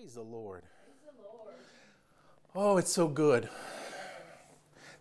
Praise 0.00 0.14
the 0.14 0.22
Lord. 0.22 0.62
Oh, 2.54 2.78
it's 2.78 2.90
so 2.90 3.06
good. 3.06 3.50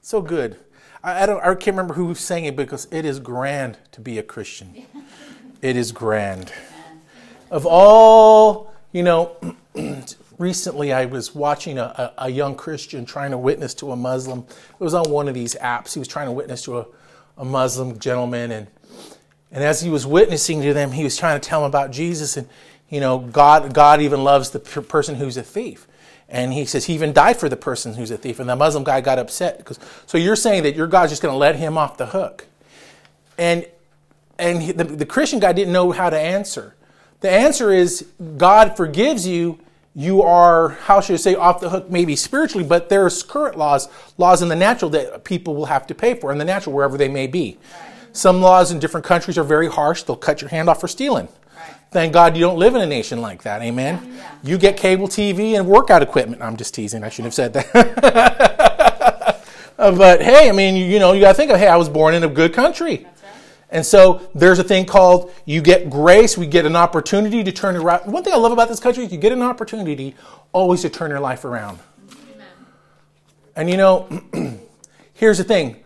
So 0.01 0.21
good. 0.21 0.57
I, 1.01 1.23
I, 1.23 1.25
don't. 1.25 1.39
I 1.41 1.55
can't 1.55 1.77
remember 1.77 1.93
who 1.93 2.13
sang 2.13 2.43
it 2.43 2.57
because 2.57 2.85
it 2.91 3.05
is 3.05 3.21
grand 3.21 3.77
to 3.93 4.01
be 4.01 4.17
a 4.17 4.23
Christian. 4.23 4.83
it 5.61 5.77
is 5.77 5.93
grand. 5.93 6.51
Of 7.49 7.65
all, 7.65 8.73
you 8.91 9.03
know, 9.03 9.37
recently 10.37 10.91
I 10.91 11.05
was 11.05 11.33
watching 11.33 11.77
a, 11.77 11.83
a, 12.17 12.25
a, 12.25 12.29
young 12.29 12.55
Christian 12.55 13.05
trying 13.05 13.31
to 13.31 13.37
witness 13.37 13.73
to 13.75 13.93
a 13.93 13.95
Muslim. 13.95 14.39
It 14.49 14.83
was 14.83 14.93
on 14.93 15.09
one 15.09 15.29
of 15.29 15.33
these 15.33 15.55
apps. 15.61 15.93
He 15.93 15.99
was 15.99 16.09
trying 16.09 16.27
to 16.27 16.33
witness 16.33 16.63
to 16.63 16.79
a, 16.79 16.85
a 17.37 17.45
Muslim 17.45 17.99
gentleman, 17.99 18.51
and 18.51 18.67
and 19.49 19.63
as 19.63 19.81
he 19.81 19.89
was 19.89 20.05
witnessing 20.05 20.61
to 20.61 20.73
them, 20.73 20.91
he 20.91 21.05
was 21.05 21.15
trying 21.15 21.39
to 21.39 21.47
tell 21.47 21.61
them 21.61 21.69
about 21.69 21.91
Jesus 21.91 22.35
and 22.35 22.49
you 22.89 22.99
know, 22.99 23.19
God, 23.19 23.73
God 23.73 24.01
even 24.01 24.23
loves 24.23 24.51
the 24.51 24.59
person 24.59 25.15
who's 25.15 25.37
a 25.37 25.43
thief. 25.43 25.87
And 26.27 26.53
he 26.53 26.65
says 26.65 26.85
he 26.85 26.93
even 26.93 27.11
died 27.11 27.37
for 27.37 27.49
the 27.49 27.57
person 27.57 27.95
who's 27.95 28.11
a 28.11 28.17
thief. 28.17 28.39
And 28.39 28.49
the 28.49 28.55
Muslim 28.55 28.83
guy 28.83 29.01
got 29.01 29.17
upset 29.17 29.57
because 29.57 29.79
so 30.05 30.17
you're 30.17 30.35
saying 30.35 30.63
that 30.63 30.75
your 30.75 30.87
God's 30.87 31.11
just 31.11 31.21
going 31.21 31.33
to 31.33 31.37
let 31.37 31.55
him 31.55 31.77
off 31.77 31.97
the 31.97 32.07
hook. 32.07 32.45
And 33.37 33.65
and 34.37 34.61
he, 34.61 34.71
the, 34.71 34.83
the 34.83 35.05
Christian 35.05 35.39
guy 35.39 35.53
didn't 35.53 35.73
know 35.73 35.91
how 35.91 36.09
to 36.09 36.17
answer. 36.17 36.75
The 37.21 37.29
answer 37.29 37.71
is 37.71 38.07
God 38.37 38.77
forgives 38.77 39.27
you. 39.27 39.59
You 39.93 40.21
are, 40.21 40.69
how 40.69 41.01
should 41.01 41.15
I 41.15 41.17
say, 41.17 41.35
off 41.35 41.59
the 41.59 41.69
hook, 41.69 41.89
maybe 41.89 42.15
spiritually, 42.15 42.65
but 42.65 42.87
there's 42.87 43.21
current 43.21 43.57
laws, 43.57 43.89
laws 44.17 44.41
in 44.41 44.47
the 44.47 44.55
natural 44.55 44.89
that 44.91 45.25
people 45.25 45.55
will 45.55 45.65
have 45.65 45.87
to 45.87 45.95
pay 45.95 46.13
for 46.13 46.31
in 46.31 46.37
the 46.37 46.45
natural, 46.45 46.73
wherever 46.73 46.97
they 46.97 47.09
may 47.09 47.27
be. 47.27 47.57
Some 48.13 48.41
laws 48.41 48.71
in 48.71 48.79
different 48.79 49.05
countries 49.05 49.37
are 49.37 49.43
very 49.43 49.67
harsh. 49.67 50.03
They'll 50.03 50.15
cut 50.15 50.41
your 50.41 50.49
hand 50.49 50.69
off 50.69 50.79
for 50.79 50.87
stealing. 50.87 51.27
Thank 51.91 52.13
God 52.13 52.35
you 52.35 52.41
don't 52.41 52.59
live 52.59 52.75
in 52.75 52.81
a 52.81 52.85
nation 52.85 53.19
like 53.19 53.41
that. 53.43 53.61
Amen. 53.61 54.13
Yeah. 54.15 54.35
You 54.43 54.57
get 54.59 54.77
cable 54.77 55.07
TV 55.07 55.57
and 55.57 55.67
workout 55.67 56.03
equipment. 56.03 56.41
I'm 56.41 56.55
just 56.55 56.75
teasing. 56.75 57.03
I 57.03 57.09
shouldn't 57.09 57.33
have 57.33 57.53
said 57.53 57.53
that. 57.53 59.35
Uh, 59.79 59.95
but 59.95 60.21
hey, 60.21 60.49
I 60.49 60.51
mean, 60.51 60.75
you, 60.75 60.83
you 60.83 60.99
know, 60.99 61.13
you 61.13 61.21
got 61.21 61.29
to 61.29 61.33
think 61.35 61.51
of, 61.51 61.57
hey, 61.57 61.67
I 61.67 61.77
was 61.77 61.87
born 61.87 62.13
in 62.13 62.25
a 62.25 62.27
good 62.27 62.53
country. 62.53 62.97
Right. 62.97 63.07
And 63.69 63.85
so 63.85 64.29
there's 64.35 64.59
a 64.59 64.63
thing 64.63 64.85
called 64.85 65.31
you 65.45 65.61
get 65.61 65.89
grace. 65.89 66.37
We 66.37 66.47
get 66.47 66.65
an 66.65 66.75
opportunity 66.75 67.45
to 67.45 67.51
turn 67.53 67.77
around. 67.77 68.11
One 68.11 68.21
thing 68.21 68.33
I 68.33 68.35
love 68.35 68.51
about 68.51 68.67
this 68.67 68.81
country 68.81 69.05
is 69.05 69.11
you 69.13 69.17
get 69.17 69.31
an 69.31 69.41
opportunity 69.41 70.15
always 70.51 70.81
to 70.81 70.89
turn 70.89 71.11
your 71.11 71.21
life 71.21 71.45
around. 71.45 71.79
Amen. 72.11 72.47
And 73.55 73.69
you 73.69 73.77
know, 73.77 74.09
here's 75.13 75.37
the 75.37 75.45
thing 75.45 75.81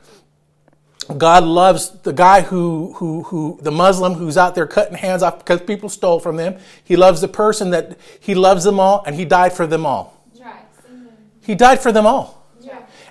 God 1.05 1.43
loves 1.43 1.89
the 2.01 2.13
guy 2.13 2.41
who, 2.41 2.93
who, 2.93 3.23
who, 3.23 3.59
the 3.61 3.71
Muslim 3.71 4.13
who's 4.13 4.37
out 4.37 4.55
there 4.55 4.67
cutting 4.67 4.95
hands 4.95 5.21
off 5.21 5.39
because 5.39 5.61
people 5.61 5.89
stole 5.89 6.19
from 6.19 6.37
them. 6.37 6.57
He 6.83 6.95
loves 6.95 7.21
the 7.21 7.27
person 7.27 7.71
that 7.71 7.97
he 8.19 8.35
loves 8.35 8.63
them 8.63 8.79
all, 8.79 9.03
and 9.05 9.15
he 9.15 9.25
died 9.25 9.53
for 9.53 9.67
them 9.67 9.85
all. 9.85 10.23
He 11.41 11.55
died 11.55 11.81
for 11.81 11.91
them 11.91 12.05
all. 12.05 12.47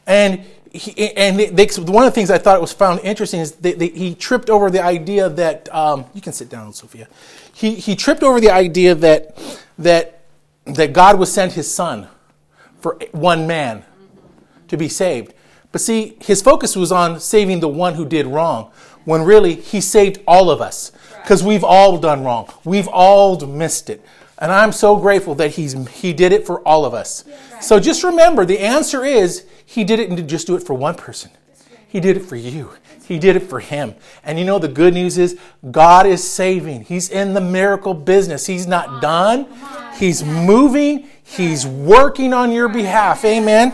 And 0.06 0.44
he, 0.72 1.12
and 1.12 1.38
they, 1.38 1.66
one 1.82 2.04
of 2.04 2.10
the 2.10 2.14
things 2.14 2.30
I 2.30 2.38
thought 2.38 2.60
was 2.60 2.72
found 2.72 3.00
interesting 3.00 3.40
is 3.40 3.52
that 3.56 3.78
they, 3.78 3.88
he 3.88 4.14
tripped 4.14 4.48
over 4.48 4.70
the 4.70 4.82
idea 4.82 5.28
that 5.28 5.72
um, 5.74 6.06
you 6.14 6.22
can 6.22 6.32
sit 6.32 6.48
down, 6.48 6.72
Sophia. 6.72 7.08
He, 7.52 7.74
he 7.74 7.94
tripped 7.94 8.22
over 8.22 8.40
the 8.40 8.50
idea 8.50 8.94
that 8.94 9.36
that 9.78 10.20
that 10.64 10.92
God 10.92 11.18
would 11.18 11.28
send 11.28 11.52
His 11.52 11.72
Son 11.72 12.08
for 12.80 12.98
one 13.12 13.46
man 13.46 13.84
to 14.68 14.77
be 14.77 14.88
saved. 14.88 15.34
But 15.72 15.80
see, 15.80 16.16
his 16.20 16.42
focus 16.42 16.76
was 16.76 16.92
on 16.92 17.18
saving 17.18 17.60
the 17.60 17.68
one 17.68 17.94
who 17.94 18.06
did 18.06 18.26
wrong, 18.26 18.70
when 19.04 19.22
really 19.22 19.54
he 19.54 19.80
saved 19.80 20.20
all 20.26 20.50
of 20.50 20.60
us. 20.60 20.92
Because 21.22 21.42
we've 21.42 21.64
all 21.64 21.98
done 21.98 22.24
wrong. 22.24 22.52
We've 22.64 22.88
all 22.88 23.38
missed 23.46 23.90
it. 23.90 24.04
And 24.38 24.50
I'm 24.50 24.72
so 24.72 24.96
grateful 24.96 25.34
that 25.36 25.52
he's, 25.52 25.88
he 25.88 26.12
did 26.12 26.32
it 26.32 26.46
for 26.46 26.60
all 26.66 26.84
of 26.84 26.94
us. 26.94 27.24
So 27.60 27.78
just 27.78 28.02
remember 28.02 28.44
the 28.44 28.58
answer 28.58 29.04
is 29.04 29.46
he 29.64 29.84
didn't 29.84 30.26
just 30.26 30.46
do 30.48 30.56
it 30.56 30.64
for 30.64 30.74
one 30.74 30.94
person, 30.94 31.30
he 31.88 32.00
did 32.00 32.16
it 32.16 32.24
for 32.24 32.36
you. 32.36 32.70
He 33.06 33.18
did 33.18 33.36
it 33.36 33.42
for 33.42 33.60
him. 33.60 33.94
And 34.24 34.38
you 34.38 34.44
know, 34.44 34.58
the 34.58 34.68
good 34.68 34.94
news 34.94 35.18
is 35.18 35.38
God 35.70 36.06
is 36.06 36.27
saving. 36.27 36.84
He's 36.84 37.11
in 37.11 37.34
the 37.34 37.40
miracle 37.40 37.94
business. 37.94 38.46
He's 38.46 38.66
not 38.66 39.02
done, 39.02 39.46
He's 39.98 40.24
moving, 40.24 41.08
He's 41.22 41.66
working 41.66 42.32
on 42.32 42.52
your 42.52 42.68
behalf. 42.68 43.24
Amen. 43.24 43.72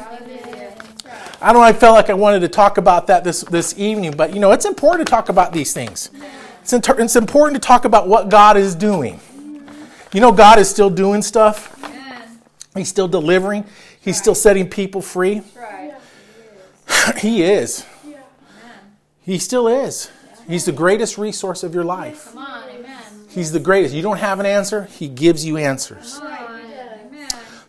I 1.40 1.52
don't 1.52 1.62
know, 1.62 1.66
I 1.68 1.72
felt 1.72 1.94
like 1.94 2.10
I 2.10 2.14
wanted 2.14 2.40
to 2.40 2.48
talk 2.48 2.78
about 2.78 3.06
that 3.06 3.22
this, 3.22 3.42
this 3.42 3.78
evening, 3.78 4.12
but 4.16 4.34
you 4.34 4.40
know, 4.40 4.50
it's 4.50 4.64
important 4.64 5.06
to 5.06 5.10
talk 5.10 5.28
about 5.28 5.52
these 5.52 5.72
things. 5.72 6.10
It's, 6.62 6.72
inter- 6.72 6.98
it's 7.00 7.14
important 7.14 7.62
to 7.62 7.66
talk 7.66 7.84
about 7.84 8.08
what 8.08 8.28
God 8.28 8.56
is 8.56 8.74
doing. 8.74 9.20
You 10.12 10.20
know, 10.20 10.32
God 10.32 10.58
is 10.58 10.68
still 10.68 10.90
doing 10.90 11.22
stuff, 11.22 11.74
He's 12.74 12.88
still 12.88 13.08
delivering, 13.08 13.64
He's 14.00 14.18
still 14.18 14.34
setting 14.34 14.68
people 14.68 15.00
free. 15.00 15.42
he 17.18 17.42
is. 17.42 17.84
He 19.22 19.38
still 19.38 19.68
is. 19.68 20.10
He's 20.48 20.64
the 20.64 20.72
greatest 20.72 21.18
resource 21.18 21.62
of 21.62 21.74
your 21.74 21.84
life. 21.84 22.34
He's 23.28 23.52
the 23.52 23.60
greatest. 23.60 23.94
You 23.94 24.02
don't 24.02 24.16
have 24.16 24.40
an 24.40 24.46
answer, 24.46 24.84
He 24.84 25.06
gives 25.06 25.44
you 25.44 25.56
answers. 25.56 26.18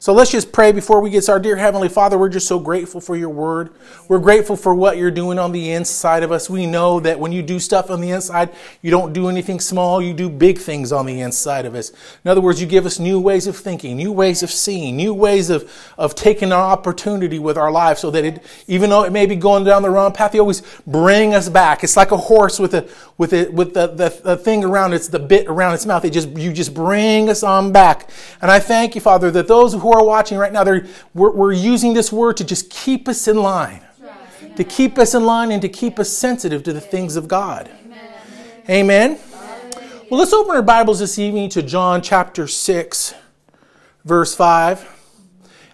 So 0.09 0.13
let's 0.13 0.31
just 0.31 0.51
pray 0.51 0.71
before 0.71 1.01
we 1.01 1.11
get 1.11 1.21
started. 1.21 1.43
Dear 1.43 1.55
Heavenly 1.55 1.87
Father, 1.87 2.17
we're 2.17 2.29
just 2.29 2.47
so 2.47 2.57
grateful 2.57 2.99
for 2.99 3.15
your 3.15 3.29
word. 3.29 3.69
We're 4.07 4.17
grateful 4.17 4.55
for 4.55 4.73
what 4.73 4.97
you're 4.97 5.11
doing 5.11 5.37
on 5.37 5.51
the 5.51 5.73
inside 5.73 6.23
of 6.23 6.31
us. 6.31 6.49
We 6.49 6.65
know 6.65 6.99
that 7.01 7.19
when 7.19 7.31
you 7.31 7.43
do 7.43 7.59
stuff 7.59 7.91
on 7.91 8.01
the 8.01 8.09
inside, 8.09 8.49
you 8.81 8.89
don't 8.89 9.13
do 9.13 9.29
anything 9.29 9.59
small, 9.59 10.01
you 10.01 10.15
do 10.15 10.27
big 10.27 10.57
things 10.57 10.91
on 10.91 11.05
the 11.05 11.21
inside 11.21 11.67
of 11.67 11.75
us. 11.75 11.91
In 12.25 12.31
other 12.31 12.41
words, 12.41 12.59
you 12.59 12.65
give 12.65 12.87
us 12.87 12.97
new 12.97 13.19
ways 13.19 13.45
of 13.45 13.55
thinking, 13.55 13.97
new 13.97 14.11
ways 14.11 14.41
of 14.41 14.49
seeing, 14.49 14.95
new 14.95 15.13
ways 15.13 15.51
of, 15.51 15.71
of 15.95 16.15
taking 16.15 16.51
our 16.51 16.71
opportunity 16.71 17.37
with 17.37 17.55
our 17.55 17.69
lives 17.69 18.01
so 18.01 18.09
that 18.09 18.25
it, 18.25 18.43
even 18.65 18.89
though 18.89 19.03
it 19.03 19.11
may 19.11 19.27
be 19.27 19.35
going 19.35 19.63
down 19.63 19.83
the 19.83 19.91
wrong 19.91 20.11
path, 20.11 20.33
you 20.33 20.39
always 20.39 20.63
bring 20.87 21.35
us 21.35 21.49
back. 21.49 21.83
It's 21.83 21.95
like 21.95 22.09
a 22.09 22.17
horse 22.17 22.57
with 22.57 22.73
a, 22.73 22.89
with 23.19 23.31
it, 23.33 23.53
with 23.53 23.75
the, 23.75 23.85
the, 23.85 24.09
the 24.23 24.37
thing 24.37 24.63
around 24.63 24.93
its, 24.93 25.07
the 25.07 25.19
bit 25.19 25.45
around 25.45 25.75
its 25.75 25.85
mouth. 25.85 26.03
It 26.03 26.13
just, 26.13 26.29
you 26.29 26.51
just 26.51 26.73
bring 26.73 27.29
us 27.29 27.43
on 27.43 27.71
back. 27.71 28.09
And 28.41 28.49
I 28.49 28.57
thank 28.57 28.95
you, 28.95 29.01
Father, 29.01 29.29
that 29.29 29.47
those 29.47 29.73
who 29.73 29.98
who 29.98 29.98
are 29.99 30.05
watching 30.05 30.37
right 30.37 30.51
now, 30.51 30.63
we're, 31.13 31.31
we're 31.31 31.51
using 31.51 31.93
this 31.93 32.11
word 32.11 32.37
to 32.37 32.43
just 32.43 32.69
keep 32.69 33.07
us 33.07 33.27
in 33.27 33.37
line, 33.37 33.81
to 34.55 34.63
keep 34.63 34.97
us 34.97 35.13
in 35.13 35.25
line 35.25 35.51
and 35.51 35.61
to 35.61 35.69
keep 35.69 35.99
us 35.99 36.09
sensitive 36.09 36.63
to 36.63 36.73
the 36.73 36.81
things 36.81 37.15
of 37.15 37.27
God. 37.27 37.69
Amen. 38.69 39.19
Well, 40.09 40.19
let's 40.19 40.33
open 40.33 40.55
our 40.55 40.61
Bibles 40.61 40.99
this 40.99 41.19
evening 41.19 41.49
to 41.49 41.61
John 41.61 42.01
chapter 42.01 42.47
6, 42.47 43.13
verse 44.05 44.35
5. 44.35 44.97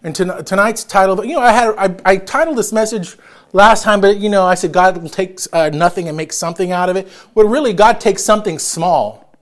And 0.04 0.16
tonight's 0.16 0.84
title, 0.84 1.26
you 1.26 1.36
know, 1.36 1.42
I 1.42 1.52
had 1.52 1.76
I, 1.78 1.96
I 2.06 2.18
titled 2.18 2.58
this 2.58 2.72
message 2.72 3.18
last 3.54 3.84
time, 3.84 4.02
but 4.02 4.18
you 4.18 4.30
know, 4.30 4.46
I 4.46 4.56
said 4.56 4.72
God 4.72 4.98
will 5.02 5.10
take 5.10 5.40
uh, 5.52 5.70
nothing 5.74 6.08
and 6.08 6.16
make 6.16 6.32
something 6.32 6.72
out 6.72 6.90
of 6.90 6.96
it. 6.96 7.08
Well, 7.34 7.48
really, 7.48 7.74
God 7.74 8.00
takes 8.00 8.24
something 8.24 8.60
small, 8.60 9.34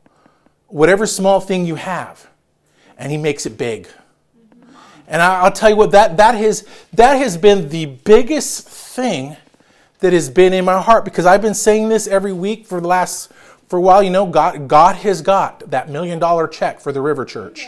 whatever 0.67 1.05
small 1.05 1.41
thing 1.41 1.65
you 1.65 1.75
have, 1.75 2.29
and 2.97 3.11
He 3.11 3.17
makes 3.17 3.45
it 3.45 3.57
big. 3.57 3.87
And 5.13 5.21
I'll 5.21 5.51
tell 5.51 5.69
you 5.69 5.75
what, 5.75 5.91
that, 5.91 6.17
that, 6.17 6.33
has, 6.33 6.67
that 6.93 7.13
has 7.13 7.37
been 7.37 7.69
the 7.69 7.85
biggest 7.85 8.67
thing 8.67 9.37
that 9.99 10.11
has 10.11 10.27
been 10.27 10.53
in 10.53 10.65
my 10.65 10.81
heart 10.81 11.05
because 11.05 11.27
I've 11.27 11.41
been 11.41 11.53
saying 11.53 11.89
this 11.89 12.07
every 12.07 12.33
week 12.33 12.65
for 12.65 12.81
the 12.81 12.87
last, 12.87 13.31
for 13.67 13.77
a 13.77 13.81
while. 13.81 14.01
You 14.01 14.09
know, 14.09 14.25
God, 14.25 14.67
God 14.67 14.95
has 14.95 15.21
got 15.21 15.69
that 15.69 15.87
million 15.87 16.17
dollar 16.17 16.47
check 16.47 16.79
for 16.79 16.91
the 16.91 16.99
River 16.99 17.25
Church. 17.25 17.67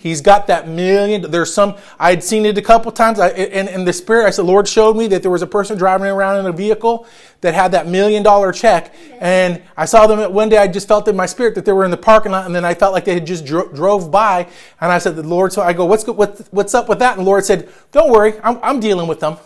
He's 0.00 0.20
got 0.20 0.46
that 0.46 0.68
million. 0.68 1.28
There's 1.28 1.52
some, 1.52 1.74
I'd 1.98 2.22
seen 2.22 2.46
it 2.46 2.56
a 2.56 2.62
couple 2.62 2.92
times. 2.92 3.18
I, 3.18 3.30
and 3.30 3.68
in 3.68 3.84
the 3.84 3.92
spirit, 3.92 4.26
I 4.26 4.30
said, 4.30 4.44
Lord 4.44 4.68
showed 4.68 4.96
me 4.96 5.08
that 5.08 5.22
there 5.22 5.30
was 5.30 5.42
a 5.42 5.46
person 5.46 5.76
driving 5.76 6.06
around 6.06 6.38
in 6.38 6.46
a 6.46 6.52
vehicle 6.52 7.04
that 7.40 7.52
had 7.52 7.72
that 7.72 7.88
million 7.88 8.22
dollar 8.22 8.52
check. 8.52 8.94
And 9.18 9.60
I 9.76 9.86
saw 9.86 10.06
them 10.06 10.32
one 10.32 10.48
day, 10.48 10.58
I 10.58 10.68
just 10.68 10.86
felt 10.86 11.08
in 11.08 11.16
my 11.16 11.26
spirit 11.26 11.56
that 11.56 11.64
they 11.64 11.72
were 11.72 11.84
in 11.84 11.90
the 11.90 11.96
parking 11.96 12.30
lot. 12.30 12.46
And 12.46 12.54
then 12.54 12.64
I 12.64 12.74
felt 12.74 12.92
like 12.92 13.06
they 13.06 13.14
had 13.14 13.26
just 13.26 13.44
dro- 13.44 13.72
drove 13.72 14.12
by. 14.12 14.46
And 14.80 14.92
I 14.92 14.98
said, 14.98 15.16
the 15.16 15.24
Lord, 15.24 15.52
so 15.52 15.62
I 15.62 15.72
go, 15.72 15.84
what's, 15.84 16.06
what, 16.06 16.46
what's 16.52 16.74
up 16.74 16.88
with 16.88 17.00
that? 17.00 17.18
And 17.18 17.26
the 17.26 17.28
Lord 17.28 17.44
said, 17.44 17.68
don't 17.90 18.12
worry, 18.12 18.34
I'm, 18.44 18.60
I'm 18.62 18.78
dealing 18.78 19.08
with 19.08 19.18
them. 19.18 19.36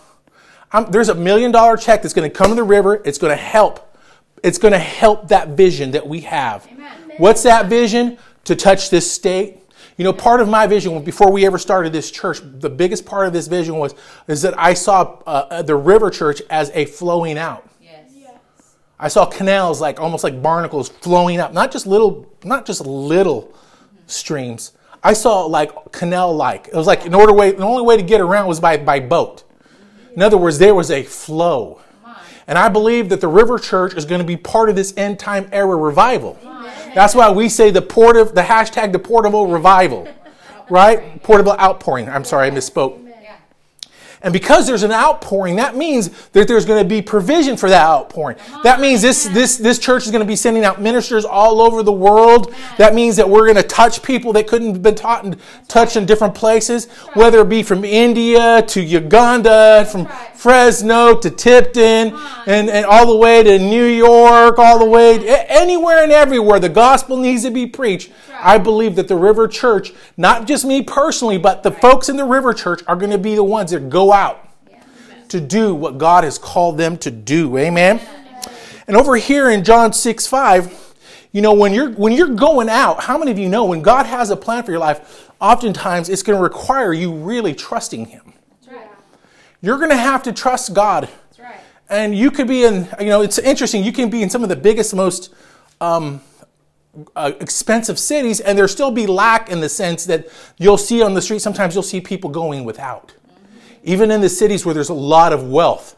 I'm, 0.70 0.90
there's 0.90 1.08
a 1.08 1.14
million 1.14 1.50
dollar 1.50 1.78
check 1.78 2.02
that's 2.02 2.14
going 2.14 2.30
to 2.30 2.34
come 2.36 2.50
to 2.50 2.54
the 2.54 2.62
river. 2.62 3.00
It's 3.06 3.18
going 3.18 3.34
to 3.34 3.42
help. 3.42 3.96
It's 4.42 4.58
going 4.58 4.72
to 4.72 4.78
help 4.78 5.28
that 5.28 5.48
vision 5.48 5.92
that 5.92 6.06
we 6.06 6.20
have. 6.20 6.66
Amen. 6.70 7.12
What's 7.16 7.42
that 7.44 7.66
vision? 7.66 8.18
To 8.46 8.56
touch 8.56 8.90
this 8.90 9.08
state, 9.08 9.61
you 9.96 10.04
know, 10.04 10.12
part 10.12 10.40
of 10.40 10.48
my 10.48 10.66
vision 10.66 11.02
before 11.04 11.30
we 11.30 11.44
ever 11.46 11.58
started 11.58 11.92
this 11.92 12.10
church, 12.10 12.40
the 12.42 12.70
biggest 12.70 13.04
part 13.04 13.26
of 13.26 13.32
this 13.32 13.46
vision 13.46 13.76
was 13.76 13.94
is 14.26 14.42
that 14.42 14.58
I 14.58 14.74
saw 14.74 15.18
uh, 15.26 15.46
uh, 15.50 15.62
the 15.62 15.76
River 15.76 16.10
Church 16.10 16.40
as 16.50 16.70
a 16.74 16.86
flowing 16.86 17.38
out. 17.38 17.68
Yes. 17.80 18.10
yes. 18.14 18.76
I 18.98 19.08
saw 19.08 19.26
canals 19.26 19.80
like 19.80 20.00
almost 20.00 20.24
like 20.24 20.42
barnacles 20.42 20.88
flowing 20.88 21.40
up, 21.40 21.52
not 21.52 21.70
just 21.70 21.86
little, 21.86 22.30
not 22.44 22.66
just 22.66 22.86
little 22.86 23.42
mm-hmm. 23.42 23.98
streams. 24.06 24.72
I 25.04 25.12
saw 25.12 25.44
like 25.44 25.92
canal 25.92 26.34
like. 26.34 26.68
It 26.68 26.74
was 26.74 26.86
like 26.86 27.04
in 27.04 27.14
order 27.14 27.32
way, 27.32 27.52
the 27.52 27.64
only 27.64 27.82
way 27.82 27.96
to 27.96 28.02
get 28.02 28.20
around 28.20 28.46
was 28.46 28.60
by 28.60 28.76
by 28.76 29.00
boat. 29.00 29.44
In 30.14 30.22
other 30.22 30.36
words, 30.36 30.58
there 30.58 30.74
was 30.74 30.90
a 30.90 31.02
flow. 31.02 31.80
And 32.46 32.58
I 32.58 32.68
believe 32.68 33.08
that 33.10 33.20
the 33.20 33.28
River 33.28 33.58
Church 33.58 33.94
is 33.94 34.04
going 34.04 34.20
to 34.20 34.26
be 34.26 34.36
part 34.36 34.68
of 34.68 34.76
this 34.76 34.92
end 34.96 35.18
time 35.18 35.48
era 35.52 35.76
revival. 35.76 36.38
That's 36.94 37.14
why 37.14 37.30
we 37.30 37.48
say 37.48 37.70
the 37.70 37.82
port 37.82 38.16
of 38.16 38.34
the 38.34 38.42
hashtag 38.42 38.92
the 38.92 38.98
portable 38.98 39.46
revival. 39.46 40.08
right? 40.68 41.22
Portable 41.22 41.52
outpouring. 41.52 42.08
I'm 42.08 42.24
sorry, 42.24 42.48
I 42.48 42.50
misspoke. 42.50 43.11
And 44.22 44.32
because 44.32 44.66
there's 44.66 44.84
an 44.84 44.92
outpouring, 44.92 45.56
that 45.56 45.76
means 45.76 46.10
that 46.30 46.46
there's 46.46 46.64
going 46.64 46.82
to 46.82 46.88
be 46.88 47.02
provision 47.02 47.56
for 47.56 47.68
that 47.68 47.84
outpouring. 47.84 48.36
That 48.62 48.80
means 48.80 49.02
this, 49.02 49.24
this, 49.24 49.56
this 49.56 49.78
church 49.78 50.04
is 50.04 50.12
going 50.12 50.20
to 50.20 50.26
be 50.26 50.36
sending 50.36 50.64
out 50.64 50.80
ministers 50.80 51.24
all 51.24 51.60
over 51.60 51.82
the 51.82 51.92
world. 51.92 52.54
That 52.78 52.94
means 52.94 53.16
that 53.16 53.28
we're 53.28 53.44
going 53.44 53.56
to 53.56 53.62
touch 53.62 54.02
people 54.02 54.32
that 54.34 54.46
couldn't 54.46 54.74
have 54.74 54.82
been 54.82 54.94
taught 54.94 55.24
and 55.24 55.36
touched 55.66 55.96
in 55.96 56.06
different 56.06 56.34
places, 56.34 56.86
whether 57.14 57.40
it 57.40 57.48
be 57.48 57.62
from 57.62 57.84
India 57.84 58.62
to 58.68 58.80
Uganda, 58.80 59.86
from 59.90 60.06
Fresno 60.34 61.16
to 61.18 61.30
Tipton, 61.30 62.16
and, 62.46 62.70
and 62.70 62.86
all 62.86 63.06
the 63.06 63.16
way 63.16 63.42
to 63.42 63.58
New 63.58 63.86
York, 63.86 64.58
all 64.58 64.78
the 64.78 64.84
way 64.84 65.18
anywhere 65.48 66.02
and 66.02 66.12
everywhere. 66.12 66.60
The 66.60 66.68
gospel 66.68 67.16
needs 67.16 67.42
to 67.42 67.50
be 67.50 67.66
preached. 67.66 68.12
I 68.42 68.58
believe 68.58 68.96
that 68.96 69.06
the 69.06 69.16
River 69.16 69.46
Church, 69.46 69.92
not 70.16 70.48
just 70.48 70.64
me 70.64 70.82
personally, 70.82 71.38
but 71.38 71.62
the 71.62 71.70
folks 71.70 72.08
in 72.08 72.16
the 72.16 72.24
River 72.24 72.52
Church 72.52 72.82
are 72.88 72.96
going 72.96 73.12
to 73.12 73.18
be 73.18 73.36
the 73.36 73.44
ones 73.44 73.70
that 73.70 73.88
go 73.88 74.11
out 74.12 74.48
to 75.28 75.40
do 75.40 75.74
what 75.74 75.98
God 75.98 76.24
has 76.24 76.38
called 76.38 76.78
them 76.78 76.98
to 76.98 77.10
do. 77.10 77.56
Amen. 77.56 78.00
And 78.86 78.96
over 78.96 79.16
here 79.16 79.50
in 79.50 79.64
John 79.64 79.92
6 79.92 80.26
5, 80.26 80.94
you 81.32 81.40
know, 81.40 81.54
when 81.54 81.72
you're 81.72 81.90
when 81.90 82.12
you're 82.12 82.34
going 82.34 82.68
out, 82.68 83.04
how 83.04 83.16
many 83.16 83.30
of 83.30 83.38
you 83.38 83.48
know 83.48 83.64
when 83.64 83.80
God 83.82 84.06
has 84.06 84.30
a 84.30 84.36
plan 84.36 84.64
for 84.64 84.70
your 84.70 84.80
life, 84.80 85.30
oftentimes 85.40 86.08
it's 86.08 86.22
going 86.22 86.36
to 86.36 86.42
require 86.42 86.92
you 86.92 87.12
really 87.14 87.54
trusting 87.54 88.06
Him. 88.06 88.34
You're 89.62 89.78
going 89.78 89.90
to 89.90 89.96
have 89.96 90.24
to 90.24 90.32
trust 90.32 90.74
God. 90.74 91.08
And 91.88 92.16
you 92.16 92.30
could 92.30 92.48
be 92.48 92.64
in, 92.64 92.88
you 92.98 93.06
know, 93.06 93.22
it's 93.22 93.38
interesting. 93.38 93.84
You 93.84 93.92
can 93.92 94.10
be 94.10 94.22
in 94.22 94.30
some 94.30 94.42
of 94.42 94.48
the 94.48 94.56
biggest, 94.56 94.94
most 94.94 95.32
um, 95.80 96.20
uh, 97.14 97.32
expensive 97.40 97.98
cities, 97.98 98.40
and 98.40 98.58
there 98.58 98.68
still 98.68 98.90
be 98.90 99.06
lack 99.06 99.50
in 99.50 99.60
the 99.60 99.68
sense 99.68 100.04
that 100.06 100.28
you'll 100.58 100.78
see 100.78 101.02
on 101.02 101.14
the 101.14 101.22
street, 101.22 101.40
sometimes 101.40 101.74
you'll 101.74 101.82
see 101.82 102.00
people 102.00 102.30
going 102.30 102.64
without, 102.64 103.14
even 103.82 104.10
in 104.10 104.20
the 104.20 104.28
cities 104.28 104.64
where 104.64 104.74
there's 104.74 104.88
a 104.88 104.94
lot 104.94 105.32
of 105.32 105.48
wealth. 105.48 105.96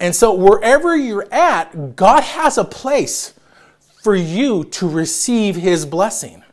And 0.00 0.14
so, 0.14 0.32
wherever 0.32 0.96
you're 0.96 1.26
at, 1.32 1.96
God 1.96 2.22
has 2.22 2.56
a 2.56 2.64
place 2.64 3.34
for 4.02 4.14
you 4.14 4.64
to 4.64 4.88
receive 4.88 5.56
His 5.56 5.84
blessing. 5.84 6.44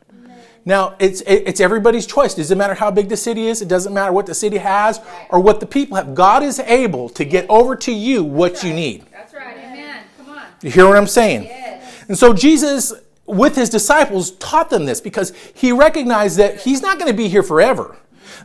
Now, 0.64 0.96
it's, 0.98 1.20
it's 1.20 1.60
everybody's 1.60 2.06
choice. 2.06 2.34
It 2.34 2.38
doesn't 2.38 2.58
matter 2.58 2.74
how 2.74 2.90
big 2.90 3.08
the 3.08 3.16
city 3.16 3.46
is. 3.46 3.62
It 3.62 3.68
doesn't 3.68 3.94
matter 3.94 4.10
what 4.10 4.26
the 4.26 4.34
city 4.34 4.56
has 4.56 5.00
or 5.30 5.38
what 5.38 5.60
the 5.60 5.66
people 5.66 5.96
have. 5.96 6.12
God 6.12 6.42
is 6.42 6.58
able 6.58 7.08
to 7.10 7.24
get 7.24 7.48
over 7.48 7.76
to 7.76 7.92
you 7.92 8.24
what 8.24 8.64
you 8.64 8.74
need. 8.74 9.06
That's 9.12 9.32
right. 9.32 9.56
Amen. 9.56 10.02
Come 10.18 10.30
on. 10.30 10.42
You 10.62 10.72
hear 10.72 10.88
what 10.88 10.96
I'm 10.96 11.06
saying? 11.06 11.44
Yes. 11.44 12.04
And 12.08 12.18
so 12.18 12.32
Jesus 12.32 12.92
with 13.26 13.56
his 13.56 13.70
disciples 13.70 14.32
taught 14.32 14.70
them 14.70 14.86
this 14.86 15.00
because 15.00 15.32
he 15.54 15.72
recognized 15.72 16.38
that 16.38 16.60
he's 16.60 16.80
not 16.80 16.98
going 16.98 17.10
to 17.10 17.16
be 17.16 17.28
here 17.28 17.42
forever. 17.42 17.96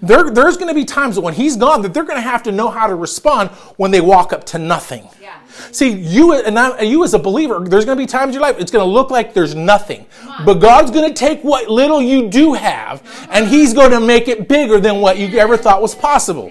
There, 0.02 0.30
there's 0.30 0.58
going 0.58 0.68
to 0.68 0.74
be 0.74 0.86
times 0.86 1.20
when 1.20 1.34
he's 1.34 1.56
gone 1.56 1.82
that 1.82 1.94
they're 1.94 2.04
going 2.04 2.18
to 2.18 2.22
have 2.22 2.44
to 2.44 2.52
know 2.52 2.70
how 2.70 2.88
to 2.88 2.96
respond 2.96 3.50
when 3.78 3.92
they 3.92 4.02
walk 4.02 4.34
up 4.34 4.46
to 4.48 4.60
nothing. 4.60 5.08
Yeah. 5.22 5.40
See, 5.72 5.90
you 5.92 6.34
and 6.34 6.58
I, 6.58 6.82
you 6.82 7.04
as 7.04 7.14
a 7.14 7.20
believer, 7.20 7.60
there's 7.60 7.86
going 7.86 7.98
to 7.98 8.02
be 8.02 8.08
times 8.08 8.30
in 8.30 8.34
your 8.34 8.42
life 8.42 8.60
it's 8.60 8.72
going 8.72 8.86
to 8.86 8.92
look 8.92 9.12
like 9.12 9.34
there's 9.34 9.56
nothing, 9.56 10.06
but 10.46 10.56
God's 10.56 10.92
going 10.92 11.08
to 11.08 11.14
take 11.14 11.42
what 11.44 11.70
little 11.70 12.02
you 12.02 12.30
do 12.30 12.54
have, 12.54 13.28
and 13.30 13.48
He's 13.48 13.74
going 13.74 13.92
to 13.92 14.00
make 14.00 14.28
it 14.28 14.48
bigger 14.48 14.80
than 14.80 15.02
what 15.02 15.18
you 15.18 15.28
ever 15.38 15.58
thought 15.58 15.82
was 15.82 15.94
possible. 15.94 16.50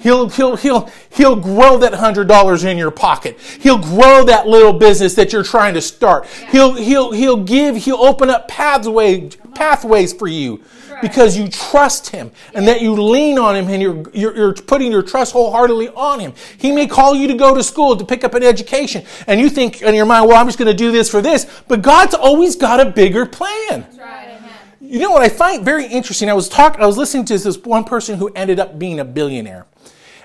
He'll, 0.00 0.28
he'll, 0.28 0.56
he'll, 0.56 0.90
he'll 1.10 1.36
grow 1.36 1.78
that 1.78 1.92
$100 1.92 2.64
in 2.64 2.78
your 2.78 2.90
pocket. 2.90 3.38
He'll 3.40 3.78
grow 3.78 4.24
that 4.24 4.46
little 4.46 4.72
business 4.72 5.14
that 5.14 5.32
you're 5.32 5.42
trying 5.42 5.74
to 5.74 5.80
start. 5.80 6.26
He'll, 6.50 6.74
he'll, 6.74 7.12
he'll 7.12 7.42
give, 7.42 7.76
he'll 7.76 7.96
open 7.96 8.30
up 8.30 8.48
pathways, 8.48 9.36
pathways 9.54 10.12
for 10.12 10.28
you. 10.28 10.62
Because 11.00 11.36
you 11.36 11.48
trust 11.48 12.08
him 12.08 12.30
and 12.54 12.66
that 12.66 12.80
you 12.80 12.92
lean 12.94 13.38
on 13.38 13.56
him 13.56 13.68
and 13.68 13.82
you're, 13.82 14.04
you're, 14.12 14.36
you're 14.36 14.54
putting 14.54 14.90
your 14.90 15.02
trust 15.02 15.32
wholeheartedly 15.32 15.88
on 15.90 16.20
him. 16.20 16.32
He 16.58 16.72
may 16.72 16.86
call 16.86 17.14
you 17.14 17.28
to 17.28 17.34
go 17.34 17.54
to 17.54 17.62
school 17.62 17.96
to 17.96 18.04
pick 18.04 18.24
up 18.24 18.34
an 18.34 18.42
education 18.42 19.04
and 19.26 19.40
you 19.40 19.48
think 19.48 19.82
in 19.82 19.94
your 19.94 20.06
mind, 20.06 20.28
well, 20.28 20.38
I'm 20.38 20.46
just 20.46 20.58
going 20.58 20.70
to 20.70 20.76
do 20.76 20.90
this 20.92 21.10
for 21.10 21.20
this. 21.20 21.46
But 21.68 21.82
God's 21.82 22.14
always 22.14 22.56
got 22.56 22.80
a 22.80 22.90
bigger 22.90 23.26
plan. 23.26 23.86
Right. 23.98 24.38
You 24.80 25.00
know 25.00 25.10
what 25.10 25.22
I 25.22 25.28
find 25.28 25.64
very 25.64 25.86
interesting? 25.86 26.30
I 26.30 26.34
was 26.34 26.48
talking, 26.48 26.80
I 26.80 26.86
was 26.86 26.96
listening 26.96 27.26
to 27.26 27.36
this 27.36 27.58
one 27.58 27.84
person 27.84 28.16
who 28.16 28.30
ended 28.34 28.58
up 28.58 28.78
being 28.78 29.00
a 29.00 29.04
billionaire. 29.04 29.66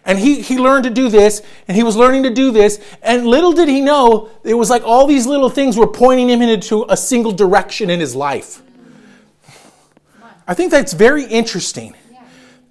And 0.06 0.18
he, 0.18 0.42
he 0.42 0.58
learned 0.58 0.84
to 0.86 0.90
do 0.90 1.10
this, 1.10 1.42
and 1.68 1.76
he 1.76 1.84
was 1.84 1.96
learning 1.96 2.24
to 2.24 2.30
do 2.30 2.52
this, 2.52 2.80
and 3.02 3.26
little 3.26 3.54
did 3.54 3.70
he 3.70 3.82
know, 3.82 4.30
it 4.44 4.54
was 4.54 4.70
like 4.70 4.84
all 4.84 5.08
these 5.08 5.26
little 5.26 5.50
things 5.50 5.78
were 5.78 5.88
pointing 5.88 6.30
him 6.30 6.42
into 6.42 6.86
a 6.90 6.96
single 6.96 7.32
direction 7.32 7.90
in 7.90 8.00
his 8.00 8.16
life. 8.16 8.62
I 10.48 10.54
think 10.54 10.72
that's 10.72 10.94
very 10.94 11.24
interesting. 11.26 11.96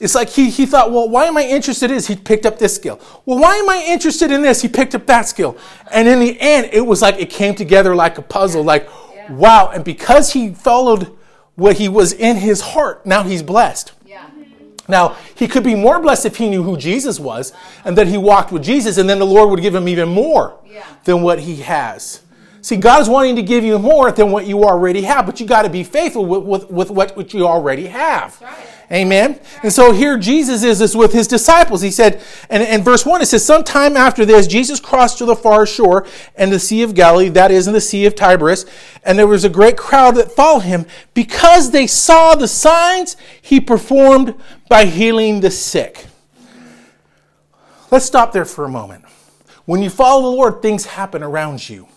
It's 0.01 0.17
like 0.17 0.31
he, 0.31 0.51
he 0.51 0.67
thought, 0.67 0.91
well, 0.91 1.09
why 1.09 1.27
am 1.27 1.37
I 1.37 1.45
interested 1.45 1.91
in 1.91 1.97
this? 1.97 2.09
He 2.09 2.17
picked 2.17 2.45
up 2.45 2.59
this 2.59 2.75
skill. 2.75 2.99
Well, 3.25 3.39
why 3.39 3.55
am 3.57 3.69
I 3.69 3.85
interested 3.87 4.33
in 4.33 4.43
this? 4.43 4.61
He 4.61 4.67
picked 4.69 4.97
up 4.97 5.07
that 5.07 5.29
skill. 5.29 5.57
And 5.93 6.09
in 6.09 6.19
the 6.19 6.37
end, 6.41 6.71
it 6.73 6.81
was 6.81 7.03
like 7.03 7.21
it 7.21 7.31
came 7.31 7.55
together 7.55 7.95
like 7.95 8.19
a 8.19 8.23
puzzle, 8.23 8.65
like, 8.65 8.89
wow. 9.31 9.71
And 9.73 9.85
because 9.85 10.33
he 10.33 10.55
followed 10.55 11.17
what 11.55 11.77
he 11.77 11.89
was 11.89 12.13
in 12.13 12.37
his 12.37 12.61
heart, 12.61 13.07
now 13.07 13.23
he's 13.23 13.45
blessed. 13.45 13.93
Now, 14.89 15.17
he 15.37 15.47
could 15.47 15.63
be 15.63 15.77
more 15.77 16.01
blessed 16.01 16.27
if 16.27 16.37
he 16.37 16.51
knew 16.51 16.65
who 16.65 16.77
Jesus 16.77 17.21
was 17.21 17.53
and 17.85 17.97
that 17.97 18.09
he 18.09 18.19
walked 18.19 18.51
with 18.51 18.65
Jesus, 18.65 18.99
and 18.99 19.09
then 19.09 19.21
the 19.21 19.27
Lord 19.27 19.51
would 19.51 19.61
give 19.61 19.75
him 19.75 19.87
even 19.87 20.09
more 20.09 20.59
Yeah. 20.67 20.83
than 21.05 21.23
what 21.23 21.39
he 21.39 21.57
has. 21.57 22.22
See, 22.63 22.77
God 22.77 23.03
is 23.03 23.09
wanting 23.09 23.35
to 23.37 23.43
give 23.43 23.65
you 23.65 23.77
more 23.77 24.13
than 24.13 24.31
what 24.31 24.47
you 24.47 24.63
already 24.63 25.03
have, 25.03 25.27
but 25.27 25.41
you 25.41 25.47
got 25.47 25.63
to 25.63 25.69
be 25.69 25.83
faithful 25.83 26.25
with, 26.25 26.45
with, 26.45 26.71
with 26.71 26.91
what, 26.91 27.17
what 27.17 27.35
you 27.35 27.45
already 27.45 27.89
have. 27.89 28.41
right. 28.41 28.69
Amen. 28.93 29.41
And 29.63 29.73
so 29.73 29.93
here 29.93 30.19
Jesus 30.19 30.63
is, 30.63 30.81
is 30.83 30.95
with 30.95 31.13
his 31.13 31.27
disciples. 31.27 31.81
He 31.81 31.91
said, 31.91 32.23
and 32.51 32.63
in 32.63 32.83
verse 32.83 33.07
1, 33.07 33.23
it 33.23 33.27
says, 33.27 33.45
Sometime 33.45 33.97
after 33.97 34.27
this, 34.27 34.47
Jesus 34.47 34.79
crossed 34.79 35.19
to 35.19 35.25
the 35.25 35.35
far 35.35 35.65
shore 35.67 36.07
and 36.37 36.53
the 36.53 36.59
Sea 36.61 36.83
of 36.83 36.95
Galilee, 36.95 37.31
that 37.31 37.51
is, 37.51 37.67
in 37.67 37.73
the 37.73 37.81
Sea 37.81 38.05
of 38.05 38.15
Tiberias, 38.15 38.67
and 39.03 39.19
there 39.19 39.27
was 39.27 39.45
a 39.45 39.49
great 39.49 39.79
crowd 39.79 40.15
that 40.17 40.31
followed 40.31 40.65
him 40.65 40.85
because 41.15 41.71
they 41.71 41.87
saw 41.87 42.35
the 42.35 42.47
signs 42.47 43.17
he 43.41 43.61
performed 43.61 44.35
by 44.69 44.85
healing 44.85 45.41
the 45.41 45.51
sick. 45.51 46.07
Let's 47.91 48.05
stop 48.05 48.33
there 48.33 48.45
for 48.45 48.67
a 48.67 48.71
moment. 48.71 49.05
When 49.65 49.83
you 49.83 49.91
follow 49.91 50.23
the 50.23 50.37
Lord, 50.37 50.61
things 50.61 50.85
happen 50.85 51.23
around 51.23 51.69
you. 51.69 51.89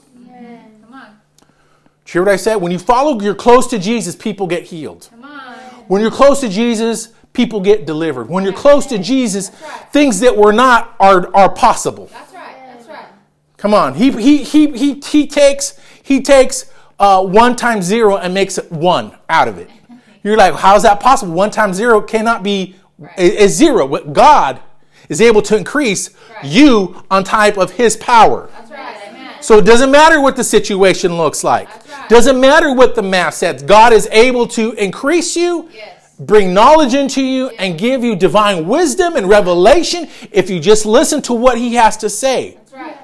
You 2.06 2.12
hear 2.12 2.22
what 2.24 2.32
I 2.32 2.36
said? 2.36 2.56
When 2.58 2.72
you 2.72 2.80
follow, 2.80 3.20
you're 3.20 3.34
close 3.36 3.68
to 3.68 3.80
Jesus, 3.80 4.16
people 4.16 4.46
get 4.48 4.64
healed. 4.64 5.08
Come 5.12 5.24
on. 5.24 5.56
When 5.88 6.02
you're 6.02 6.12
close 6.12 6.40
to 6.42 6.50
Jesus, 6.50 7.10
people 7.34 7.60
get 7.60 7.86
delivered. 7.86 8.30
When 8.30 8.44
you're 8.44 8.54
close 8.54 8.86
to 8.88 8.98
Jesus, 9.00 9.50
things 9.92 10.20
that 10.20 10.36
were 10.38 10.54
not 10.54 10.96
are, 11.00 11.36
are 11.36 11.50
possible. 11.52 12.10
That's 12.12 12.34
right. 12.34 12.56
That's 12.68 12.88
right. 12.88 13.06
Come 13.58 13.74
on. 13.74 13.96
He, 13.96 14.12
he, 14.12 14.44
he, 14.44 14.72
he, 14.78 15.02
he 15.02 15.28
takes, 15.28 15.80
he 16.04 16.22
takes 16.22 16.72
uh, 17.00 17.24
one 17.26 17.56
times 17.56 17.86
zero 17.86 18.18
and 18.18 18.34
makes 18.34 18.58
it 18.58 18.72
one 18.72 19.18
out 19.30 19.48
of 19.48 19.58
it. 19.58 19.70
You're 20.24 20.38
like, 20.38 20.56
how's 20.56 20.84
that 20.84 21.00
possible? 21.00 21.34
One 21.34 21.52
times 21.52 21.76
zero 21.76 22.02
cannot 22.02 22.42
be 22.44 22.76
is 23.18 23.56
zero. 23.56 23.88
God 24.06 24.60
is 25.10 25.22
able 25.22 25.42
to 25.44 25.58
increase 25.58 26.10
Right. 26.36 26.46
you 26.46 27.04
on 27.12 27.24
type 27.24 27.58
of 27.58 27.72
his 27.72 27.96
power. 27.98 28.50
That's 28.52 28.62
right. 28.62 28.65
So 29.46 29.60
it 29.60 29.66
doesn't 29.66 29.92
matter 29.92 30.20
what 30.20 30.36
the 30.36 30.44
situation 30.44 31.18
looks 31.18 31.44
like. 31.44 31.70
Right. 31.70 32.10
Doesn't 32.10 32.40
matter 32.40 32.74
what 32.74 32.96
the 32.96 33.04
math 33.04 33.36
says. 33.36 33.62
God 33.62 33.94
is 33.94 34.10
able 34.12 34.48
to 34.48 34.72
increase 34.74 35.36
you, 35.36 35.70
Yes. 35.72 36.16
bring 36.18 36.52
knowledge 36.52 36.96
into 36.96 37.22
you, 37.22 37.50
and 37.60 37.78
give 37.78 38.04
you 38.04 38.16
divine 38.16 38.68
wisdom 38.68 39.16
and 39.16 39.30
revelation 39.30 40.08
if 40.32 40.50
you 40.50 40.60
just 40.60 40.88
listen 40.88 41.22
to 41.22 41.34
what 41.34 41.60
he 41.60 41.76
has 41.76 41.96
to 41.98 42.10
say. 42.10 42.58
Right. 42.74 42.98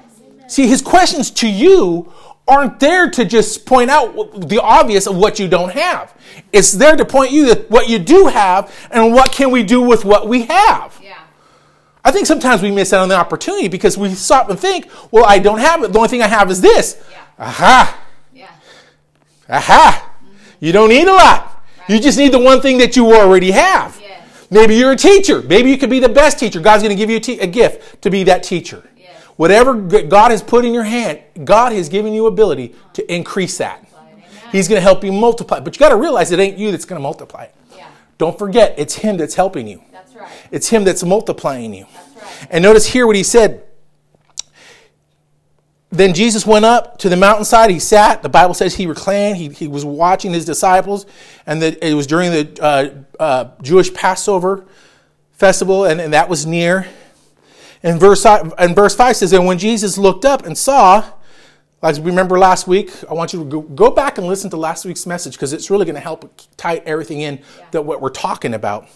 See, 0.48 0.66
his 0.66 0.82
questions 0.82 1.30
to 1.32 1.48
you 1.48 2.12
aren't 2.48 2.80
there 2.80 3.10
to 3.12 3.24
just 3.24 3.68
point 3.68 3.92
out 3.92 4.50
the 4.50 4.60
obvious 4.60 5.06
of 5.06 5.16
what 5.16 5.38
you 5.38 5.48
don't 5.48 5.72
have. 5.74 6.12
It's 6.52 6.72
there 6.72 6.96
to 6.96 7.06
point 7.06 7.32
you 7.32 7.46
that 7.54 7.70
what 7.70 7.88
you 7.88 8.00
do 8.00 8.26
have 8.28 8.74
and 8.90 9.14
what 9.14 9.32
can 9.32 9.52
we 9.52 9.62
do 9.62 9.80
with 9.80 10.04
what 10.06 10.28
we 10.28 10.44
have. 10.46 11.00
I 12.03 12.12
think 12.12 12.25
sometimes 12.25 12.62
we 12.62 12.72
miss 12.72 12.93
out 12.93 13.01
on 13.01 13.10
the 13.10 13.15
opportunity 13.15 13.67
because 13.67 13.98
we 13.98 14.10
stop 14.15 14.50
and 14.50 14.60
think, 14.60 14.89
well, 15.12 15.25
I 15.25 15.39
don't 15.39 15.60
have 15.60 15.84
it. 15.84 15.93
The 15.93 16.00
only 16.00 16.10
thing 16.10 16.22
I 16.22 16.27
have 16.27 16.50
is 16.50 16.60
this. 16.60 17.01
Yeah. 17.12 17.17
Aha! 17.38 18.00
Yeah. 18.34 18.50
Aha! 19.50 20.12
You 20.60 20.72
don't 20.72 20.89
need 20.89 21.08
a 21.08 21.13
lot. 21.13 21.63
You 21.88 22.00
just 22.00 22.17
need 22.17 22.31
the 22.31 22.39
one 22.39 22.62
thing 22.62 22.77
that 22.79 22.96
you 22.96 23.13
already 23.13 23.51
have. 23.51 24.00
Yes. 24.01 24.48
Maybe 24.50 24.75
you're 24.75 24.93
a 24.93 24.96
teacher. 24.98 25.41
Maybe 25.43 25.70
you 25.70 25.77
could 25.77 25.89
be 25.89 26.00
the 26.00 26.10
best 26.10 26.39
teacher. 26.39 26.60
God's 26.60 26.84
going 26.84 26.96
to 26.96 27.00
give 27.00 27.10
you 27.10 27.17
a, 27.17 27.20
te- 27.20 27.39
a 27.39 27.48
gift 27.48 28.01
to 28.01 28.10
be 28.10 28.24
that 28.24 28.43
teacher. 28.43 28.84
Yes. 28.98 29.24
Whatever 29.36 29.75
God 29.75 30.31
has 30.31 30.41
put 30.41 30.65
in 30.65 30.74
your 30.74 30.84
hand, 30.84 31.22
God 31.43 31.72
has 31.72 31.88
given 31.89 32.13
you 32.13 32.27
ability 32.27 32.75
to 32.93 33.13
increase 33.13 33.58
that. 33.60 33.86
He's 34.51 34.67
going 34.67 34.77
to 34.77 34.84
help 34.84 35.03
you 35.03 35.12
multiply. 35.12 35.60
But 35.60 35.75
you 35.75 35.79
got 35.79 35.89
to 35.89 35.96
realize 35.96 36.31
it 36.31 36.39
ain't 36.39 36.58
you 36.58 36.72
that's 36.72 36.86
going 36.86 37.00
to 37.00 37.03
multiply 37.03 37.43
it. 37.43 37.55
Yeah. 37.75 37.88
Don't 38.17 38.38
forget, 38.38 38.75
it's 38.77 38.96
Him 38.96 39.17
that's 39.17 39.36
helping 39.36 39.67
you. 39.67 39.81
Right. 40.22 40.32
It's 40.51 40.70
Him 40.70 40.84
that's 40.84 41.04
multiplying 41.04 41.74
you. 41.74 41.86
That's 41.94 42.16
right. 42.16 42.48
And 42.51 42.63
notice 42.63 42.86
here 42.86 43.06
what 43.08 43.16
He 43.16 43.24
said. 43.24 43.63
then 45.92 46.13
Jesus 46.13 46.46
went 46.46 46.63
up 46.63 46.98
to 47.00 47.10
the 47.10 47.18
mountainside. 47.18 47.70
He 47.70 47.80
sat. 47.80 48.24
The 48.24 48.30
Bible 48.30 48.54
says 48.54 48.75
he 48.75 48.86
reclined. 48.86 49.36
He, 49.36 49.50
he 49.50 49.68
was 49.68 49.84
watching 49.84 50.32
his 50.32 50.46
disciples, 50.46 51.06
and 51.46 51.62
that 51.62 51.84
it 51.86 51.94
was 51.94 52.08
during 52.08 52.32
the 52.32 52.63
uh, 52.63 53.22
uh, 53.22 53.51
Jewish 53.62 53.94
Passover 53.94 54.66
festival, 55.34 55.86
and, 55.86 56.00
and 56.00 56.13
that 56.13 56.30
was 56.30 56.46
near. 56.46 56.88
And 57.84 58.00
verse 58.00 58.25
and 58.25 58.75
verse 58.75 58.96
five 58.96 59.18
says, 59.18 59.34
and 59.34 59.46
when 59.46 59.58
Jesus 59.58 59.98
looked 59.98 60.24
up 60.24 60.46
and 60.46 60.58
saw, 60.58 61.04
like 61.82 61.96
we 61.96 62.04
remember 62.04 62.40
last 62.40 62.68
week, 62.68 62.92
I 63.10 63.13
want 63.13 63.34
you 63.34 63.40
to 63.40 63.46
go, 63.46 63.62
go 63.62 63.90
back 63.92 64.18
and 64.18 64.28
listen 64.28 64.50
to 64.51 64.58
last 64.58 64.86
week's 64.86 65.06
message 65.06 65.34
because 65.34 65.51
it's 65.51 65.70
really 65.70 65.86
going 65.86 65.96
to 65.96 66.01
help 66.01 66.40
tie 66.56 66.78
everything 66.86 67.22
in 67.22 67.38
yeah. 67.38 67.66
that 67.72 67.82
what 67.82 68.00
we're 68.00 68.10
talking 68.10 68.54
about. 68.54 68.88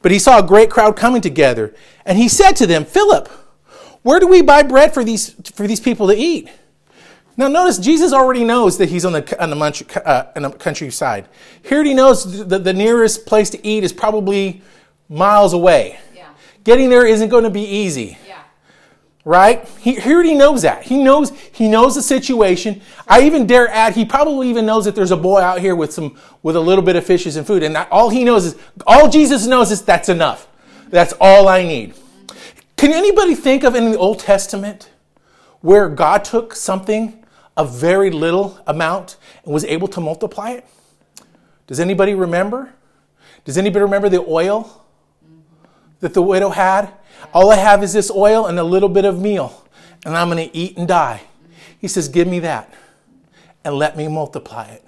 But 0.00 0.12
he 0.12 0.18
saw 0.18 0.38
a 0.38 0.46
great 0.46 0.70
crowd 0.70 0.96
coming 0.96 1.20
together, 1.20 1.74
and 2.04 2.18
he 2.18 2.28
said 2.28 2.52
to 2.56 2.66
them, 2.66 2.84
Philip, 2.84 3.28
where 4.02 4.18
do 4.18 4.26
we 4.26 4.42
buy 4.42 4.62
bread 4.62 4.92
for 4.92 5.04
these 5.04 5.30
for 5.54 5.66
these 5.66 5.80
people 5.80 6.08
to 6.08 6.14
eat? 6.14 6.48
Now, 7.36 7.48
notice 7.48 7.78
Jesus 7.78 8.12
already 8.12 8.44
knows 8.44 8.76
that 8.78 8.90
he's 8.90 9.04
on 9.04 9.14
the, 9.14 9.42
on 9.42 9.48
the, 9.48 9.56
munch, 9.56 9.82
uh, 9.96 10.26
on 10.36 10.42
the 10.42 10.50
countryside. 10.50 11.28
Here 11.62 11.82
he 11.82 11.94
knows 11.94 12.46
that 12.46 12.62
the 12.62 12.74
nearest 12.74 13.24
place 13.24 13.48
to 13.50 13.66
eat 13.66 13.84
is 13.84 13.92
probably 13.92 14.60
miles 15.08 15.54
away. 15.54 15.98
Yeah. 16.14 16.28
Getting 16.62 16.90
there 16.90 17.06
isn't 17.06 17.30
going 17.30 17.44
to 17.44 17.50
be 17.50 17.62
easy. 17.62 18.18
Yeah. 18.26 18.31
Right? 19.24 19.68
He, 19.78 19.94
he 19.94 20.12
already 20.12 20.34
knows 20.34 20.62
that. 20.62 20.82
He 20.82 21.00
knows 21.00 21.30
he 21.52 21.68
knows 21.68 21.94
the 21.94 22.02
situation. 22.02 22.82
I 23.06 23.22
even 23.22 23.46
dare 23.46 23.68
add, 23.68 23.94
he 23.94 24.04
probably 24.04 24.50
even 24.50 24.66
knows 24.66 24.84
that 24.84 24.96
there's 24.96 25.12
a 25.12 25.16
boy 25.16 25.40
out 25.40 25.60
here 25.60 25.76
with 25.76 25.92
some 25.92 26.18
with 26.42 26.56
a 26.56 26.60
little 26.60 26.82
bit 26.82 26.96
of 26.96 27.04
fishes 27.06 27.36
and 27.36 27.46
food, 27.46 27.62
and 27.62 27.76
that, 27.76 27.90
all 27.92 28.10
he 28.10 28.24
knows 28.24 28.46
is 28.46 28.56
all 28.84 29.08
Jesus 29.08 29.46
knows 29.46 29.70
is 29.70 29.82
that's 29.82 30.08
enough. 30.08 30.48
That's 30.90 31.14
all 31.20 31.48
I 31.48 31.62
need. 31.62 31.94
Can 32.76 32.92
anybody 32.92 33.36
think 33.36 33.62
of 33.62 33.76
in 33.76 33.92
the 33.92 33.96
Old 33.96 34.18
Testament 34.18 34.90
where 35.60 35.88
God 35.88 36.24
took 36.24 36.56
something, 36.56 37.24
a 37.56 37.64
very 37.64 38.10
little 38.10 38.58
amount, 38.66 39.18
and 39.44 39.54
was 39.54 39.64
able 39.64 39.86
to 39.88 40.00
multiply 40.00 40.50
it? 40.50 40.66
Does 41.68 41.78
anybody 41.78 42.14
remember? 42.14 42.72
Does 43.44 43.56
anybody 43.56 43.82
remember 43.82 44.08
the 44.08 44.24
oil? 44.26 44.82
that 46.02 46.14
the 46.14 46.22
widow 46.22 46.50
had. 46.50 46.92
All 47.32 47.50
I 47.50 47.56
have 47.56 47.82
is 47.82 47.92
this 47.92 48.10
oil 48.10 48.46
and 48.46 48.58
a 48.58 48.64
little 48.64 48.88
bit 48.88 49.04
of 49.04 49.20
meal, 49.20 49.66
and 50.04 50.16
I'm 50.16 50.28
going 50.28 50.48
to 50.48 50.56
eat 50.56 50.76
and 50.76 50.86
die. 50.86 51.22
He 51.78 51.88
says, 51.88 52.08
Give 52.08 52.28
me 52.28 52.40
that 52.40 52.72
and 53.64 53.74
let 53.74 53.96
me 53.96 54.08
multiply 54.08 54.66
it. 54.66 54.86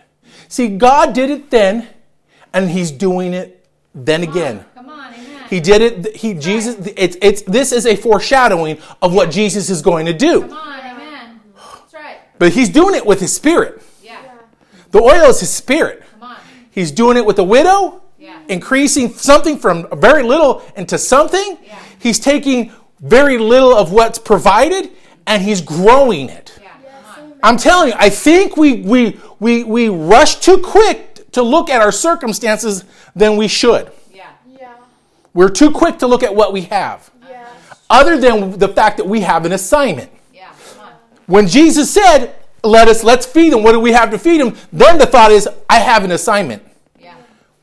See, 0.48 0.76
God 0.76 1.12
did 1.12 1.30
it 1.30 1.50
then, 1.50 1.88
and 2.52 2.70
He's 2.70 2.90
doing 2.90 3.34
it 3.34 3.66
then 3.94 4.22
Come 4.24 4.30
again. 4.30 4.58
On. 4.58 4.64
Come 4.74 4.88
on, 4.88 5.14
amen. 5.14 5.48
He 5.48 5.60
did 5.60 5.82
it. 5.82 6.16
He 6.16 6.34
Jesus. 6.34 6.76
It's 6.96 7.16
it's. 7.22 7.42
This 7.42 7.72
is 7.72 7.86
a 7.86 7.96
foreshadowing 7.96 8.78
of 9.00 9.14
what 9.14 9.30
Jesus 9.30 9.70
is 9.70 9.82
going 9.82 10.06
to 10.06 10.12
do. 10.12 10.42
Come 10.42 10.52
on, 10.52 10.78
amen. 10.80 11.40
That's 11.54 11.94
right. 11.94 12.18
But 12.38 12.52
He's 12.52 12.68
doing 12.68 12.94
it 12.94 13.06
with 13.06 13.20
His 13.20 13.34
Spirit. 13.34 13.82
Yeah. 14.02 14.20
The 14.90 15.00
oil 15.00 15.30
is 15.30 15.40
His 15.40 15.50
Spirit. 15.50 16.02
Come 16.12 16.22
on. 16.30 16.36
He's 16.70 16.90
doing 16.90 17.16
it 17.16 17.24
with 17.24 17.36
the 17.36 17.44
widow 17.44 18.02
increasing 18.48 19.10
something 19.10 19.58
from 19.58 19.86
very 20.00 20.22
little 20.22 20.62
into 20.76 20.98
something. 20.98 21.58
Yeah. 21.64 21.78
He's 21.98 22.18
taking 22.18 22.72
very 23.00 23.38
little 23.38 23.74
of 23.74 23.92
what's 23.92 24.18
provided 24.18 24.90
and 25.26 25.42
he's 25.42 25.60
growing 25.60 26.28
it. 26.28 26.58
Yeah. 26.62 26.70
I'm 27.42 27.56
telling 27.56 27.88
you, 27.88 27.94
I 27.98 28.10
think 28.10 28.56
we, 28.56 28.82
we, 28.82 29.20
we, 29.40 29.64
we 29.64 29.88
rush 29.88 30.36
too 30.36 30.58
quick 30.58 31.30
to 31.32 31.42
look 31.42 31.68
at 31.68 31.80
our 31.80 31.92
circumstances 31.92 32.84
than 33.14 33.36
we 33.36 33.48
should. 33.48 33.90
Yeah. 34.12 34.30
Yeah. 34.48 34.74
We're 35.32 35.50
too 35.50 35.70
quick 35.70 35.98
to 35.98 36.06
look 36.06 36.22
at 36.22 36.34
what 36.34 36.52
we 36.52 36.62
have. 36.62 37.10
Yeah. 37.28 37.46
Other 37.90 38.18
than 38.18 38.58
the 38.58 38.68
fact 38.68 38.98
that 38.98 39.06
we 39.06 39.20
have 39.20 39.44
an 39.44 39.52
assignment. 39.52 40.10
Yeah. 40.32 40.52
When 41.26 41.48
Jesus 41.48 41.92
said, 41.92 42.36
let 42.62 42.88
us 42.88 43.04
let's 43.04 43.26
feed 43.26 43.52
them, 43.52 43.62
what 43.62 43.72
do 43.72 43.80
we 43.80 43.92
have 43.92 44.10
to 44.10 44.18
feed 44.18 44.40
them? 44.40 44.56
Then 44.72 44.98
the 44.98 45.06
thought 45.06 45.30
is, 45.30 45.48
I 45.68 45.80
have 45.80 46.04
an 46.04 46.12
assignment. 46.12 46.62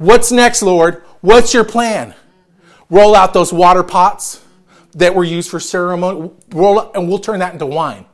What's 0.01 0.31
next, 0.31 0.63
Lord? 0.63 1.03
What's 1.21 1.53
your 1.53 1.63
plan? 1.63 2.15
Roll 2.89 3.15
out 3.15 3.35
those 3.35 3.53
water 3.53 3.83
pots 3.83 4.43
that 4.95 5.13
were 5.13 5.23
used 5.23 5.51
for 5.51 5.59
ceremony, 5.59 6.31
roll 6.49 6.79
up, 6.79 6.95
and 6.95 7.07
we'll 7.07 7.19
turn 7.19 7.37
that 7.37 7.53
into 7.53 7.67
wine. 7.67 8.07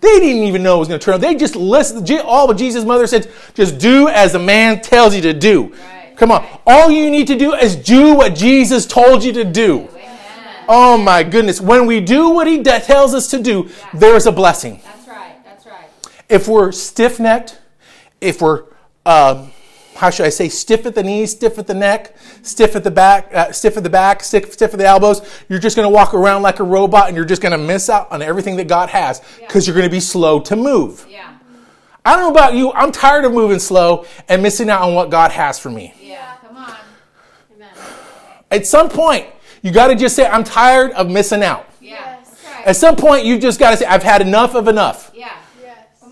They 0.00 0.20
didn't 0.20 0.44
even 0.44 0.62
know 0.62 0.76
it 0.76 0.78
was 0.78 0.88
going 0.88 0.98
to 0.98 1.04
turn. 1.04 1.20
They 1.20 1.34
just 1.34 1.54
listened. 1.54 2.10
All 2.22 2.46
but 2.46 2.56
Jesus' 2.56 2.86
mother 2.86 3.06
said, 3.06 3.30
just 3.52 3.76
do 3.76 4.08
as 4.08 4.32
the 4.32 4.38
man 4.38 4.80
tells 4.80 5.14
you 5.14 5.20
to 5.20 5.34
do. 5.34 5.66
Right. 5.66 6.14
Come 6.16 6.30
on. 6.30 6.46
All 6.66 6.90
you 6.90 7.10
need 7.10 7.26
to 7.26 7.36
do 7.36 7.52
is 7.52 7.76
do 7.76 8.14
what 8.14 8.34
Jesus 8.34 8.86
told 8.86 9.22
you 9.22 9.34
to 9.34 9.44
do. 9.44 9.80
Amen. 9.80 10.18
Oh 10.66 10.96
my 10.96 11.22
goodness. 11.24 11.60
When 11.60 11.84
we 11.84 12.00
do 12.00 12.30
what 12.30 12.46
he 12.46 12.62
tells 12.62 13.12
us 13.12 13.28
to 13.32 13.42
do, 13.42 13.68
yeah. 13.68 13.90
there's 13.92 14.24
a 14.24 14.32
blessing. 14.32 14.80
That's 14.82 15.08
right. 15.08 15.44
That's 15.44 15.66
right. 15.66 15.90
If 16.30 16.48
we're 16.48 16.72
stiff 16.72 17.20
necked, 17.20 17.58
if 18.22 18.40
we're 18.40 18.64
um, 19.04 19.50
how 19.94 20.10
should 20.10 20.26
I 20.26 20.28
say, 20.28 20.48
stiff 20.48 20.86
at 20.86 20.94
the 20.94 21.02
knees, 21.02 21.30
stiff 21.30 21.58
at 21.58 21.66
the 21.66 21.74
neck, 21.74 22.16
stiff 22.42 22.76
at 22.76 22.84
the 22.84 22.90
back, 22.90 23.32
uh, 23.32 23.52
stiff 23.52 23.76
at 23.76 23.82
the 23.82 23.90
back, 23.90 24.22
stiff, 24.22 24.52
stiff 24.52 24.72
at 24.72 24.78
the 24.78 24.86
elbows. 24.86 25.22
You're 25.48 25.58
just 25.58 25.76
going 25.76 25.86
to 25.86 25.94
walk 25.94 26.14
around 26.14 26.42
like 26.42 26.60
a 26.60 26.64
robot 26.64 27.08
and 27.08 27.16
you're 27.16 27.24
just 27.24 27.40
going 27.40 27.52
to 27.52 27.58
miss 27.58 27.88
out 27.88 28.10
on 28.10 28.22
everything 28.22 28.56
that 28.56 28.68
God 28.68 28.88
has 28.90 29.20
because 29.40 29.66
yeah. 29.66 29.72
you're 29.72 29.80
going 29.80 29.88
to 29.88 29.94
be 29.94 30.00
slow 30.00 30.40
to 30.40 30.56
move. 30.56 31.06
Yeah. 31.08 31.36
I 32.04 32.16
don't 32.16 32.22
know 32.22 32.30
about 32.30 32.54
you. 32.54 32.72
I'm 32.72 32.92
tired 32.92 33.24
of 33.24 33.32
moving 33.32 33.58
slow 33.58 34.04
and 34.28 34.42
missing 34.42 34.68
out 34.68 34.82
on 34.82 34.94
what 34.94 35.10
God 35.10 35.30
has 35.30 35.58
for 35.58 35.70
me. 35.70 35.94
Yeah, 36.00 36.36
come 36.42 36.56
on. 36.56 36.76
Amen. 37.54 37.68
At 38.50 38.66
some 38.66 38.90
point, 38.90 39.26
you 39.62 39.72
got 39.72 39.86
to 39.88 39.94
just 39.94 40.14
say, 40.14 40.26
I'm 40.26 40.44
tired 40.44 40.92
of 40.92 41.08
missing 41.08 41.42
out. 41.42 41.66
Yeah. 41.80 42.16
Right. 42.16 42.66
At 42.66 42.76
some 42.76 42.96
point, 42.96 43.24
you 43.24 43.38
just 43.38 43.58
got 43.58 43.70
to 43.70 43.76
say, 43.78 43.86
I've 43.86 44.02
had 44.02 44.20
enough 44.20 44.54
of 44.54 44.68
enough. 44.68 45.12
Yeah. 45.14 45.34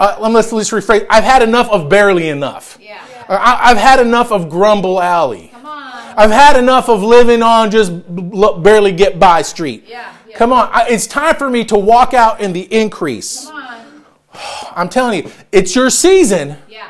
Uh, 0.00 0.16
let's, 0.30 0.50
let's 0.52 0.70
rephrase. 0.70 1.06
I've 1.10 1.24
had 1.24 1.42
enough 1.42 1.68
of 1.68 1.88
barely 1.88 2.30
enough. 2.30 2.78
Yeah. 2.80 3.04
I, 3.38 3.68
have 3.68 3.78
had 3.78 4.00
enough 4.00 4.32
of 4.32 4.48
Grumble 4.50 5.00
Alley. 5.00 5.48
Come 5.52 5.66
on. 5.66 6.14
I've 6.16 6.30
had 6.30 6.56
enough 6.56 6.88
of 6.88 7.02
living 7.02 7.42
on 7.42 7.70
just 7.70 7.92
barely 8.62 8.92
get 8.92 9.18
by 9.18 9.42
street. 9.42 9.84
Yeah, 9.86 10.14
yeah. 10.28 10.36
Come 10.36 10.52
on. 10.52 10.68
I, 10.72 10.86
it's 10.88 11.06
time 11.06 11.36
for 11.36 11.48
me 11.48 11.64
to 11.66 11.78
walk 11.78 12.14
out 12.14 12.40
in 12.40 12.52
the 12.52 12.62
increase. 12.62 13.46
Come 13.46 13.56
on. 13.56 14.04
I'm 14.76 14.88
telling 14.88 15.24
you, 15.24 15.30
it's 15.50 15.74
your 15.74 15.88
season. 15.90 16.56
Yeah. 16.68 16.88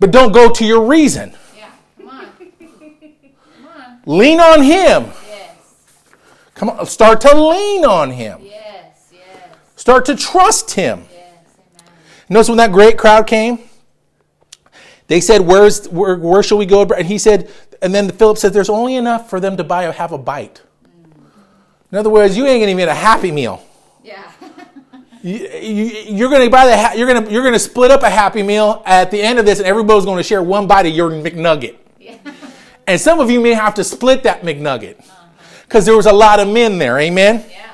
But 0.00 0.10
don't 0.10 0.32
go 0.32 0.50
to 0.50 0.64
your 0.64 0.86
reason. 0.86 1.34
Yeah. 1.56 1.70
Come 1.98 2.08
on. 2.08 2.26
Come 2.36 3.66
on. 3.66 4.00
Lean 4.06 4.40
on 4.40 4.62
Him. 4.62 5.12
Yes. 5.28 5.56
Come 6.54 6.70
on. 6.70 6.86
Start 6.86 7.20
to 7.22 7.34
lean 7.34 7.84
on 7.84 8.10
Him. 8.10 8.40
Yes. 8.42 9.12
Yes. 9.12 9.22
Start 9.76 10.06
to 10.06 10.16
trust 10.16 10.72
Him. 10.72 11.04
Yes. 11.12 11.34
Amen. 11.78 11.92
Notice 12.30 12.48
when 12.48 12.58
that 12.58 12.72
great 12.72 12.96
crowd 12.98 13.26
came? 13.26 13.69
They 15.10 15.20
said, 15.20 15.40
Where's, 15.40 15.88
where, 15.88 16.14
where 16.14 16.40
shall 16.40 16.56
we 16.56 16.66
go? 16.66 16.84
And 16.84 17.04
he 17.04 17.18
said, 17.18 17.50
and 17.82 17.92
then 17.92 18.08
Philip 18.12 18.38
said, 18.38 18.52
There's 18.52 18.70
only 18.70 18.94
enough 18.94 19.28
for 19.28 19.40
them 19.40 19.56
to 19.56 19.64
buy 19.64 19.82
a, 19.82 19.90
have 19.92 20.12
a 20.12 20.18
bite. 20.18 20.62
In 21.90 21.98
other 21.98 22.10
words, 22.10 22.36
you 22.36 22.46
ain't 22.46 22.64
to 22.64 22.72
get 22.76 22.88
a 22.88 22.94
happy 22.94 23.32
meal. 23.32 23.60
Yeah. 24.04 24.30
you, 25.20 26.26
are 26.26 26.30
going 26.30 26.44
to 26.44 26.48
buy 26.48 26.64
the 26.64 26.96
you're 26.96 27.08
going 27.12 27.24
to 27.24 27.32
you're 27.32 27.42
going 27.42 27.54
to 27.54 27.58
split 27.58 27.90
up 27.90 28.04
a 28.04 28.08
happy 28.08 28.44
meal 28.44 28.84
at 28.86 29.10
the 29.10 29.20
end 29.20 29.40
of 29.40 29.44
this, 29.44 29.58
and 29.58 29.66
everybody's 29.66 30.04
going 30.04 30.16
to 30.16 30.22
share 30.22 30.44
one 30.44 30.68
bite 30.68 30.86
of 30.86 30.94
your 30.94 31.10
McNugget. 31.10 31.76
Yeah. 31.98 32.16
And 32.86 33.00
some 33.00 33.18
of 33.18 33.32
you 33.32 33.40
may 33.40 33.54
have 33.54 33.74
to 33.74 33.84
split 33.84 34.22
that 34.22 34.42
McNugget 34.42 35.04
because 35.62 35.84
there 35.86 35.96
was 35.96 36.06
a 36.06 36.12
lot 36.12 36.38
of 36.38 36.46
men 36.46 36.78
there. 36.78 37.00
Amen. 37.00 37.44
Yeah. 37.50 37.69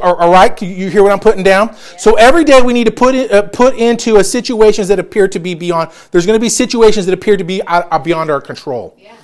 All 0.00 0.30
right, 0.30 0.60
you 0.62 0.88
hear 0.90 1.02
what 1.02 1.12
I'm 1.12 1.18
putting 1.18 1.42
down? 1.42 1.68
Yeah. 1.68 1.96
So 1.98 2.14
every 2.14 2.44
day 2.44 2.62
we 2.62 2.72
need 2.72 2.84
to 2.84 2.92
put 2.92 3.14
uh, 3.14 3.42
put 3.42 3.76
into 3.76 4.16
a 4.16 4.24
situations 4.24 4.88
that 4.88 4.98
appear 4.98 5.28
to 5.28 5.38
be 5.38 5.54
beyond. 5.54 5.90
There's 6.10 6.26
going 6.26 6.38
to 6.38 6.40
be 6.40 6.48
situations 6.48 7.06
that 7.06 7.12
appear 7.12 7.36
to 7.36 7.44
be 7.44 7.62
out, 7.66 8.04
beyond 8.04 8.30
our 8.30 8.40
control. 8.40 8.96
Yeah. 8.98 9.14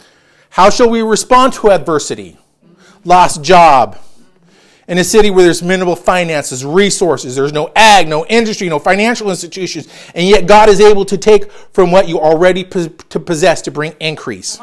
How 0.51 0.69
shall 0.71 0.91
we 0.91 1.03
respond 1.03 1.53
to 1.55 1.71
adversity? 1.71 2.37
Mm-hmm. 2.65 3.09
Lost 3.09 3.43
job. 3.43 3.97
Mm-hmm. 3.97 4.93
In 4.93 4.99
a 4.99 5.05
city 5.05 5.31
where 5.31 5.45
there's 5.45 5.63
minimal 5.63 5.95
finances, 5.95 6.65
resources, 6.65 7.37
there's 7.37 7.53
no 7.53 7.71
ag, 7.77 8.09
no 8.09 8.27
industry, 8.27 8.69
no 8.69 8.81
financial 8.81 9.31
institutions, 9.31 9.89
and 10.15 10.27
yet 10.27 10.47
God 10.47 10.69
is 10.69 10.81
able 10.81 11.05
to 11.05 11.17
take 11.17 11.51
from 11.73 11.93
what 11.93 12.09
you 12.09 12.19
already 12.19 12.65
to 12.65 13.21
possess 13.21 13.63
to 13.63 13.71
bring 13.71 13.95
increase. 14.01 14.59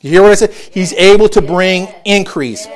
You 0.00 0.10
hear 0.10 0.22
what 0.22 0.32
I 0.32 0.36
said? 0.36 0.52
He's 0.52 0.92
able 0.94 1.28
to 1.30 1.42
bring 1.42 1.88
increase. 2.04 2.66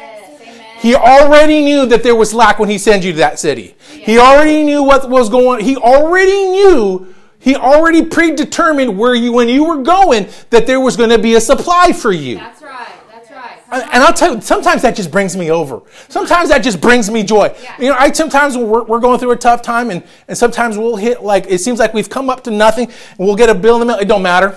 He 0.81 0.95
already 0.95 1.63
knew 1.63 1.85
that 1.87 2.03
there 2.03 2.17
was 2.17 2.33
lack 2.33 2.59
when 2.59 2.71
he 2.71 2.79
sent 2.79 3.05
you 3.05 3.13
to 3.13 3.19
that 3.19 3.39
city. 3.39 3.77
Yeah. 3.95 4.07
He 4.07 4.19
already 4.19 4.63
knew 4.63 4.83
what 4.83 5.09
was 5.11 5.29
going 5.29 5.65
He 5.65 5.77
already 5.77 6.47
knew, 6.49 7.15
he 7.39 7.55
already 7.55 8.05
predetermined 8.05 8.99
where 8.99 9.15
you, 9.15 9.33
when 9.33 9.49
you 9.49 9.65
were 9.65 9.83
going, 9.83 10.29
that 10.51 10.67
there 10.67 10.81
was 10.81 10.97
going 10.97 11.11
to 11.11 11.19
be 11.19 11.35
a 11.35 11.41
supply 11.41 11.93
for 11.93 12.13
you. 12.13 12.37
That's 12.37 12.63
right. 12.63 12.89
That's 13.11 13.31
right. 13.31 13.59
And 13.71 14.03
I'll 14.03 14.13
tell 14.13 14.37
you, 14.37 14.41
sometimes 14.41 14.83
that 14.83 14.97
just 14.97 15.11
brings 15.11 15.37
me 15.37 15.51
over. 15.51 15.83
Sometimes 16.09 16.49
that 16.49 16.63
just 16.63 16.81
brings 16.81 17.11
me 17.11 17.25
joy. 17.25 17.55
Yeah. 17.63 17.77
You 17.79 17.89
know, 17.89 17.97
I 17.99 18.13
sometimes 18.13 18.57
we're, 18.57 18.85
we're 18.85 19.01
going 19.01 19.19
through 19.19 19.33
a 19.33 19.37
tough 19.37 19.63
time, 19.63 19.91
and, 19.91 20.03
and 20.29 20.37
sometimes 20.37 20.79
we'll 20.79 20.97
hit 20.97 21.23
like 21.23 21.47
it 21.49 21.61
seems 21.61 21.79
like 21.79 21.95
we've 21.95 22.11
come 22.11 22.31
up 22.31 22.45
to 22.45 22.51
nothing, 22.51 22.87
and 22.87 23.19
we'll 23.19 23.37
get 23.37 23.49
a 23.51 23.55
bill 23.55 23.75
in 23.77 23.81
the 23.81 23.87
mail. 23.87 23.99
It 23.99 24.09
don't 24.09 24.23
matter. 24.23 24.57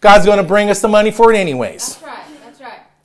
God's 0.00 0.24
going 0.24 0.38
to 0.38 0.44
bring 0.44 0.70
us 0.70 0.80
the 0.80 0.88
money 0.88 1.10
for 1.10 1.32
it 1.32 1.36
anyways. 1.36 1.98
That's 1.98 2.02
right. 2.02 2.29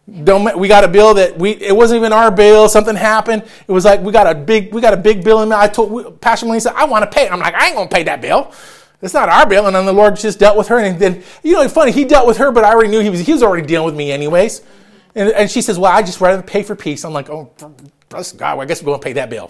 Right. 0.07 0.25
Don't 0.25 0.57
we 0.59 0.67
got 0.67 0.83
a 0.83 0.87
bill 0.87 1.13
that 1.15 1.37
we 1.37 1.51
it 1.51 1.75
wasn't 1.75 1.97
even 1.99 2.13
our 2.13 2.31
bill. 2.31 2.69
Something 2.69 2.95
happened. 2.95 3.43
It 3.67 3.71
was 3.71 3.85
like 3.85 4.01
we 4.01 4.11
got 4.11 4.27
a 4.27 4.35
big 4.35 4.73
we 4.73 4.81
got 4.81 4.93
a 4.93 4.97
big 4.97 5.23
bill 5.23 5.41
And 5.41 5.53
I 5.53 5.67
told 5.67 6.21
Pastor 6.21 6.45
Malene 6.45 6.61
said 6.61 6.73
I 6.75 6.85
want 6.85 7.03
to 7.03 7.09
pay. 7.09 7.25
it." 7.25 7.31
I'm 7.31 7.39
like 7.39 7.55
I 7.55 7.67
ain't 7.67 7.75
gonna 7.75 7.89
pay 7.89 8.03
that 8.03 8.21
bill. 8.21 8.53
It's 9.01 9.13
not 9.13 9.29
our 9.29 9.47
bill. 9.47 9.67
And 9.67 9.75
then 9.75 9.85
the 9.85 9.93
Lord 9.93 10.15
just 10.15 10.39
dealt 10.39 10.57
with 10.57 10.67
her. 10.67 10.79
And 10.79 10.99
then 10.99 11.23
you 11.43 11.53
know 11.53 11.61
it's 11.61 11.73
funny. 11.73 11.91
He 11.91 12.05
dealt 12.05 12.27
with 12.27 12.37
her, 12.37 12.51
but 12.51 12.63
I 12.63 12.73
already 12.73 12.89
knew 12.89 12.99
he 12.99 13.09
was 13.09 13.21
he 13.21 13.33
was 13.33 13.43
already 13.43 13.65
dealing 13.65 13.85
with 13.85 13.95
me 13.95 14.11
anyways. 14.11 14.61
And, 15.15 15.29
and 15.29 15.49
she 15.49 15.61
says, 15.61 15.79
well, 15.79 15.91
I 15.91 16.01
just 16.01 16.19
rather 16.19 16.41
pay 16.43 16.61
for 16.61 16.75
peace. 16.75 17.05
I'm 17.05 17.13
like, 17.13 17.29
oh, 17.29 17.49
bless 18.09 18.33
God. 18.33 18.57
Well, 18.57 18.63
I 18.63 18.67
guess 18.67 18.81
we're 18.81 18.87
going 18.87 18.99
to 18.99 19.05
pay 19.05 19.13
that 19.13 19.29
bill. 19.29 19.49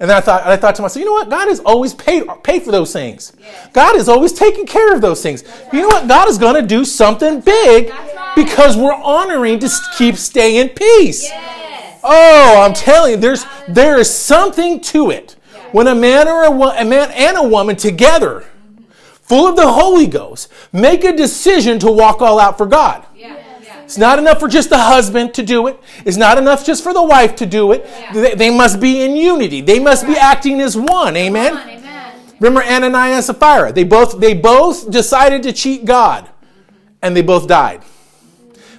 And 0.00 0.08
then 0.08 0.16
I 0.16 0.20
thought, 0.20 0.46
I 0.46 0.56
thought 0.56 0.76
to 0.76 0.82
myself, 0.82 1.00
you 1.00 1.06
know 1.06 1.12
what? 1.12 1.28
God 1.28 1.48
has 1.48 1.58
always 1.60 1.92
paid 1.92 2.24
paid 2.44 2.62
for 2.62 2.70
those 2.70 2.92
things. 2.92 3.32
God 3.72 3.96
is 3.96 4.08
always 4.08 4.32
taking 4.32 4.64
care 4.64 4.94
of 4.94 5.00
those 5.00 5.20
things. 5.22 5.42
You 5.72 5.82
know 5.82 5.88
what? 5.88 6.06
God 6.06 6.28
is 6.28 6.38
going 6.38 6.54
to 6.54 6.62
do 6.62 6.84
something 6.84 7.40
big 7.40 7.90
right. 7.90 8.14
Because 8.44 8.76
we're 8.76 8.94
honoring 8.94 9.58
to 9.58 9.68
keep 9.96 10.14
staying 10.16 10.56
in 10.56 10.68
peace. 10.68 11.24
Yes. 11.24 12.00
Oh, 12.04 12.62
I'm 12.64 12.72
telling 12.72 13.12
you, 13.12 13.16
there's 13.16 13.44
there 13.68 13.98
is 13.98 14.12
something 14.12 14.80
to 14.82 15.10
it. 15.10 15.36
When 15.72 15.88
a 15.88 15.94
man 15.94 16.28
or 16.28 16.44
a, 16.44 16.50
a 16.50 16.84
man 16.84 17.10
and 17.10 17.36
a 17.36 17.42
woman 17.42 17.74
together, 17.76 18.46
full 19.22 19.46
of 19.46 19.56
the 19.56 19.70
Holy 19.70 20.06
Ghost, 20.06 20.50
make 20.72 21.04
a 21.04 21.14
decision 21.14 21.78
to 21.80 21.90
walk 21.90 22.22
all 22.22 22.38
out 22.38 22.56
for 22.56 22.66
God. 22.66 23.04
It's 23.84 23.98
not 23.98 24.18
enough 24.18 24.38
for 24.38 24.48
just 24.48 24.68
the 24.68 24.78
husband 24.78 25.32
to 25.34 25.42
do 25.42 25.66
it. 25.66 25.80
It's 26.04 26.18
not 26.18 26.36
enough 26.36 26.64
just 26.64 26.84
for 26.84 26.92
the 26.92 27.02
wife 27.02 27.34
to 27.36 27.46
do 27.46 27.72
it. 27.72 27.88
They, 28.12 28.34
they 28.34 28.50
must 28.50 28.80
be 28.80 29.02
in 29.02 29.16
unity. 29.16 29.62
They 29.62 29.80
must 29.80 30.06
be 30.06 30.14
acting 30.14 30.60
as 30.60 30.76
one. 30.76 31.16
Amen. 31.16 31.56
On, 31.56 31.68
amen. 31.68 32.14
Remember 32.38 32.62
Ananias 32.62 33.16
and 33.16 33.24
Sapphira? 33.24 33.72
They 33.72 33.84
both 33.84 34.20
they 34.20 34.34
both 34.34 34.90
decided 34.90 35.42
to 35.44 35.52
cheat 35.54 35.86
God, 35.86 36.28
and 37.02 37.16
they 37.16 37.22
both 37.22 37.48
died. 37.48 37.82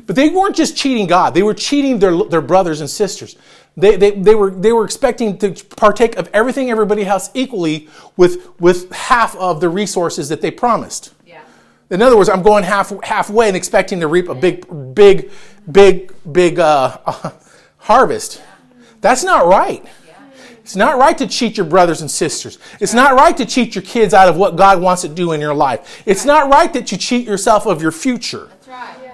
But 0.10 0.16
they 0.16 0.30
weren't 0.30 0.56
just 0.56 0.75
cheating 0.75 1.06
God; 1.06 1.36
they 1.36 1.44
were 1.44 1.54
cheating 1.54 2.00
their, 2.00 2.24
their 2.24 2.42
brothers 2.42 2.82
and 2.82 2.89
sisters. 2.89 3.36
They, 3.78 3.96
they, 3.96 4.10
they, 4.10 4.34
were, 4.34 4.50
they 4.50 4.74
were 4.74 4.84
expecting 4.84 5.38
to 5.38 5.51
partake 5.51 6.18
of 6.18 6.28
everything 6.34 6.72
everybody 6.72 7.06
else 7.06 7.30
equally 7.36 7.89
with, 8.18 8.60
with 8.60 8.92
half 8.92 9.36
of 9.36 9.62
the 9.62 9.70
resources 9.70 10.28
that 10.30 10.42
they 10.42 10.50
promised. 10.50 11.13
Yeah. 11.28 11.42
In 11.92 12.01
other 12.01 12.18
words, 12.18 12.28
I'm 12.28 12.42
going 12.42 12.63
half 12.63 12.92
halfway 13.04 13.50
and 13.50 13.56
expecting 13.56 14.00
to 14.00 14.08
reap 14.08 14.30
a 14.30 14.34
big, 14.34 14.96
big, 14.96 15.30
big, 15.72 16.12
big 16.32 16.58
uh, 16.58 16.98
harvest. 17.78 18.42
That's 19.01 19.24
not 19.24 19.46
right. 19.46 19.86
It's 20.62 20.75
not 20.75 20.98
right 20.98 21.18
to 21.20 21.28
cheat 21.28 21.56
your 21.56 21.68
brothers 21.68 22.01
and 22.01 22.10
sisters. 22.10 22.58
It's 22.80 22.96
not 22.96 23.13
right 23.13 23.38
to 23.38 23.46
cheat 23.46 23.75
your 23.75 23.84
kids 23.84 24.16
out 24.16 24.28
of 24.28 24.38
what 24.38 24.56
God 24.56 24.82
wants 24.82 25.04
to 25.04 25.08
do 25.08 25.34
in 25.34 25.39
your 25.39 25.54
life. 25.54 26.01
It's 26.08 26.25
not 26.25 26.50
right 26.50 26.74
that 26.74 26.92
you 26.92 26.98
cheat 26.98 27.28
yourself 27.28 27.68
of 27.68 27.80
your 27.80 27.92
future. 27.92 28.50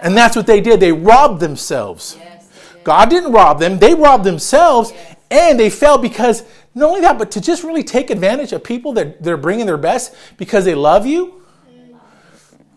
And 0.06 0.16
that's 0.16 0.36
what 0.36 0.46
they 0.46 0.62
did. 0.62 0.80
They 0.80 0.92
robbed 0.92 1.40
themselves. 1.40 2.16
Yes. 2.20 2.48
God 2.84 3.10
didn't 3.10 3.32
rob 3.32 3.60
them, 3.60 3.80
they 3.80 3.96
robbed 3.96 4.24
themselves, 4.24 4.94
and 5.32 5.60
they 5.60 5.72
fell 5.72 5.98
because 5.98 6.44
not 6.76 6.90
only 6.90 7.02
that, 7.02 7.18
but 7.18 7.32
to 7.32 7.42
just 7.42 7.64
really 7.64 7.84
take 7.84 8.12
advantage 8.12 8.54
of 8.54 8.64
people 8.64 8.94
that 8.94 9.24
they're 9.24 9.36
bringing 9.36 9.66
their 9.66 9.78
best 9.78 10.16
because 10.38 10.64
they 10.64 10.76
love 10.76 11.08
you. 11.08 11.42
Mm. 11.68 11.98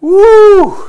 Woo! 0.01 0.89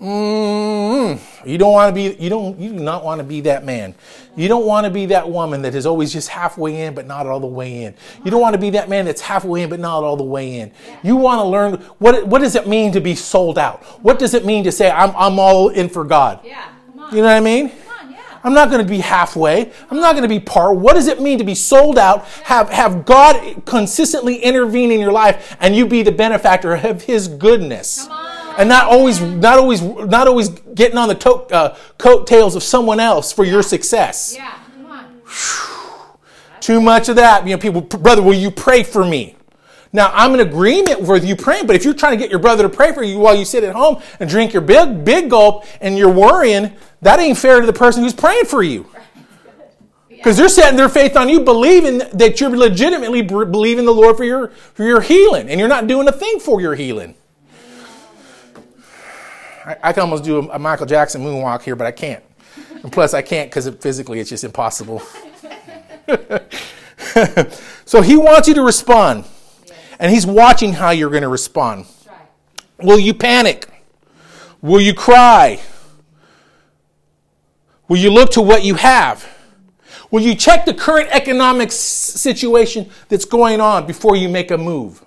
Mm 0.00 1.20
You 1.44 1.58
don't 1.58 1.72
want 1.72 1.88
to 1.90 1.94
be. 1.94 2.16
You 2.22 2.30
don't. 2.30 2.58
You 2.58 2.70
do 2.70 2.78
not 2.78 3.04
want 3.04 3.18
to 3.18 3.24
be 3.24 3.40
that 3.42 3.64
man. 3.64 3.94
You 4.36 4.46
don't 4.46 4.64
want 4.64 4.84
to 4.84 4.90
be 4.90 5.06
that 5.06 5.28
woman 5.28 5.62
that 5.62 5.74
is 5.74 5.86
always 5.86 6.12
just 6.12 6.28
halfway 6.28 6.82
in, 6.82 6.94
but 6.94 7.06
not 7.06 7.26
all 7.26 7.40
the 7.40 7.48
way 7.48 7.82
in. 7.82 7.94
You 8.24 8.30
don't 8.30 8.40
want 8.40 8.54
to 8.54 8.60
be 8.60 8.70
that 8.70 8.88
man 8.88 9.06
that's 9.06 9.20
halfway 9.20 9.62
in, 9.62 9.70
but 9.70 9.80
not 9.80 10.04
all 10.04 10.16
the 10.16 10.22
way 10.22 10.60
in. 10.60 10.70
You 11.02 11.16
want 11.16 11.40
to 11.40 11.44
learn 11.44 11.74
what. 11.98 12.26
What 12.28 12.42
does 12.42 12.54
it 12.54 12.68
mean 12.68 12.92
to 12.92 13.00
be 13.00 13.16
sold 13.16 13.58
out? 13.58 13.82
What 14.02 14.20
does 14.20 14.34
it 14.34 14.44
mean 14.44 14.62
to 14.64 14.72
say 14.72 14.90
I'm 14.90 15.10
I'm 15.16 15.38
all 15.40 15.68
in 15.70 15.88
for 15.88 16.04
God? 16.04 16.40
Yeah. 16.44 16.68
You 17.10 17.16
know 17.16 17.22
what 17.22 17.36
I 17.36 17.40
mean? 17.40 17.70
Come 17.70 18.06
on. 18.06 18.12
Yeah. 18.12 18.20
I'm 18.44 18.54
not 18.54 18.70
going 18.70 18.84
to 18.84 18.88
be 18.88 18.98
halfway. 18.98 19.72
I'm 19.90 19.98
not 19.98 20.12
going 20.12 20.22
to 20.22 20.28
be 20.28 20.38
part. 20.38 20.76
What 20.76 20.94
does 20.94 21.08
it 21.08 21.20
mean 21.20 21.38
to 21.38 21.44
be 21.44 21.56
sold 21.56 21.98
out? 21.98 22.24
Have 22.44 22.68
have 22.70 23.04
God 23.04 23.64
consistently 23.64 24.36
intervene 24.36 24.92
in 24.92 25.00
your 25.00 25.12
life, 25.12 25.56
and 25.58 25.74
you 25.74 25.86
be 25.86 26.02
the 26.02 26.12
benefactor 26.12 26.74
of 26.74 27.02
His 27.02 27.26
goodness, 27.26 28.04
Come 28.06 28.12
on. 28.12 28.37
And 28.58 28.68
not 28.68 28.88
always 28.88 29.20
not 29.20 29.58
always 29.58 29.80
not 29.80 30.26
always 30.26 30.48
getting 30.48 30.98
on 30.98 31.08
the 31.08 31.14
to- 31.14 31.46
uh, 31.54 31.76
coattails 31.96 32.56
of 32.56 32.62
someone 32.62 33.00
else 33.00 33.32
for 33.32 33.44
your 33.44 33.62
success. 33.62 34.34
Yeah. 34.36 34.52
Come 34.74 34.86
on. 34.86 35.20
Too 36.60 36.80
much 36.80 37.08
of 37.08 37.16
that. 37.16 37.46
You 37.46 37.54
know, 37.54 37.58
people, 37.58 37.80
brother, 37.80 38.20
will 38.20 38.34
you 38.34 38.50
pray 38.50 38.82
for 38.82 39.04
me? 39.04 39.36
Now, 39.92 40.10
I'm 40.12 40.34
in 40.34 40.40
agreement 40.40 41.00
with 41.00 41.24
you 41.24 41.34
praying, 41.34 41.66
but 41.66 41.74
if 41.74 41.84
you're 41.84 41.94
trying 41.94 42.12
to 42.12 42.18
get 42.18 42.30
your 42.30 42.40
brother 42.40 42.64
to 42.64 42.68
pray 42.68 42.92
for 42.92 43.02
you 43.02 43.18
while 43.18 43.34
you 43.34 43.46
sit 43.46 43.64
at 43.64 43.74
home 43.74 44.02
and 44.20 44.28
drink 44.28 44.52
your 44.52 44.60
big, 44.60 45.02
big 45.02 45.30
gulp 45.30 45.64
and 45.80 45.96
you're 45.96 46.12
worrying, 46.12 46.72
that 47.00 47.20
ain't 47.20 47.38
fair 47.38 47.60
to 47.60 47.66
the 47.66 47.72
person 47.72 48.02
who's 48.02 48.12
praying 48.12 48.44
for 48.44 48.62
you. 48.62 48.86
Because 50.10 50.36
they're 50.36 50.48
setting 50.48 50.76
their 50.76 50.88
faith 50.90 51.16
on 51.16 51.28
you, 51.28 51.40
believing 51.40 51.98
that 52.12 52.40
you're 52.40 52.54
legitimately 52.54 53.22
believing 53.22 53.86
the 53.86 53.94
Lord 53.94 54.16
for 54.16 54.24
your, 54.24 54.48
for 54.48 54.82
your 54.82 55.00
healing, 55.00 55.48
and 55.48 55.58
you're 55.60 55.68
not 55.68 55.86
doing 55.86 56.08
a 56.08 56.12
thing 56.12 56.40
for 56.40 56.60
your 56.60 56.74
healing. 56.74 57.14
I, 59.68 59.76
I 59.82 59.92
can 59.92 60.00
almost 60.00 60.24
do 60.24 60.38
a, 60.38 60.54
a 60.54 60.58
Michael 60.58 60.86
Jackson 60.86 61.22
moonwalk 61.22 61.62
here, 61.62 61.76
but 61.76 61.86
I 61.86 61.92
can't. 61.92 62.24
And 62.82 62.90
plus, 62.90 63.12
I 63.12 63.20
can't 63.20 63.50
because 63.50 63.66
it, 63.66 63.82
physically 63.82 64.18
it's 64.18 64.30
just 64.30 64.42
impossible. 64.42 65.00
so 67.84 68.00
he 68.00 68.16
wants 68.16 68.48
you 68.48 68.54
to 68.54 68.62
respond, 68.62 69.26
and 69.98 70.10
he's 70.10 70.26
watching 70.26 70.72
how 70.72 70.88
you're 70.90 71.10
going 71.10 71.22
to 71.22 71.28
respond. 71.28 71.84
Will 72.78 72.98
you 72.98 73.12
panic? 73.12 73.68
Will 74.62 74.80
you 74.80 74.94
cry? 74.94 75.60
Will 77.88 77.98
you 77.98 78.10
look 78.10 78.30
to 78.32 78.40
what 78.40 78.64
you 78.64 78.74
have? 78.74 79.28
Will 80.10 80.22
you 80.22 80.34
check 80.34 80.64
the 80.64 80.72
current 80.72 81.10
economic 81.10 81.72
situation 81.72 82.88
that's 83.10 83.26
going 83.26 83.60
on 83.60 83.86
before 83.86 84.16
you 84.16 84.30
make 84.30 84.50
a 84.50 84.56
move? 84.56 85.04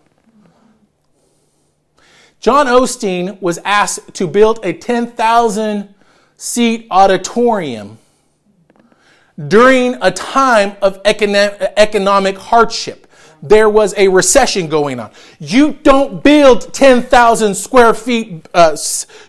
John 2.42 2.66
Osteen 2.66 3.40
was 3.40 3.60
asked 3.60 4.16
to 4.16 4.26
build 4.26 4.60
a 4.64 4.74
10,000 4.74 5.94
seat 6.38 6.88
auditorium 6.90 8.00
during 9.48 9.96
a 10.02 10.10
time 10.10 10.76
of 10.82 11.00
economic 11.06 12.38
hardship. 12.38 13.06
There 13.44 13.70
was 13.70 13.94
a 13.96 14.08
recession 14.08 14.70
going 14.70 15.00
on. 15.00 15.12
You 15.40 15.74
don't 15.84 16.24
build 16.24 16.74
10,000 16.74 17.54
square 17.54 17.94
feet, 17.94 18.48
uh, 18.56 18.76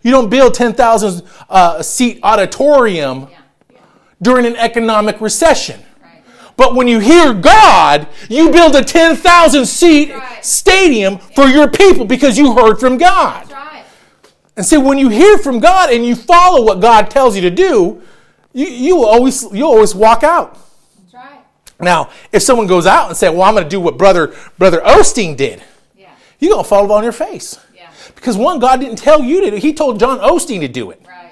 you 0.03 0.11
don't 0.11 0.31
build 0.31 0.55
10,000 0.55 1.23
uh, 1.51 1.83
seat 1.83 2.19
auditorium 2.23 3.29
during 4.23 4.47
an 4.47 4.57
economic 4.57 5.21
recession. 5.21 5.83
But 6.57 6.75
when 6.75 6.87
you 6.89 6.99
hear 6.99 7.33
God, 7.33 8.07
you 8.29 8.51
build 8.51 8.75
a 8.75 8.83
10,000 8.85 9.67
seat 9.67 10.13
Right. 10.13 10.45
stadium 10.45 11.19
for 11.19 11.47
your 11.47 11.69
people 11.69 12.05
because 12.05 12.37
you 12.39 12.53
heard 12.55 12.79
from 12.79 12.99
God. 12.99 13.51
Right. 13.51 13.85
And 14.57 14.65
see, 14.67 14.77
when 14.77 14.99
you 14.99 15.09
hear 15.09 15.39
from 15.39 15.61
God 15.61 15.91
and 15.91 16.05
you 16.05 16.15
follow 16.15 16.63
what 16.63 16.81
God 16.81 17.11
tells 17.11 17.35
you 17.35 17.43
to 17.43 17.51
do, 17.51 18.03
you, 18.53 18.67
you 18.67 18.97
will 18.97 19.07
always 19.07 19.47
you 19.53 19.65
always 19.65 19.95
walk 19.95 20.23
out. 20.23 20.59
Right. 21.13 21.41
Now, 21.81 22.11
if 22.33 22.43
someone 22.43 22.67
goes 22.67 22.87
out 22.87 23.09
and 23.09 23.17
say, 23.17 23.31
"Well, 23.31 23.43
I'm 23.43 23.55
going 23.55 23.65
to 23.65 23.71
do 23.71 23.81
what 23.81 23.97
brother 23.97 24.35
brother 24.59 24.83
Osteen 24.85 25.37
did," 25.39 25.63
Yeah. 25.97 26.09
you're 26.39 26.53
going 26.53 26.63
to 26.65 26.69
fall 26.69 26.93
on 26.93 27.03
your 27.03 27.13
face 27.13 27.59
Yeah. 27.75 27.87
because 28.15 28.37
one, 28.37 28.59
God 28.59 28.79
didn't 28.81 28.97
tell 28.97 29.23
you 29.23 29.41
to. 29.41 29.51
do 29.51 29.57
it. 29.57 29.63
He 29.63 29.73
told 29.73 29.99
John 29.99 30.19
Osteen 30.19 30.61
to 30.61 30.69
do 30.69 30.91
it. 30.91 31.01
Right. 31.09 31.32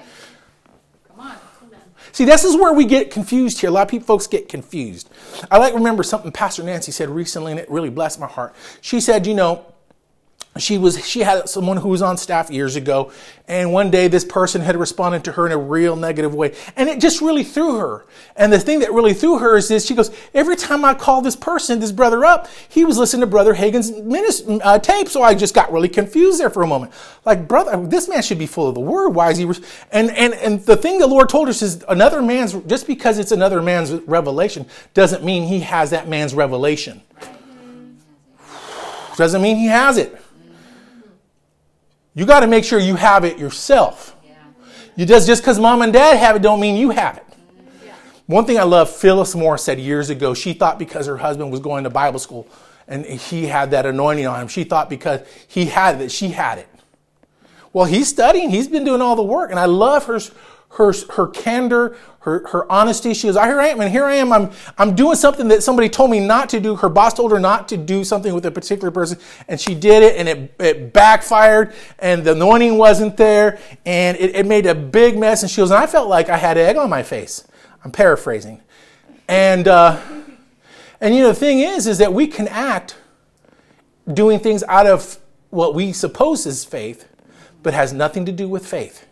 See, 2.11 2.25
this 2.25 2.43
is 2.43 2.55
where 2.55 2.73
we 2.73 2.85
get 2.85 3.11
confused 3.11 3.61
here. 3.61 3.69
A 3.69 3.73
lot 3.73 3.83
of 3.83 3.87
people, 3.89 4.07
folks 4.07 4.27
get 4.27 4.49
confused. 4.49 5.09
I 5.49 5.57
like 5.57 5.73
remember 5.73 6.03
something 6.03 6.31
Pastor 6.31 6.63
Nancy 6.63 6.91
said 6.91 7.09
recently, 7.09 7.51
and 7.51 7.59
it 7.59 7.69
really 7.69 7.89
blessed 7.89 8.19
my 8.19 8.27
heart. 8.27 8.53
She 8.81 8.99
said, 8.99 9.25
you 9.25 9.33
know, 9.33 9.65
she 10.57 10.77
was 10.77 11.07
she 11.07 11.21
had 11.21 11.47
someone 11.47 11.77
who 11.77 11.87
was 11.87 12.01
on 12.01 12.17
staff 12.17 12.51
years 12.51 12.75
ago, 12.75 13.13
and 13.47 13.71
one 13.71 13.89
day 13.89 14.09
this 14.09 14.25
person 14.25 14.59
had 14.59 14.75
responded 14.75 15.23
to 15.23 15.31
her 15.31 15.45
in 15.45 15.53
a 15.53 15.57
real 15.57 15.95
negative 15.95 16.35
way, 16.35 16.53
and 16.75 16.89
it 16.89 16.99
just 16.99 17.21
really 17.21 17.45
threw 17.45 17.77
her. 17.77 18.05
And 18.35 18.51
the 18.51 18.59
thing 18.59 18.79
that 18.79 18.91
really 18.91 19.13
threw 19.13 19.37
her 19.37 19.55
is 19.55 19.69
this: 19.69 19.85
she 19.85 19.95
goes, 19.95 20.11
every 20.33 20.57
time 20.57 20.83
I 20.83 20.93
call 20.93 21.21
this 21.21 21.37
person, 21.37 21.79
this 21.79 21.93
brother 21.93 22.25
up, 22.25 22.49
he 22.67 22.83
was 22.83 22.97
listening 22.97 23.21
to 23.21 23.27
Brother 23.27 23.53
Hagin's 23.53 23.91
minis- 23.91 24.59
uh, 24.61 24.77
tape, 24.77 25.07
so 25.07 25.23
I 25.23 25.35
just 25.35 25.55
got 25.55 25.71
really 25.71 25.87
confused 25.87 26.41
there 26.41 26.49
for 26.49 26.63
a 26.63 26.67
moment. 26.67 26.91
Like, 27.23 27.47
brother, 27.47 27.87
this 27.87 28.09
man 28.09 28.21
should 28.21 28.39
be 28.39 28.47
full 28.47 28.67
of 28.67 28.75
the 28.75 28.81
word. 28.81 29.11
Why 29.11 29.31
is 29.31 29.37
he? 29.37 29.45
Re-? 29.45 29.55
And 29.93 30.11
and 30.11 30.33
and 30.33 30.65
the 30.65 30.75
thing 30.75 30.99
the 30.99 31.07
Lord 31.07 31.29
told 31.29 31.47
us 31.47 31.61
is 31.61 31.81
another 31.87 32.21
man's. 32.21 32.53
Just 32.53 32.87
because 32.87 33.19
it's 33.19 33.31
another 33.31 33.61
man's 33.61 33.91
revelation 33.91 34.65
doesn't 34.93 35.23
mean 35.23 35.43
he 35.43 35.61
has 35.61 35.91
that 35.91 36.09
man's 36.09 36.33
revelation. 36.33 37.01
Doesn't 39.15 39.41
mean 39.41 39.55
he 39.55 39.67
has 39.67 39.97
it. 39.97 40.20
You 42.13 42.25
got 42.25 42.41
to 42.41 42.47
make 42.47 42.63
sure 42.63 42.79
you 42.79 42.95
have 42.95 43.23
it 43.23 43.37
yourself. 43.37 44.15
Yeah. 44.23 44.33
You 44.95 45.05
just 45.05 45.27
just 45.27 45.41
because 45.41 45.59
mom 45.59 45.81
and 45.81 45.93
dad 45.93 46.17
have 46.17 46.35
it 46.35 46.41
don't 46.41 46.59
mean 46.59 46.75
you 46.75 46.89
have 46.89 47.17
it. 47.17 47.25
One 48.27 48.45
thing 48.45 48.57
I 48.57 48.63
love, 48.63 48.89
Phyllis 48.89 49.35
Moore 49.35 49.57
said 49.57 49.77
years 49.79 50.09
ago, 50.09 50.33
she 50.33 50.53
thought 50.53 50.79
because 50.79 51.05
her 51.05 51.17
husband 51.17 51.51
was 51.51 51.59
going 51.59 51.83
to 51.83 51.89
Bible 51.89 52.19
school 52.19 52.47
and 52.87 53.05
he 53.05 53.45
had 53.45 53.71
that 53.71 53.85
anointing 53.85 54.25
on 54.25 54.41
him, 54.41 54.47
she 54.47 54.63
thought 54.63 54.89
because 54.89 55.21
he 55.47 55.65
had 55.65 55.95
it, 55.95 55.97
that 55.99 56.11
she 56.11 56.29
had 56.29 56.57
it. 56.57 56.67
Well, 57.73 57.85
he's 57.85 58.09
studying, 58.09 58.49
he's 58.49 58.67
been 58.67 58.83
doing 58.83 59.01
all 59.01 59.15
the 59.15 59.23
work, 59.23 59.49
and 59.49 59.59
I 59.59 59.65
love 59.65 60.05
her, 60.05 60.19
her, 60.73 60.93
her 61.15 61.27
candor, 61.27 61.97
her, 62.19 62.47
her 62.47 62.71
honesty. 62.71 63.13
She 63.13 63.27
goes, 63.27 63.35
I, 63.35 63.47
here 63.47 63.59
I 63.59 63.67
am, 63.67 63.81
and 63.81 63.91
here 63.91 64.05
I 64.05 64.15
am. 64.15 64.31
I'm, 64.31 64.51
I'm 64.77 64.95
doing 64.95 65.15
something 65.15 65.47
that 65.49 65.63
somebody 65.63 65.89
told 65.89 66.11
me 66.11 66.19
not 66.19 66.49
to 66.49 66.59
do. 66.59 66.75
Her 66.75 66.87
boss 66.87 67.13
told 67.13 67.31
her 67.31 67.39
not 67.39 67.67
to 67.69 67.77
do 67.77 68.03
something 68.03 68.33
with 68.33 68.45
a 68.45 68.51
particular 68.51 68.91
person, 68.91 69.17
and 69.47 69.59
she 69.59 69.75
did 69.75 70.03
it, 70.03 70.15
and 70.15 70.29
it, 70.29 70.55
it 70.59 70.93
backfired, 70.93 71.73
and 71.99 72.23
the 72.23 72.31
anointing 72.33 72.77
wasn't 72.77 73.17
there, 73.17 73.59
and 73.85 74.17
it, 74.17 74.35
it 74.35 74.45
made 74.45 74.65
a 74.65 74.75
big 74.75 75.17
mess. 75.17 75.41
And 75.41 75.51
she 75.51 75.57
goes, 75.57 75.71
and 75.71 75.79
I 75.79 75.87
felt 75.87 76.07
like 76.07 76.29
I 76.29 76.37
had 76.37 76.57
egg 76.57 76.77
on 76.77 76.89
my 76.89 77.03
face. 77.03 77.45
I'm 77.83 77.91
paraphrasing. 77.91 78.61
And, 79.27 79.67
uh, 79.67 79.99
and 81.01 81.15
you 81.15 81.21
know, 81.21 81.29
the 81.29 81.35
thing 81.35 81.59
is, 81.59 81.87
is 81.87 81.97
that 81.97 82.13
we 82.13 82.27
can 82.27 82.47
act 82.47 82.95
doing 84.11 84.39
things 84.39 84.63
out 84.63 84.87
of 84.87 85.17
what 85.49 85.73
we 85.73 85.91
suppose 85.91 86.45
is 86.45 86.63
faith, 86.63 87.07
but 87.63 87.73
has 87.73 87.91
nothing 87.91 88.25
to 88.25 88.31
do 88.31 88.47
with 88.47 88.65
faith. 88.65 89.05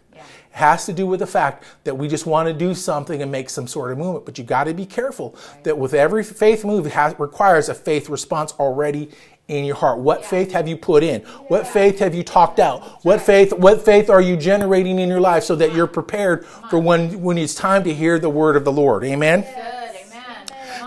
It 0.52 0.58
has 0.58 0.86
to 0.86 0.94
do 0.94 1.08
with 1.08 1.20
the 1.20 1.28
fact 1.28 1.64
that 1.84 1.98
we 1.98 2.08
just 2.08 2.26
want 2.26 2.48
to 2.48 2.54
do 2.54 2.74
something 2.74 3.22
and 3.22 3.32
make 3.32 3.50
some 3.50 3.68
sort 3.68 3.92
of 3.92 3.98
movement. 3.98 4.26
But 4.26 4.38
you 4.38 4.44
got 4.44 4.66
to 4.66 4.74
be 4.74 4.86
careful 4.86 5.36
that 5.64 5.78
with 5.78 5.94
every 5.94 6.24
faith 6.24 6.66
move, 6.66 6.86
it 6.86 6.94
has, 6.94 7.18
requires 7.20 7.70
a 7.70 7.76
faith 7.76 8.10
response 8.10 8.54
already 8.60 9.12
in 9.48 9.66
your 9.66 9.76
heart. 9.76 10.00
What 10.00 10.22
yeah. 10.22 10.28
faith 10.28 10.52
have 10.54 10.68
you 10.68 10.78
put 10.78 11.04
in? 11.04 11.22
Yeah. 11.22 11.28
What 11.48 11.68
faith 11.68 12.00
have 12.00 12.16
you 12.16 12.24
talked 12.24 12.60
out? 12.60 13.04
What 13.04 13.20
faith 13.20 13.52
what 13.52 13.84
faith 13.84 14.10
are 14.10 14.22
you 14.22 14.38
generating 14.38 15.00
in 15.00 15.10
your 15.10 15.20
life 15.20 15.44
so 15.44 15.56
that 15.56 15.74
you're 15.74 15.88
prepared 15.88 16.46
for 16.46 16.80
when 16.80 17.22
when 17.22 17.38
it's 17.38 17.56
time 17.56 17.84
to 17.84 17.94
hear 17.94 18.20
the 18.20 18.30
word 18.30 18.56
of 18.56 18.64
the 18.64 18.72
Lord? 18.72 19.04
Amen. 19.04 19.46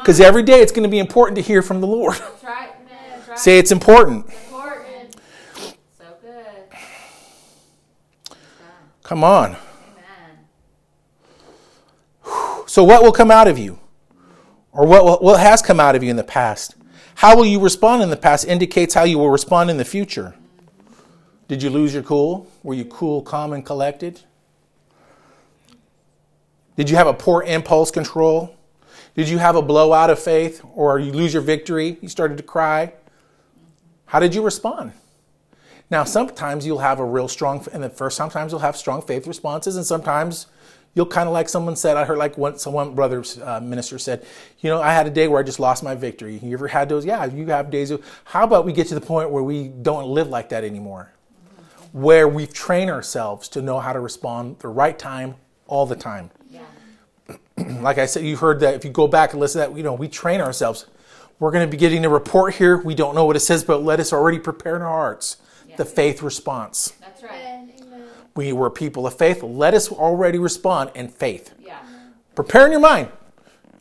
Because 0.03 0.21
every 0.21 0.43
day 0.43 0.61
it's 0.61 0.73
going 0.73 0.83
to 0.83 0.89
be 0.89 0.99
important 0.99 1.37
to 1.37 1.43
hear 1.43 1.63
from 1.63 1.81
the 1.81 1.87
Lord. 1.87 2.15
That's 2.15 2.43
right. 2.43 2.71
That's 2.89 3.29
right. 3.29 3.39
Say 3.39 3.59
it's 3.59 3.71
important. 3.71 4.27
important. 4.27 5.17
So 5.97 6.05
good. 6.21 6.77
Come 9.03 9.25
on. 9.25 9.57
Amen. 12.25 12.67
So 12.67 12.85
what 12.85 13.03
will 13.03 13.13
come 13.13 13.31
out 13.31 13.49
of 13.49 13.59
you? 13.59 13.79
Or 14.73 14.87
what, 14.87 15.23
what 15.23 15.41
has 15.41 15.61
come 15.61 15.81
out 15.81 15.95
of 15.95 16.03
you 16.03 16.11
in 16.11 16.17
the 16.17 16.25
past? 16.25 16.77
How 17.17 17.37
will 17.37 17.45
you 17.45 17.61
respond 17.61 18.03
in 18.03 18.11
the 18.11 18.17
past 18.17 18.47
indicates 18.47 18.95
how 18.95 19.05
you 19.05 19.19
will 19.19 19.31
respond 19.31 19.71
in 19.71 19.77
the 19.77 19.85
future. 19.85 20.35
Did 21.49 21.63
you 21.63 21.71
lose 21.71 21.93
your 21.93 22.03
cool? 22.03 22.47
Were 22.63 22.75
you 22.75 22.87
cool, 22.87 23.21
calm, 23.23 23.53
and 23.53 23.65
collected? 23.65 24.21
Did 26.77 26.89
you 26.89 26.97
have 26.97 27.07
a 27.07 27.13
poor 27.13 27.43
impulse 27.43 27.91
control? 27.91 28.57
Did 29.15 29.29
you 29.29 29.37
have 29.39 29.57
a 29.57 29.63
blowout 29.63 30.09
of 30.09 30.19
faith 30.19 30.63
or 30.75 30.99
you 30.99 31.13
lose 31.13 31.35
your 31.35 31.43
victory? 31.43 31.99
You 32.01 32.09
started 32.09 32.39
to 32.39 32.43
cry? 32.43 32.95
How 34.07 34.21
did 34.21 34.35
you 34.35 34.43
respond? 34.43 34.93
Now, 35.93 36.05
sometimes 36.05 36.65
you'll 36.65 36.79
have 36.79 37.01
a 37.01 37.05
real 37.05 37.29
strong, 37.29 37.67
and 37.71 37.83
the 37.83 37.91
first 37.91 38.17
sometimes 38.17 38.51
you'll 38.51 38.63
have 38.63 38.79
strong 38.79 39.03
faith 39.03 39.27
responses, 39.27 39.77
and 39.77 39.85
sometimes 39.85 40.47
you'll 40.95 41.05
kind 41.05 41.29
of 41.29 41.35
like 41.35 41.51
someone 41.51 41.77
said. 41.77 41.99
I 41.99 42.07
heard 42.07 42.17
like 42.17 42.39
one 42.39 42.59
someone 42.59 42.95
brother's 42.95 43.39
uh, 43.39 43.61
minister 43.61 43.99
said, 43.99 44.25
you 44.61 44.71
know, 44.71 44.81
I 44.81 44.95
had 44.95 45.07
a 45.07 45.11
day 45.11 45.29
where 45.29 45.39
I 45.39 45.43
just 45.43 45.61
lost 45.61 45.83
my 45.83 45.95
victory. 45.95 46.41
You 46.43 46.55
ever 46.55 46.69
had 46.69 46.89
those? 46.89 47.05
Yeah, 47.05 47.27
you 47.27 47.45
have 47.49 47.71
days. 47.71 47.91
Of, 47.91 48.03
how 48.25 48.45
about 48.45 48.65
we 48.65 48.73
get 48.73 48.87
to 48.87 48.95
the 48.95 49.03
point 49.03 49.31
where 49.31 49.43
we 49.43 49.69
don't 49.69 50.07
live 50.07 50.29
like 50.29 50.49
that 50.49 50.65
anymore, 50.65 51.13
where 51.93 52.27
we've 52.27 52.55
trained 52.55 52.91
ourselves 52.91 53.47
to 53.51 53.61
know 53.61 53.79
how 53.79 53.93
to 53.93 54.01
respond 54.01 54.61
the 54.61 54.69
right 54.69 54.99
time 54.99 55.35
all 55.67 55.85
the 55.85 55.97
time. 55.97 56.31
like 57.83 57.99
I 57.99 58.07
said, 58.07 58.25
you 58.25 58.37
heard 58.37 58.61
that 58.61 58.73
if 58.73 58.87
you 58.87 58.91
go 58.91 59.09
back 59.09 59.33
and 59.33 59.41
listen 59.41 59.61
to 59.61 59.69
that, 59.69 59.77
you 59.77 59.83
know, 59.83 59.93
we 59.93 60.09
train 60.09 60.41
ourselves. 60.41 60.87
We're 61.39 61.51
going 61.51 61.69
to 61.69 61.71
be 61.71 61.77
getting 61.77 62.03
a 62.07 62.09
report 62.09 62.55
here. 62.55 62.79
We 62.79 62.95
don't 62.95 63.15
know 63.15 63.27
what 63.27 63.37
it 63.37 63.41
says, 63.41 63.63
but 63.63 63.83
let 63.83 64.01
us 64.01 64.11
already 64.11 64.39
prepare 64.39 64.77
in 64.77 64.81
our 64.81 64.89
hearts 64.89 65.37
yeah. 65.73 65.77
the 65.79 65.85
faith 65.85 66.23
response. 66.23 66.93
That's 67.01 67.23
right. 67.23 67.69
We 68.35 68.53
were 68.53 68.71
people 68.71 69.07
of 69.07 69.17
faith. 69.17 69.43
Let 69.43 69.75
us 69.75 69.91
already 69.91 70.39
respond 70.39 70.91
in 70.95 71.09
faith. 71.09 71.53
Yeah. 71.61 71.79
Prepare 72.35 72.67
in 72.67 72.73
your 72.73 72.81
mind. 72.81 73.09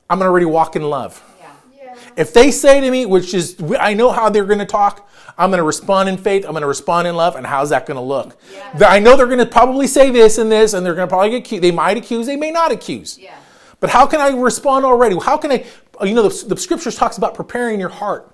I'm 0.10 0.18
going 0.18 0.26
to 0.26 0.32
already 0.32 0.46
walk 0.46 0.76
in 0.76 0.84
love. 0.84 1.24
Yeah. 1.40 1.54
Yeah. 1.74 1.96
If 2.18 2.34
they 2.34 2.52
say 2.52 2.82
to 2.82 2.92
me, 2.92 3.06
which 3.06 3.34
is, 3.34 3.56
I 3.80 3.94
know 3.94 4.12
how 4.12 4.30
they're 4.30 4.46
going 4.46 4.60
to 4.60 4.66
talk, 4.66 5.10
I'm 5.38 5.50
going 5.50 5.60
to 5.60 5.64
respond 5.64 6.10
in 6.10 6.18
faith. 6.18 6.44
I'm 6.44 6.52
going 6.52 6.62
to 6.62 6.68
respond 6.68 7.08
in 7.08 7.16
love. 7.16 7.38
And 7.38 7.48
how's 7.48 7.70
that 7.70 7.86
going 7.86 7.96
to 7.96 8.02
look? 8.02 8.38
Yeah. 8.54 8.88
I 8.88 9.00
know 9.00 9.16
they're 9.16 9.26
going 9.26 9.40
to 9.40 9.46
probably 9.46 9.88
say 9.88 10.12
this 10.12 10.38
and 10.38 10.52
this, 10.52 10.74
and 10.74 10.86
they're 10.86 10.96
going 10.96 11.08
to 11.08 11.12
probably 11.12 11.30
get 11.30 11.46
accused. 11.46 11.64
They 11.64 11.72
might 11.72 11.96
accuse, 11.96 12.26
they 12.26 12.36
may 12.36 12.52
not 12.52 12.72
accuse. 12.72 13.18
Yeah. 13.18 13.36
But 13.80 13.90
how 13.90 14.06
can 14.06 14.20
I 14.22 14.30
respond 14.30 14.86
already? 14.86 15.18
How 15.18 15.38
can 15.38 15.52
I, 15.52 15.66
you 16.04 16.14
know, 16.14 16.28
the, 16.28 16.48
the 16.48 16.58
scriptures 16.58 16.96
talks 16.96 17.18
about 17.18 17.34
preparing 17.34 17.80
your 17.80 17.90
heart, 17.90 18.31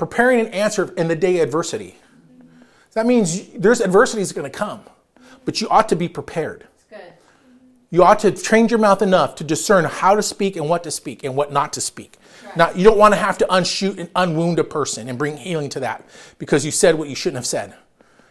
preparing 0.00 0.40
an 0.40 0.46
answer 0.48 0.94
in 0.96 1.08
the 1.08 1.14
day 1.14 1.40
of 1.40 1.42
adversity. 1.42 1.94
That 2.94 3.04
means 3.04 3.48
there's 3.50 3.82
adversity 3.82 4.22
is 4.22 4.32
going 4.32 4.50
to 4.50 4.58
come, 4.58 4.80
but 5.44 5.60
you 5.60 5.68
ought 5.68 5.90
to 5.90 5.94
be 5.94 6.08
prepared. 6.08 6.66
You 7.92 8.04
ought 8.04 8.20
to 8.20 8.30
train 8.30 8.68
your 8.68 8.78
mouth 8.78 9.02
enough 9.02 9.34
to 9.34 9.44
discern 9.44 9.84
how 9.84 10.14
to 10.14 10.22
speak 10.22 10.56
and 10.56 10.68
what 10.68 10.84
to 10.84 10.90
speak 10.90 11.22
and 11.24 11.36
what 11.36 11.52
not 11.52 11.72
to 11.72 11.80
speak. 11.80 12.16
Right. 12.46 12.56
Now, 12.56 12.70
you 12.70 12.84
don't 12.84 12.96
want 12.96 13.12
to 13.14 13.18
have 13.18 13.36
to 13.38 13.52
unshoot 13.52 13.98
and 13.98 14.08
unwound 14.14 14.60
a 14.60 14.64
person 14.64 15.08
and 15.08 15.18
bring 15.18 15.36
healing 15.36 15.68
to 15.70 15.80
that 15.80 16.08
because 16.38 16.64
you 16.64 16.70
said 16.70 16.94
what 16.94 17.08
you 17.08 17.16
shouldn't 17.16 17.38
have 17.38 17.46
said. 17.46 17.74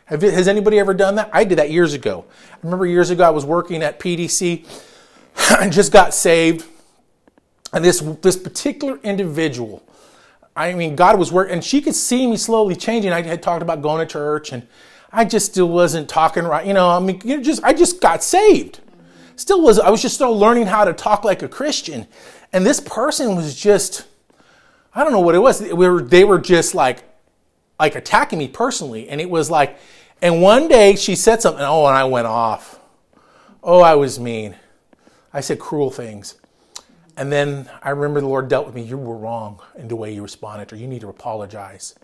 Have, 0.06 0.22
has 0.22 0.48
anybody 0.48 0.80
ever 0.80 0.94
done 0.94 1.16
that? 1.16 1.30
I 1.34 1.44
did 1.44 1.60
that 1.60 1.70
years 1.72 1.94
ago. 1.94 2.26
I 2.54 2.58
remember 2.64 2.86
years 2.86 3.10
ago 3.10 3.26
I 3.26 3.32
was 3.32 3.46
working 3.46 3.84
at 3.84 4.00
PDC 4.00 4.66
I 5.60 5.68
just 5.70 5.92
got 5.92 6.14
saved. 6.14 6.66
And 7.74 7.84
this, 7.84 8.00
this 8.22 8.38
particular 8.38 8.98
individual, 9.04 9.84
I 10.60 10.74
mean, 10.74 10.98
God 10.98 11.18
was 11.18 11.32
working, 11.32 11.54
and 11.54 11.64
she 11.64 11.80
could 11.80 11.96
see 11.96 12.28
me 12.28 12.36
slowly 12.36 12.76
changing. 12.76 13.14
I 13.14 13.22
had 13.22 13.42
talked 13.42 13.62
about 13.62 13.82
going 13.82 14.06
to 14.06 14.12
church, 14.12 14.52
and 14.52 14.68
I 15.10 15.24
just 15.24 15.46
still 15.54 15.70
wasn't 15.70 16.10
talking 16.10 16.44
right. 16.44 16.66
You 16.66 16.74
know, 16.74 16.90
I 16.90 17.00
mean, 17.00 17.22
you 17.24 17.42
just 17.42 17.64
I 17.64 17.72
just 17.72 18.02
got 18.02 18.24
saved. 18.24 18.82
Still 19.38 19.62
was 19.62 19.80
I 19.80 19.90
was 19.90 20.02
just 20.02 20.16
still 20.16 20.38
learning 20.38 20.68
how 20.68 20.84
to 20.84 20.92
talk 20.92 21.24
like 21.24 21.42
a 21.44 21.48
Christian, 21.48 22.08
and 22.52 22.66
this 22.66 22.82
person 22.82 23.38
was 23.38 23.56
just 23.56 24.06
I 24.94 25.04
don't 25.04 25.14
know 25.14 25.22
what 25.22 25.34
it 25.34 25.40
was. 25.40 25.62
We 25.62 25.74
were 25.74 26.02
they 26.02 26.26
were 26.26 26.40
just 26.40 26.76
like 26.76 27.04
like 27.80 27.96
attacking 27.96 28.38
me 28.38 28.50
personally, 28.50 29.08
and 29.08 29.22
it 29.22 29.30
was 29.30 29.50
like, 29.50 29.80
and 30.22 30.42
one 30.42 30.68
day 30.68 30.98
she 30.98 31.16
said 31.16 31.42
something. 31.42 31.64
Oh, 31.64 31.86
and 31.86 31.96
I 31.96 32.04
went 32.04 32.28
off. 32.28 32.82
Oh, 33.64 33.80
I 33.80 33.96
was 33.96 34.20
mean. 34.20 34.58
I 35.32 35.40
said 35.40 35.58
cruel 35.58 35.90
things. 35.90 36.36
And 37.20 37.30
then 37.30 37.70
I 37.84 37.90
remember 37.90 38.22
the 38.22 38.28
Lord 38.28 38.48
dealt 38.48 38.66
with 38.66 38.74
me. 38.74 38.82
You 38.82 38.98
were 38.98 39.18
wrong 39.18 39.60
in 39.78 39.90
the 39.90 39.96
way 39.98 40.14
you 40.14 40.22
responded, 40.22 40.72
or 40.72 40.78
you 40.78 40.88
need 40.88 41.02
to 41.02 41.10
apologize. 41.10 41.96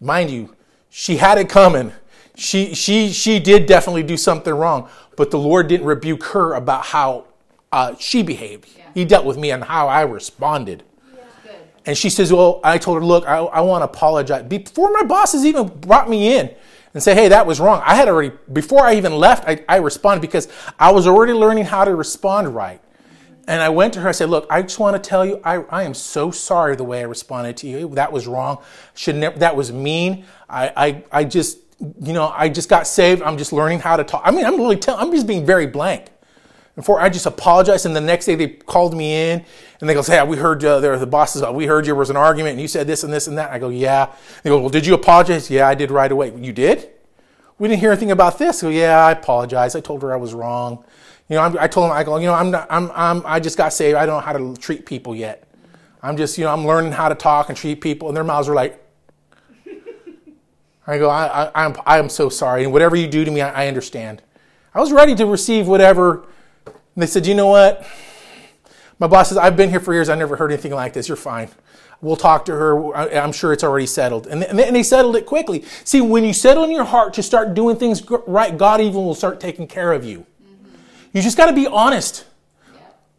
Mind 0.00 0.30
you, 0.30 0.54
she 0.88 1.16
had 1.16 1.36
it 1.36 1.48
coming. 1.48 1.92
She, 2.36 2.72
she, 2.72 3.10
she 3.10 3.40
did 3.40 3.66
definitely 3.66 4.04
do 4.04 4.16
something 4.16 4.54
wrong, 4.54 4.88
but 5.16 5.32
the 5.32 5.38
Lord 5.38 5.66
didn't 5.66 5.86
rebuke 5.86 6.22
her 6.26 6.54
about 6.54 6.84
how 6.86 7.24
uh, 7.72 7.96
she 7.98 8.22
behaved. 8.22 8.68
Yeah. 8.76 8.84
He 8.94 9.04
dealt 9.04 9.26
with 9.26 9.36
me 9.36 9.50
on 9.50 9.62
how 9.62 9.88
I 9.88 10.02
responded. 10.02 10.84
Yeah. 11.12 11.54
And 11.86 11.98
she 11.98 12.08
says, 12.08 12.32
Well, 12.32 12.60
I 12.62 12.78
told 12.78 12.98
her, 12.98 13.04
Look, 13.04 13.26
I, 13.26 13.38
I 13.38 13.62
want 13.62 13.82
to 13.82 13.86
apologize. 13.86 14.44
Before 14.44 14.92
my 14.92 15.02
bosses 15.02 15.44
even 15.44 15.66
brought 15.66 16.08
me 16.08 16.38
in, 16.38 16.54
and 16.94 17.02
say, 17.02 17.14
hey, 17.14 17.28
that 17.28 17.46
was 17.46 17.58
wrong. 17.58 17.80
I 17.86 17.94
had 17.94 18.06
already, 18.06 18.36
before 18.52 18.84
I 18.84 18.96
even 18.96 19.14
left, 19.14 19.48
I, 19.48 19.64
I 19.66 19.76
responded 19.76 20.20
because 20.20 20.48
I 20.78 20.92
was 20.92 21.06
already 21.06 21.32
learning 21.32 21.64
how 21.64 21.86
to 21.86 21.94
respond 21.94 22.54
right. 22.54 22.81
And 23.48 23.60
I 23.60 23.68
went 23.70 23.94
to 23.94 24.00
her, 24.00 24.08
I 24.08 24.12
said, 24.12 24.30
look, 24.30 24.46
I 24.50 24.62
just 24.62 24.78
want 24.78 25.02
to 25.02 25.08
tell 25.08 25.26
you, 25.26 25.40
I, 25.44 25.62
I 25.62 25.82
am 25.82 25.94
so 25.94 26.30
sorry 26.30 26.76
the 26.76 26.84
way 26.84 27.00
I 27.00 27.04
responded 27.04 27.56
to 27.58 27.66
you. 27.66 27.88
That 27.94 28.12
was 28.12 28.26
wrong. 28.26 28.62
Should 28.94 29.16
never, 29.16 29.38
that 29.40 29.56
was 29.56 29.72
mean. 29.72 30.24
I, 30.48 30.72
I, 30.76 31.04
I 31.10 31.24
just, 31.24 31.58
you 32.00 32.12
know, 32.12 32.28
I 32.28 32.48
just 32.48 32.68
got 32.68 32.86
saved. 32.86 33.20
I'm 33.22 33.36
just 33.36 33.52
learning 33.52 33.80
how 33.80 33.96
to 33.96 34.04
talk. 34.04 34.22
I 34.24 34.30
mean, 34.30 34.44
I'm 34.44 34.56
really 34.56 34.76
telling, 34.76 35.00
I'm 35.00 35.12
just 35.12 35.26
being 35.26 35.44
very 35.44 35.66
blank. 35.66 36.08
Before 36.74 37.00
I 37.00 37.10
just 37.10 37.26
apologized, 37.26 37.84
and 37.84 37.94
the 37.94 38.00
next 38.00 38.24
day 38.24 38.34
they 38.34 38.48
called 38.48 38.96
me 38.96 39.30
in 39.30 39.44
and 39.80 39.90
they 39.90 39.92
go, 39.92 40.02
"Hey, 40.02 40.22
we 40.24 40.38
heard 40.38 40.64
uh, 40.64 40.80
there 40.80 40.98
the 40.98 41.06
bosses. 41.06 41.42
Uh, 41.42 41.52
we 41.52 41.66
heard 41.66 41.84
there 41.84 41.94
was 41.94 42.08
an 42.08 42.16
argument, 42.16 42.52
and 42.52 42.62
you 42.62 42.68
said 42.68 42.86
this 42.86 43.04
and 43.04 43.12
this 43.12 43.26
and 43.26 43.36
that." 43.36 43.50
I 43.50 43.58
go, 43.58 43.68
"Yeah." 43.68 44.10
They 44.42 44.48
go, 44.48 44.58
"Well, 44.58 44.70
did 44.70 44.86
you 44.86 44.94
apologize?" 44.94 45.50
"Yeah, 45.50 45.68
I 45.68 45.74
did 45.74 45.90
right 45.90 46.10
away." 46.10 46.32
"You 46.34 46.50
did?" 46.50 46.88
We 47.58 47.68
didn't 47.68 47.80
hear 47.80 47.90
anything 47.90 48.10
about 48.10 48.38
this. 48.38 48.62
Go, 48.62 48.70
"Yeah, 48.70 49.04
I 49.04 49.12
apologize. 49.12 49.76
I 49.76 49.80
told 49.80 50.00
her 50.00 50.14
I 50.14 50.16
was 50.16 50.32
wrong." 50.32 50.82
You 51.32 51.38
know, 51.38 51.44
I'm, 51.44 51.58
i 51.58 51.66
told 51.66 51.88
them, 51.88 51.96
I 51.96 52.04
go, 52.04 52.18
"You 52.18 52.26
know, 52.26 52.34
I'm 52.34 52.50
not. 52.50 52.66
I'm, 52.68 52.90
I'm. 52.94 53.22
I 53.24 53.40
just 53.40 53.56
got 53.56 53.72
saved. 53.72 53.96
I 53.96 54.04
don't 54.04 54.16
know 54.16 54.20
how 54.20 54.34
to 54.34 54.54
treat 54.60 54.84
people 54.84 55.16
yet. 55.16 55.48
I'm 56.02 56.18
just, 56.18 56.36
you 56.36 56.44
know, 56.44 56.52
I'm 56.52 56.66
learning 56.66 56.92
how 56.92 57.08
to 57.08 57.14
talk 57.14 57.48
and 57.48 57.56
treat 57.56 57.80
people." 57.80 58.08
And 58.08 58.16
their 58.16 58.22
mouths 58.22 58.48
were 58.48 58.54
like. 58.54 58.78
I 60.86 60.98
go, 60.98 61.08
I, 61.08 61.44
I, 61.44 61.64
I'm, 61.64 61.76
I'm 61.86 62.08
so 62.10 62.28
sorry. 62.28 62.64
And 62.64 62.72
whatever 62.72 62.96
you 62.96 63.06
do 63.06 63.24
to 63.24 63.30
me, 63.30 63.40
I, 63.40 63.64
I 63.64 63.68
understand. 63.68 64.20
I 64.74 64.80
was 64.80 64.92
ready 64.92 65.14
to 65.14 65.24
receive 65.24 65.68
whatever 65.68 66.24
and 66.66 67.02
they 67.02 67.06
said, 67.06 67.26
you 67.26 67.34
know 67.34 67.46
what? 67.46 67.86
My 68.98 69.06
boss 69.06 69.30
says, 69.30 69.38
I've 69.38 69.56
been 69.56 69.70
here 69.70 69.80
for 69.80 69.94
years. 69.94 70.08
I 70.08 70.14
never 70.14 70.36
heard 70.36 70.52
anything 70.52 70.72
like 70.72 70.92
this. 70.92 71.08
You're 71.08 71.16
fine. 71.16 71.48
We'll 72.00 72.16
talk 72.16 72.44
to 72.46 72.52
her. 72.52 72.94
I'm 72.94 73.32
sure 73.32 73.52
it's 73.52 73.64
already 73.64 73.86
settled. 73.86 74.26
And 74.26 74.42
they 74.42 74.82
settled 74.82 75.16
it 75.16 75.24
quickly. 75.24 75.64
See, 75.84 76.00
when 76.00 76.24
you 76.24 76.32
settle 76.32 76.64
in 76.64 76.70
your 76.70 76.84
heart 76.84 77.14
to 77.14 77.22
start 77.22 77.54
doing 77.54 77.76
things 77.76 78.02
right, 78.26 78.56
God 78.58 78.80
even 78.80 78.96
will 79.04 79.14
start 79.14 79.40
taking 79.40 79.66
care 79.66 79.92
of 79.92 80.04
you. 80.04 80.26
You 81.12 81.22
just 81.22 81.36
got 81.36 81.46
to 81.46 81.52
be 81.52 81.66
honest. 81.66 82.24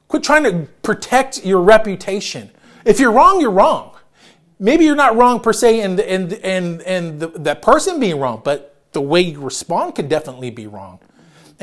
Quit 0.07 0.23
trying 0.23 0.43
to 0.43 0.67
protect 0.81 1.45
your 1.45 1.61
reputation. 1.61 2.49
If 2.85 2.99
you're 2.99 3.11
wrong, 3.11 3.39
you're 3.39 3.51
wrong. 3.51 3.95
Maybe 4.59 4.85
you're 4.85 4.95
not 4.95 5.15
wrong 5.15 5.39
per 5.39 5.53
se 5.53 5.81
in, 5.81 5.99
in, 5.99 6.31
in 6.81 7.19
the, 7.19 7.27
that 7.27 7.61
person 7.61 7.99
being 7.99 8.19
wrong, 8.19 8.41
but 8.43 8.75
the 8.91 9.01
way 9.01 9.21
you 9.21 9.41
respond 9.41 9.95
could 9.95 10.09
definitely 10.09 10.51
be 10.51 10.67
wrong. 10.67 10.99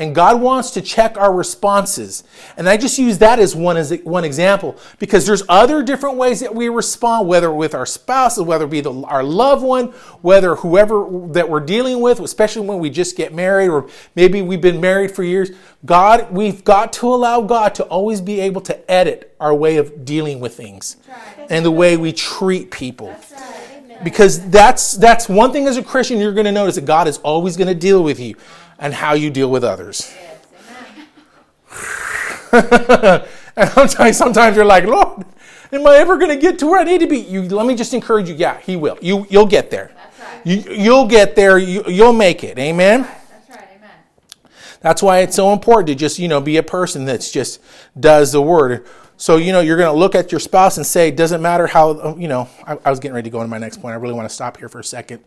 And 0.01 0.15
God 0.15 0.41
wants 0.41 0.71
to 0.71 0.81
check 0.81 1.15
our 1.15 1.31
responses. 1.31 2.23
And 2.57 2.67
I 2.67 2.75
just 2.75 2.97
use 2.97 3.19
that 3.19 3.37
as 3.37 3.55
one, 3.55 3.77
as 3.77 3.93
one 4.03 4.23
example. 4.23 4.75
Because 4.97 5.27
there's 5.27 5.43
other 5.47 5.83
different 5.83 6.17
ways 6.17 6.39
that 6.39 6.55
we 6.55 6.69
respond, 6.69 7.27
whether 7.27 7.51
with 7.51 7.75
our 7.75 7.85
spouse, 7.85 8.39
whether 8.39 8.65
it 8.65 8.71
be 8.71 8.81
the, 8.81 8.91
our 9.03 9.21
loved 9.21 9.61
one, 9.61 9.89
whether 10.23 10.55
whoever 10.55 11.05
that 11.33 11.47
we're 11.47 11.59
dealing 11.59 12.01
with, 12.01 12.19
especially 12.19 12.65
when 12.65 12.79
we 12.79 12.89
just 12.89 13.15
get 13.15 13.31
married 13.31 13.69
or 13.69 13.87
maybe 14.15 14.41
we've 14.41 14.59
been 14.59 14.81
married 14.81 15.11
for 15.11 15.21
years. 15.21 15.51
God, 15.85 16.31
we've 16.31 16.63
got 16.63 16.93
to 16.93 17.05
allow 17.05 17.41
God 17.41 17.75
to 17.75 17.83
always 17.83 18.21
be 18.21 18.39
able 18.39 18.61
to 18.61 18.91
edit 18.91 19.35
our 19.39 19.53
way 19.53 19.77
of 19.77 20.03
dealing 20.03 20.39
with 20.39 20.57
things 20.57 20.97
and 21.51 21.63
the 21.63 21.69
way 21.69 21.95
we 21.95 22.11
treat 22.11 22.71
people. 22.71 23.15
Because 24.03 24.49
that's 24.49 24.93
that's 24.93 25.29
one 25.29 25.51
thing 25.51 25.67
as 25.67 25.77
a 25.77 25.83
Christian 25.83 26.17
you're 26.17 26.33
going 26.33 26.45
to 26.45 26.51
notice 26.51 26.73
that 26.73 26.85
God 26.85 27.07
is 27.07 27.19
always 27.19 27.55
going 27.55 27.67
to 27.67 27.75
deal 27.75 28.03
with 28.03 28.19
you 28.19 28.35
and 28.81 28.93
how 28.93 29.13
you 29.13 29.29
deal 29.29 29.49
with 29.49 29.63
others. 29.63 30.13
and 32.51 33.69
sometimes, 33.69 34.17
sometimes 34.17 34.55
you're 34.57 34.65
like, 34.65 34.83
Lord, 34.83 35.23
am 35.71 35.87
I 35.87 35.95
ever 35.97 36.17
going 36.17 36.31
to 36.31 36.35
get 36.35 36.59
to 36.59 36.65
where 36.65 36.81
I 36.81 36.83
need 36.83 36.99
to 36.99 37.07
be? 37.07 37.19
You 37.19 37.43
let 37.43 37.65
me 37.65 37.75
just 37.75 37.93
encourage 37.93 38.27
you. 38.27 38.35
Yeah, 38.35 38.59
He 38.59 38.75
will. 38.75 38.97
You 39.01 39.25
you'll 39.29 39.45
get 39.45 39.71
there. 39.71 39.91
That's 39.95 40.19
right. 40.19 40.45
You 40.45 40.73
you'll 40.73 41.07
get 41.07 41.35
there. 41.35 41.57
You, 41.57 41.83
you'll 41.87 42.11
make 42.11 42.43
it. 42.43 42.59
Amen. 42.59 43.03
That's 43.03 43.49
right. 43.49 43.67
Amen. 43.77 43.91
That's 44.81 45.01
why 45.01 45.19
it's 45.19 45.35
so 45.35 45.53
important 45.53 45.87
to 45.87 45.95
just, 45.95 46.19
you 46.19 46.27
know, 46.27 46.41
be 46.41 46.57
a 46.57 46.63
person 46.63 47.05
that's 47.05 47.31
just 47.31 47.61
does 47.97 48.33
the 48.33 48.41
word. 48.41 48.85
So, 49.15 49.37
you 49.37 49.53
know, 49.53 49.61
you're 49.61 49.77
going 49.77 49.93
to 49.93 49.97
look 49.97 50.15
at 50.15 50.31
your 50.31 50.39
spouse 50.39 50.77
and 50.77 50.85
say, 50.85 51.11
doesn't 51.11 51.43
matter 51.43 51.67
how, 51.67 52.17
you 52.17 52.27
know, 52.27 52.49
I, 52.65 52.77
I 52.83 52.89
was 52.89 52.99
getting 52.99 53.13
ready 53.13 53.29
to 53.29 53.31
go 53.31 53.39
into 53.39 53.49
my 53.49 53.59
next 53.59 53.77
point. 53.77 53.93
I 53.93 53.97
really 53.97 54.15
want 54.15 54.27
to 54.27 54.33
stop 54.33 54.57
here 54.57 54.67
for 54.67 54.79
a 54.79 54.83
second. 54.83 55.23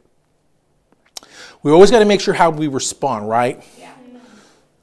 We 1.63 1.73
always 1.73 1.91
got 1.91 2.01
to 2.01 2.05
make 2.05 2.21
sure 2.21 2.35
how 2.35 2.51
we 2.51 2.67
respond, 2.67 3.29
right? 3.29 3.63
Yeah. 3.79 3.93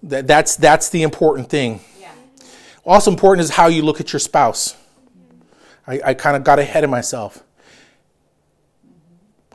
That, 0.04 0.27
that's, 0.27 0.56
that's 0.56 0.89
the 0.89 1.04
important 1.04 1.49
thing. 1.49 1.80
Yeah. 1.99 2.12
Also 2.86 3.12
important 3.12 3.43
is 3.43 3.51
how 3.51 3.67
you 3.67 3.84
look 3.84 3.99
at 4.01 4.12
your 4.12 4.19
spouse. 4.19 4.75
I, 5.86 6.01
I 6.06 6.13
kind 6.15 6.36
of 6.36 6.43
got 6.43 6.58
ahead 6.58 6.84
of 6.84 6.89
myself. 6.89 7.43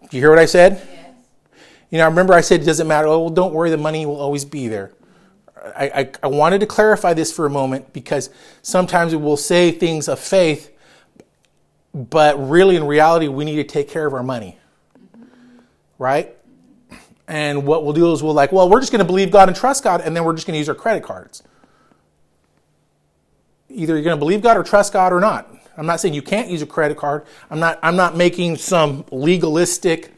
Do 0.09 0.17
you 0.17 0.21
hear 0.21 0.31
what 0.31 0.39
I 0.39 0.45
said? 0.45 0.73
Yes. 0.73 1.15
You 1.91 1.99
know, 1.99 2.05
I 2.05 2.09
remember 2.09 2.33
I 2.35 2.43
said 2.43 2.63
it 2.63 2.65
doesn't 2.65 2.87
matter. 2.87 3.09
Oh, 3.09 3.23
well, 3.23 3.31
don't 3.31 3.53
worry, 3.53 3.71
the 3.71 3.77
money 3.77 4.07
will 4.07 4.21
always 4.21 4.45
be 4.45 4.69
there. 4.69 4.93
I, 5.75 5.89
I, 5.89 6.11
I 6.23 6.27
wanted 6.29 6.61
to 6.61 6.67
clarify 6.67 7.13
this 7.15 7.33
for 7.33 7.47
a 7.47 7.51
moment 7.51 7.93
because 7.93 8.31
sometimes 8.63 9.17
we'll 9.17 9.37
say 9.37 9.73
things 9.73 10.07
of 10.07 10.21
faith, 10.21 10.71
but 11.93 12.37
really 12.49 12.77
in 12.77 12.85
reality, 12.85 13.27
we 13.27 13.45
need 13.45 13.57
to 13.57 13.65
take 13.65 13.89
care 13.89 14.07
of 14.07 14.15
our 14.15 14.23
money. 14.23 14.59
Mm-hmm. 14.97 15.25
Right? 15.99 16.36
And 17.29 17.67
what 17.67 17.85
we'll 17.85 17.93
do 17.93 18.13
is 18.13 18.23
we'll 18.23 18.35
like, 18.35 18.53
well, 18.53 18.69
we're 18.69 18.81
just 18.81 18.93
going 18.93 19.01
to 19.01 19.05
believe 19.05 19.31
God 19.31 19.49
and 19.49 19.57
trust 19.57 19.83
God, 19.83 20.01
and 20.01 20.15
then 20.15 20.25
we're 20.25 20.35
just 20.35 20.47
going 20.47 20.55
to 20.55 20.59
use 20.59 20.69
our 20.69 20.75
credit 20.75 21.03
cards. 21.03 21.43
Either 23.69 23.95
you're 23.95 24.05
going 24.05 24.17
to 24.17 24.21
believe 24.21 24.43
God 24.43 24.57
or 24.57 24.63
trust 24.63 24.93
God 24.93 25.13
or 25.13 25.21
not. 25.21 25.53
I'm 25.77 25.87
not 25.87 26.01
saying 26.01 26.15
you 26.15 26.23
can't 26.23 26.49
use 26.49 26.63
a 26.63 26.67
credit 26.67 26.97
card. 26.97 27.27
I'm 27.51 27.59
not. 27.59 27.79
I'm 27.83 27.97
not 27.97 28.17
making 28.17 28.57
some 28.57 29.05
legalistic. 29.11 30.15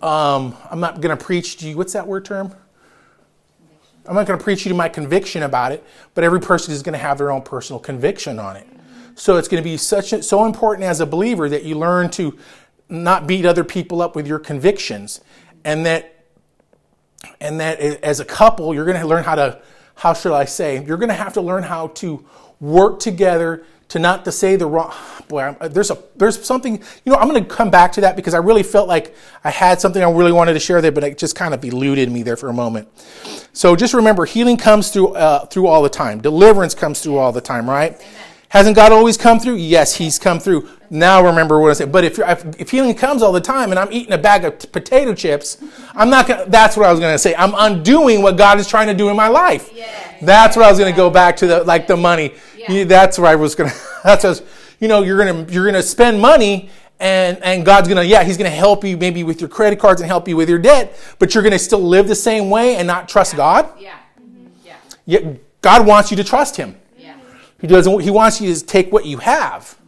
Um, 0.00 0.56
I'm 0.70 0.80
not 0.80 1.00
going 1.00 1.16
to 1.16 1.22
preach 1.22 1.56
to 1.58 1.68
you. 1.68 1.76
What's 1.76 1.94
that 1.94 2.06
word 2.06 2.24
term? 2.24 2.54
I'm 4.06 4.14
not 4.14 4.26
going 4.26 4.38
to 4.38 4.42
preach 4.42 4.64
you 4.64 4.70
to 4.70 4.74
my 4.74 4.88
conviction 4.88 5.42
about 5.42 5.72
it, 5.72 5.84
but 6.14 6.24
every 6.24 6.40
person 6.40 6.72
is 6.72 6.82
going 6.82 6.94
to 6.94 6.98
have 6.98 7.18
their 7.18 7.30
own 7.30 7.42
personal 7.42 7.78
conviction 7.78 8.38
on 8.38 8.56
it. 8.56 8.66
So 9.14 9.36
it's 9.36 9.48
going 9.48 9.62
to 9.62 9.68
be 9.68 9.76
such 9.76 10.12
a, 10.12 10.22
so 10.22 10.46
important 10.46 10.84
as 10.84 11.00
a 11.00 11.06
believer 11.06 11.48
that 11.48 11.64
you 11.64 11.74
learn 11.74 12.10
to 12.12 12.38
not 12.88 13.26
beat 13.26 13.44
other 13.44 13.64
people 13.64 14.00
up 14.00 14.16
with 14.16 14.26
your 14.26 14.38
convictions, 14.38 15.20
and 15.64 15.84
that 15.86 16.19
and 17.40 17.60
that 17.60 17.80
as 17.80 18.20
a 18.20 18.24
couple 18.24 18.74
you're 18.74 18.84
going 18.84 19.00
to 19.00 19.06
learn 19.06 19.24
how 19.24 19.34
to 19.34 19.60
how 19.94 20.12
should 20.14 20.32
I 20.32 20.44
say 20.44 20.84
you're 20.84 20.96
going 20.96 21.08
to 21.08 21.14
have 21.14 21.34
to 21.34 21.40
learn 21.40 21.62
how 21.62 21.88
to 21.88 22.24
work 22.60 23.00
together 23.00 23.64
to 23.90 23.98
not 23.98 24.24
to 24.24 24.32
say 24.32 24.56
the 24.56 24.66
wrong 24.66 24.92
boy 25.28 25.42
I'm, 25.42 25.72
there's 25.72 25.90
a 25.90 25.98
there's 26.16 26.42
something 26.44 26.76
you 27.04 27.12
know 27.12 27.16
i'm 27.16 27.28
going 27.28 27.42
to 27.42 27.48
come 27.48 27.70
back 27.70 27.92
to 27.92 28.00
that 28.02 28.16
because 28.16 28.34
i 28.34 28.38
really 28.38 28.62
felt 28.62 28.88
like 28.88 29.14
i 29.44 29.50
had 29.50 29.80
something 29.80 30.02
i 30.02 30.10
really 30.10 30.32
wanted 30.32 30.54
to 30.54 30.60
share 30.60 30.80
there 30.80 30.92
but 30.92 31.04
it 31.04 31.18
just 31.18 31.36
kind 31.36 31.54
of 31.54 31.64
eluded 31.64 32.10
me 32.10 32.22
there 32.22 32.36
for 32.36 32.48
a 32.48 32.52
moment. 32.52 32.88
So 33.52 33.74
just 33.74 33.94
remember 33.94 34.24
healing 34.24 34.56
comes 34.56 34.90
through 34.90 35.14
uh, 35.14 35.46
through 35.46 35.66
all 35.66 35.82
the 35.82 35.88
time. 35.88 36.20
Deliverance 36.20 36.74
comes 36.74 37.00
through 37.00 37.18
all 37.18 37.32
the 37.32 37.40
time 37.40 37.68
right? 37.68 38.00
Hasn't 38.48 38.76
god 38.76 38.92
always 38.92 39.16
come 39.16 39.40
through? 39.40 39.56
Yes 39.56 39.96
he's 39.96 40.18
come 40.18 40.38
through 40.38 40.68
now 40.90 41.24
remember 41.24 41.60
what 41.60 41.70
i 41.70 41.72
said 41.72 41.92
but 41.92 42.02
if, 42.04 42.18
you're, 42.18 42.28
if, 42.28 42.44
if 42.60 42.70
healing 42.70 42.94
comes 42.94 43.22
all 43.22 43.30
the 43.32 43.40
time 43.40 43.70
and 43.70 43.78
i'm 43.78 43.90
eating 43.92 44.12
a 44.12 44.18
bag 44.18 44.44
of 44.44 44.58
t- 44.58 44.66
potato 44.68 45.14
chips 45.14 45.56
i'm 45.94 46.10
not 46.10 46.26
gonna 46.26 46.44
that's 46.48 46.76
what 46.76 46.84
i 46.84 46.90
was 46.90 46.98
going 46.98 47.14
to 47.14 47.18
say 47.18 47.34
i'm 47.36 47.54
undoing 47.56 48.20
what 48.22 48.36
god 48.36 48.58
is 48.58 48.66
trying 48.66 48.88
to 48.88 48.94
do 48.94 49.08
in 49.08 49.16
my 49.16 49.28
life 49.28 49.70
Yes. 49.72 50.18
that's 50.22 50.56
what 50.56 50.66
I 50.66 50.68
was 50.70 50.78
going 50.78 50.92
to 50.92 50.96
go 50.96 51.08
back 51.08 51.36
to 51.38 51.46
the 51.46 51.64
like 51.64 51.86
the 51.86 51.96
money. 51.96 52.34
Yeah. 52.58 52.84
That's 52.84 53.18
where 53.18 53.30
I 53.30 53.36
was 53.36 53.54
going 53.54 53.70
to. 53.74 53.76
That's 54.04 54.24
what 54.24 54.26
I 54.26 54.28
was, 54.28 54.42
you 54.80 54.88
know 54.88 55.02
you're 55.02 55.16
going 55.24 55.46
to 55.46 55.52
you're 55.52 55.64
going 55.64 55.74
to 55.74 55.82
spend 55.82 56.20
money 56.20 56.68
and 56.98 57.38
and 57.42 57.64
God's 57.64 57.88
going 57.88 57.96
to 57.96 58.04
yeah 58.06 58.22
he's 58.22 58.36
going 58.36 58.50
to 58.50 58.54
help 58.56 58.84
you 58.84 58.98
maybe 58.98 59.22
with 59.24 59.40
your 59.40 59.48
credit 59.48 59.78
cards 59.78 60.02
and 60.02 60.08
help 60.08 60.28
you 60.28 60.36
with 60.36 60.50
your 60.50 60.58
debt, 60.58 60.94
but 61.18 61.32
you're 61.34 61.42
going 61.42 61.52
to 61.52 61.58
still 61.58 61.80
live 61.80 62.06
the 62.08 62.14
same 62.14 62.50
way 62.50 62.76
and 62.76 62.86
not 62.86 63.08
trust 63.08 63.34
God. 63.34 63.70
Yeah. 63.78 63.96
Mm-hmm. 64.20 64.46
Yeah. 64.66 64.76
Yet 65.06 65.62
God 65.62 65.86
wants 65.86 66.10
you 66.10 66.18
to 66.18 66.24
trust 66.24 66.56
Him. 66.56 66.76
Yeah. 66.98 67.16
He 67.60 67.66
doesn't. 67.66 68.00
He 68.00 68.10
wants 68.10 68.40
you 68.42 68.52
to 68.54 68.66
take 68.66 68.92
what 68.92 69.06
you 69.06 69.18
have. 69.18 69.78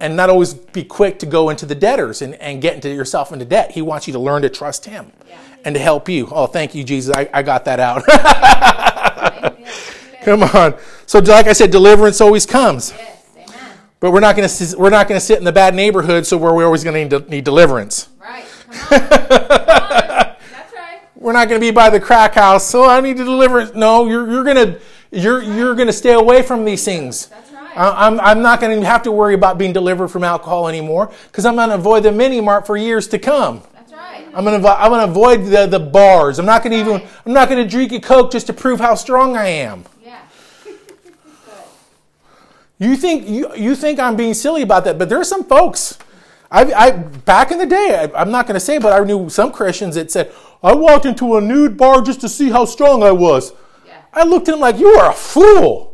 And 0.00 0.16
not 0.16 0.30
always 0.30 0.54
be 0.54 0.84
quick 0.84 1.18
to 1.20 1.26
go 1.26 1.50
into 1.50 1.66
the 1.66 1.74
debtors 1.74 2.22
and, 2.22 2.34
and 2.36 2.62
get 2.62 2.74
into 2.74 2.88
yourself 2.88 3.32
into 3.32 3.44
debt. 3.44 3.72
He 3.72 3.82
wants 3.82 4.06
you 4.06 4.12
to 4.12 4.18
learn 4.18 4.42
to 4.42 4.48
trust 4.48 4.84
Him 4.84 5.12
Yeah. 5.28 5.38
and 5.64 5.74
to 5.74 5.80
help 5.80 6.08
you. 6.08 6.28
Oh, 6.30 6.46
thank 6.46 6.74
you, 6.74 6.84
Jesus. 6.84 7.14
I, 7.16 7.28
I 7.32 7.42
got 7.42 7.64
that 7.66 7.80
out. 7.80 8.04
Come 10.22 10.42
on. 10.42 10.74
So, 11.06 11.18
like 11.20 11.46
I 11.46 11.52
said, 11.52 11.70
deliverance 11.70 12.20
always 12.20 12.44
comes. 12.46 12.92
Yes. 12.92 13.24
Amen. 13.36 13.78
But 14.00 14.12
we're 14.12 14.20
not 14.20 14.36
going 14.36 14.48
to 14.48 14.76
we're 14.78 14.90
not 14.90 15.08
going 15.08 15.18
to 15.18 15.24
sit 15.24 15.38
in 15.38 15.44
the 15.44 15.52
bad 15.52 15.74
neighborhood, 15.74 16.26
so 16.26 16.36
we're, 16.36 16.54
we're 16.54 16.66
always 16.66 16.84
going 16.84 17.08
to 17.08 17.18
need, 17.18 17.28
need 17.30 17.44
deliverance. 17.44 18.08
Right. 18.20 18.44
Come 18.70 19.02
on. 19.02 19.08
Come 19.08 19.30
on. 19.30 19.48
That's 19.48 20.74
right. 20.74 21.00
We're 21.16 21.32
not 21.32 21.48
going 21.48 21.58
to 21.60 21.66
be 21.66 21.70
by 21.70 21.88
the 21.90 21.98
crack 21.98 22.34
house, 22.34 22.66
so 22.66 22.84
I 22.84 23.00
need 23.00 23.16
to 23.16 23.24
deliver. 23.24 23.72
No, 23.74 24.06
you're, 24.06 24.30
you're 24.30 24.44
going 24.44 24.56
to 24.56 24.80
you're 25.10 25.42
you're 25.42 25.74
going 25.74 25.86
to 25.86 25.92
stay 25.92 26.12
away 26.12 26.42
from 26.42 26.66
these 26.66 26.84
things. 26.84 27.26
That's 27.26 27.47
I'm, 27.78 28.18
I'm 28.20 28.42
not 28.42 28.60
going 28.60 28.80
to 28.80 28.86
have 28.86 29.02
to 29.04 29.12
worry 29.12 29.34
about 29.34 29.56
being 29.56 29.72
delivered 29.72 30.08
from 30.08 30.24
alcohol 30.24 30.68
anymore 30.68 31.12
because 31.28 31.46
I'm 31.46 31.54
going 31.54 31.68
to 31.68 31.76
avoid 31.76 32.02
the 32.02 32.12
mini 32.12 32.40
mart 32.40 32.66
for 32.66 32.76
years 32.76 33.06
to 33.08 33.18
come. 33.18 33.62
That's 33.72 33.92
right. 33.92 34.26
I'm 34.34 34.44
going 34.44 34.60
to 34.60 34.68
I'm 34.68 34.90
going 34.90 35.06
to 35.06 35.10
avoid 35.10 35.44
the, 35.44 35.66
the 35.66 35.78
bars. 35.78 36.38
I'm 36.38 36.46
not 36.46 36.64
going 36.64 36.72
to 36.72 36.78
even 36.78 37.08
I'm 37.24 37.32
not 37.32 37.48
going 37.48 37.62
to 37.62 37.68
drink 37.68 37.92
a 37.92 38.00
coke 38.00 38.32
just 38.32 38.48
to 38.48 38.52
prove 38.52 38.80
how 38.80 38.96
strong 38.96 39.36
I 39.36 39.46
am. 39.46 39.84
Yeah. 40.04 40.20
You 42.80 42.96
think 42.96 43.28
you, 43.28 43.52
you 43.56 43.74
think 43.74 43.98
I'm 43.98 44.14
being 44.14 44.34
silly 44.34 44.62
about 44.62 44.84
that, 44.84 44.98
but 44.98 45.08
there 45.08 45.20
are 45.20 45.24
some 45.24 45.42
folks. 45.42 45.98
I, 46.48 46.72
I 46.72 46.90
back 46.92 47.50
in 47.50 47.58
the 47.58 47.66
day, 47.66 48.08
I, 48.14 48.20
I'm 48.20 48.30
not 48.30 48.46
going 48.46 48.54
to 48.54 48.60
say, 48.60 48.78
but 48.78 48.92
I 48.92 49.04
knew 49.04 49.28
some 49.28 49.50
Christians 49.50 49.96
that 49.96 50.12
said, 50.12 50.32
"I 50.62 50.74
walked 50.74 51.04
into 51.04 51.36
a 51.36 51.40
nude 51.40 51.76
bar 51.76 52.02
just 52.02 52.20
to 52.20 52.28
see 52.28 52.50
how 52.50 52.64
strong 52.64 53.02
I 53.02 53.10
was." 53.10 53.52
Yeah. 53.84 54.00
I 54.14 54.22
looked 54.22 54.48
at 54.48 54.54
him 54.54 54.60
like, 54.60 54.78
"You 54.78 54.86
are 54.90 55.10
a 55.10 55.14
fool," 55.14 55.87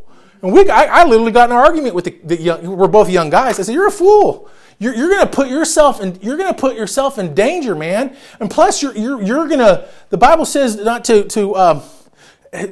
and 0.44 0.52
we 0.52 0.68
I, 0.68 1.00
I 1.00 1.04
literally 1.04 1.33
got 1.33 1.48
in 1.48 1.57
an 1.57 1.62
argument 1.62 1.94
with 1.94 2.04
the, 2.04 2.18
the 2.22 2.40
young. 2.40 2.76
We're 2.76 2.87
both 2.87 3.09
young 3.09 3.30
guys. 3.30 3.59
I 3.59 3.62
said, 3.62 3.74
"You're 3.74 3.87
a 3.87 3.90
fool. 3.90 4.50
You're, 4.78 4.94
you're 4.94 5.09
going 5.09 5.26
to 5.26 5.33
put 5.33 5.48
yourself 5.48 6.02
in. 6.02 6.18
You're 6.20 6.37
going 6.37 6.52
to 6.52 6.61
put 6.61 6.76
yourself 6.76 7.18
in 7.18 7.35
danger, 7.35 7.74
man. 7.74 8.14
And 8.40 8.50
plus, 8.50 8.83
you're 8.83 8.94
you're, 8.94 9.22
you're 9.22 9.48
going 9.48 9.61
to. 9.61 9.88
The 10.11 10.18
Bible 10.18 10.44
says 10.44 10.76
not 10.76 11.04
to 11.07 11.24
to." 11.24 11.57
Um, 11.57 11.83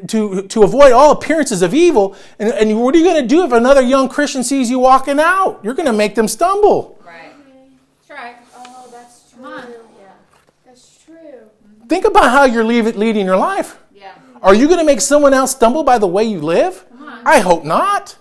to, 0.06 0.42
to 0.42 0.62
avoid 0.62 0.92
all 0.92 1.10
appearances 1.10 1.60
of 1.60 1.74
evil. 1.74 2.14
And, 2.38 2.52
and 2.52 2.80
what 2.80 2.94
are 2.94 2.98
you 2.98 3.04
going 3.04 3.20
to 3.20 3.26
do 3.26 3.44
if 3.44 3.50
another 3.50 3.80
young 3.80 4.08
Christian 4.08 4.44
sees 4.44 4.70
you 4.70 4.78
walking 4.78 5.18
out? 5.18 5.58
You're 5.64 5.74
going 5.74 5.86
to 5.86 5.92
make 5.92 6.14
them 6.14 6.28
stumble. 6.28 7.02
Right. 7.04 7.32
That's 7.98 8.10
right. 8.10 8.36
Oh, 8.54 8.88
that's 8.92 9.32
true. 9.32 9.42
Come 9.42 9.52
on. 9.52 9.68
Yeah, 9.98 10.12
that's 10.64 11.02
true. 11.04 11.50
Think 11.88 12.04
about 12.04 12.30
how 12.30 12.44
you're 12.44 12.62
leave- 12.62 12.94
leading 12.94 13.26
your 13.26 13.36
life. 13.36 13.76
Yeah. 13.92 14.14
Are 14.40 14.54
you 14.54 14.68
going 14.68 14.78
to 14.78 14.84
make 14.84 15.00
someone 15.00 15.34
else 15.34 15.50
stumble 15.50 15.82
by 15.82 15.98
the 15.98 16.06
way 16.06 16.22
you 16.22 16.40
live? 16.40 16.84
I 17.24 17.40
hope 17.40 17.64
not. 17.64 18.16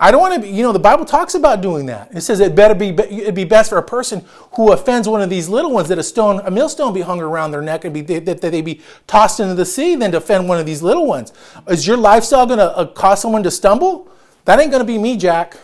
I 0.00 0.10
don't 0.10 0.20
want 0.20 0.34
to 0.34 0.40
be, 0.40 0.48
you 0.48 0.62
know, 0.62 0.72
the 0.72 0.78
Bible 0.78 1.04
talks 1.04 1.34
about 1.34 1.60
doing 1.60 1.86
that. 1.86 2.14
It 2.14 2.22
says 2.22 2.40
it 2.40 2.54
better 2.54 2.74
be, 2.74 2.88
it'd 2.88 3.34
be 3.34 3.44
best 3.44 3.70
for 3.70 3.78
a 3.78 3.82
person 3.82 4.24
who 4.54 4.72
offends 4.72 5.08
one 5.08 5.22
of 5.22 5.30
these 5.30 5.48
little 5.48 5.70
ones 5.70 5.88
that 5.88 5.98
a 5.98 6.02
stone, 6.02 6.40
a 6.44 6.50
millstone 6.50 6.92
be 6.92 7.00
hung 7.00 7.20
around 7.20 7.52
their 7.52 7.62
neck 7.62 7.84
and 7.84 7.94
be, 7.94 8.00
that, 8.02 8.40
they 8.40 8.60
be 8.60 8.80
tossed 9.06 9.38
into 9.40 9.54
the 9.54 9.64
sea 9.64 9.94
than 9.94 10.10
to 10.10 10.18
offend 10.18 10.48
one 10.48 10.58
of 10.58 10.66
these 10.66 10.82
little 10.82 11.06
ones. 11.06 11.32
Is 11.68 11.86
your 11.86 11.96
lifestyle 11.96 12.44
going 12.44 12.58
to 12.58 12.76
uh, 12.76 12.86
cause 12.86 13.22
someone 13.22 13.44
to 13.44 13.50
stumble? 13.50 14.08
That 14.46 14.58
ain't 14.58 14.72
going 14.72 14.82
to 14.82 14.86
be 14.86 14.98
me, 14.98 15.16
Jack. 15.16 15.56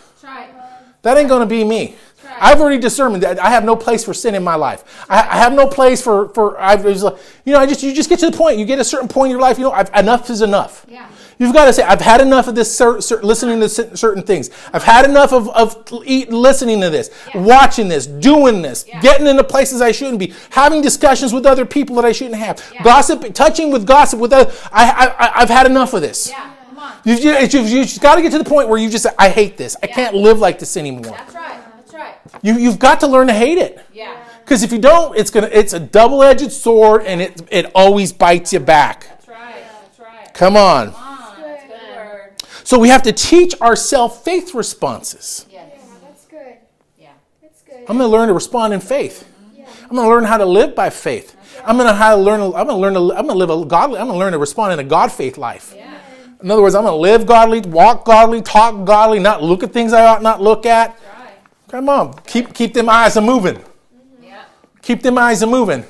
That 1.03 1.17
ain't 1.17 1.29
going 1.29 1.41
to 1.41 1.47
be 1.47 1.65
me. 1.65 1.97
I've 2.41 2.61
already 2.61 2.79
discerned 2.79 3.23
that 3.23 3.39
I 3.39 3.51
have 3.51 3.65
no 3.65 3.77
place 3.77 4.05
for 4.05 4.15
sin 4.15 4.35
in 4.35 4.45
my 4.45 4.55
life. 4.55 5.05
I, 5.11 5.19
I 5.19 5.37
have 5.37 5.53
no 5.53 5.67
place 5.67 6.01
for 6.01 6.29
for. 6.31 6.59
I've, 6.59 6.85
you 6.85 7.53
know, 7.53 7.59
I 7.59 7.67
just 7.67 7.83
you 7.83 7.93
just 7.93 8.09
get 8.09 8.19
to 8.21 8.31
the 8.31 8.37
point. 8.37 8.59
You 8.59 8.65
get 8.65 8.79
a 8.79 8.85
certain 8.85 9.09
point 9.09 9.27
in 9.27 9.31
your 9.33 9.41
life. 9.41 9.59
You 9.59 9.65
know, 9.65 9.73
I've, 9.73 9.91
enough 9.95 10.31
is 10.31 10.41
enough. 10.41 10.87
Yeah. 10.89 11.11
You've 11.41 11.55
got 11.55 11.65
to 11.65 11.73
say, 11.73 11.83
I've 11.83 12.03
had 12.03 12.21
enough 12.21 12.49
of 12.49 12.55
this, 12.55 12.73
cer- 12.77 13.01
cer- 13.01 13.23
listening 13.23 13.61
to 13.61 13.69
cer- 13.69 13.97
certain 13.97 14.23
things. 14.23 14.51
I've 14.75 14.85
had 14.85 15.05
enough 15.07 15.33
of, 15.33 15.49
of 15.49 15.85
eat, 16.05 16.31
listening 16.31 16.81
to 16.83 16.91
this, 16.91 17.11
Yeah. 17.35 17.41
watching 17.41 17.89
this, 17.89 18.07
doing 18.07 18.61
this, 18.61 18.85
Yeah. 18.87 19.01
getting 19.01 19.27
into 19.27 19.43
places 19.43 19.81
I 19.81 19.91
shouldn't 19.93 20.19
be, 20.19 20.35
having 20.51 20.83
discussions 20.83 21.33
with 21.33 21.47
other 21.47 21.65
people 21.65 21.97
that 21.97 22.05
I 22.05 22.13
shouldn't 22.13 22.37
have, 22.37 22.63
Yeah. 22.75 22.83
gossip, 22.83 23.33
touching 23.35 23.73
with 23.73 23.87
gossip 23.87 24.21
with 24.21 24.33
other. 24.35 24.53
I, 24.71 24.85
I, 24.91 25.07
I, 25.27 25.33
I've 25.43 25.49
had 25.49 25.65
enough 25.67 25.95
of 25.95 26.03
this. 26.03 26.29
Yeah, 26.29 26.53
come 26.69 26.79
on. 26.79 26.93
You, 27.05 27.15
you, 27.15 27.31
you, 27.39 27.61
you 27.63 27.83
just 27.85 28.03
got 28.03 28.17
to 28.17 28.23
get 28.23 28.33
to 28.33 28.39
the 28.39 28.45
point 28.45 28.69
where 28.69 28.79
you 28.79 28.91
just 28.91 29.05
say, 29.05 29.11
I 29.19 29.31
hate 29.31 29.57
this. 29.57 29.77
I 29.83 29.87
can't 29.87 30.15
live 30.15 30.39
like 30.41 30.59
this 30.59 30.77
anymore. 30.77 31.05
That's 31.17 31.35
right. 31.35 31.59
That's 31.77 31.95
right. 31.95 32.15
You, 32.43 32.59
you've 32.59 32.79
got 32.79 33.01
to 33.01 33.07
learn 33.07 33.29
to 33.29 33.33
hate 33.35 33.57
it. 33.57 33.81
Yeah. 33.95 34.15
Because 34.45 34.63
if 34.63 34.73
you 34.73 34.79
don't, 34.79 35.17
it's 35.17 35.31
gonna 35.31 35.49
it's 35.53 35.73
a 35.73 35.81
double-edged 35.81 36.51
sword 36.53 37.05
and 37.07 37.23
it 37.23 37.41
it 37.51 37.71
always 37.75 38.13
bites 38.13 38.53
you 38.53 38.59
back. 38.59 39.07
That's 39.09 39.29
right. 39.29 39.63
That's 39.85 39.99
right. 40.01 40.35
Come 40.35 40.57
on. 40.57 40.91
Come 40.93 41.03
on. 41.03 41.41
That's 41.41 41.63
a 41.65 41.67
good 41.69 41.97
word. 41.97 42.33
So 42.71 42.79
we 42.79 42.89
have 42.91 43.03
to 43.03 43.13
teach 43.13 43.61
ourselves 43.61 44.19
faith 44.19 44.55
responses. 44.55 45.45
Yes. 45.51 45.73
Yeah, 45.75 45.93
that's 46.05 46.25
good. 46.27 46.57
Yeah. 47.01 47.09
That's 47.43 47.63
good. 47.63 47.81
I'm 47.89 47.99
gonna 47.99 48.07
learn 48.07 48.29
to 48.29 48.33
respond 48.33 48.73
in 48.73 48.79
faith. 48.79 49.29
yeah. 49.57 49.67
I'm 49.91 49.97
gonna 49.97 50.09
learn 50.09 50.23
how 50.23 50.37
to 50.37 50.45
live 50.45 50.77
by 50.77 50.89
faith. 50.89 51.37
I'm 51.65 51.77
gonna 51.77 51.93
how 51.93 52.15
to 52.15 52.23
learn. 52.23 52.41
I'm 52.41 52.69
gonna 52.69 52.77
learn 52.77 52.95
to. 52.95 53.01
I'm 53.01 53.27
gonna 53.27 53.35
live 53.35 53.51
a 53.51 53.65
godly. 53.65 53.99
I'm 53.99 54.07
gonna 54.07 54.21
learn 54.21 54.31
to 54.35 54.39
respond 54.39 54.73
in 54.73 54.79
a 54.79 54.85
God 54.85 55.11
faith 55.11 55.37
life. 55.37 55.75
Yeah. 55.77 55.99
In 56.41 56.49
other 56.49 56.63
words, 56.63 56.77
I'm 56.77 56.85
gonna 56.85 56.95
live 56.95 57.27
godly, 57.27 57.61
walk 57.63 58.05
godly, 58.05 58.41
talk 58.41 58.85
godly, 58.85 59.19
not 59.19 59.43
look 59.43 59.65
at 59.65 59.73
things 59.73 59.93
I 59.93 60.07
ought 60.07 60.23
not 60.23 60.41
look 60.41 60.65
at. 60.65 60.91
Right. 60.91 61.33
Come 61.67 61.89
on, 61.89 62.15
keep 62.25 62.55
keep 62.55 62.73
them 62.73 62.89
eyes 62.89 63.17
a 63.17 63.21
moving. 63.21 63.57
Mm-hmm. 63.57 64.23
Yeah. 64.23 64.45
Keep 64.81 65.03
them 65.03 65.19
eyes 65.19 65.43
a 65.43 65.49
moving. 65.49 65.85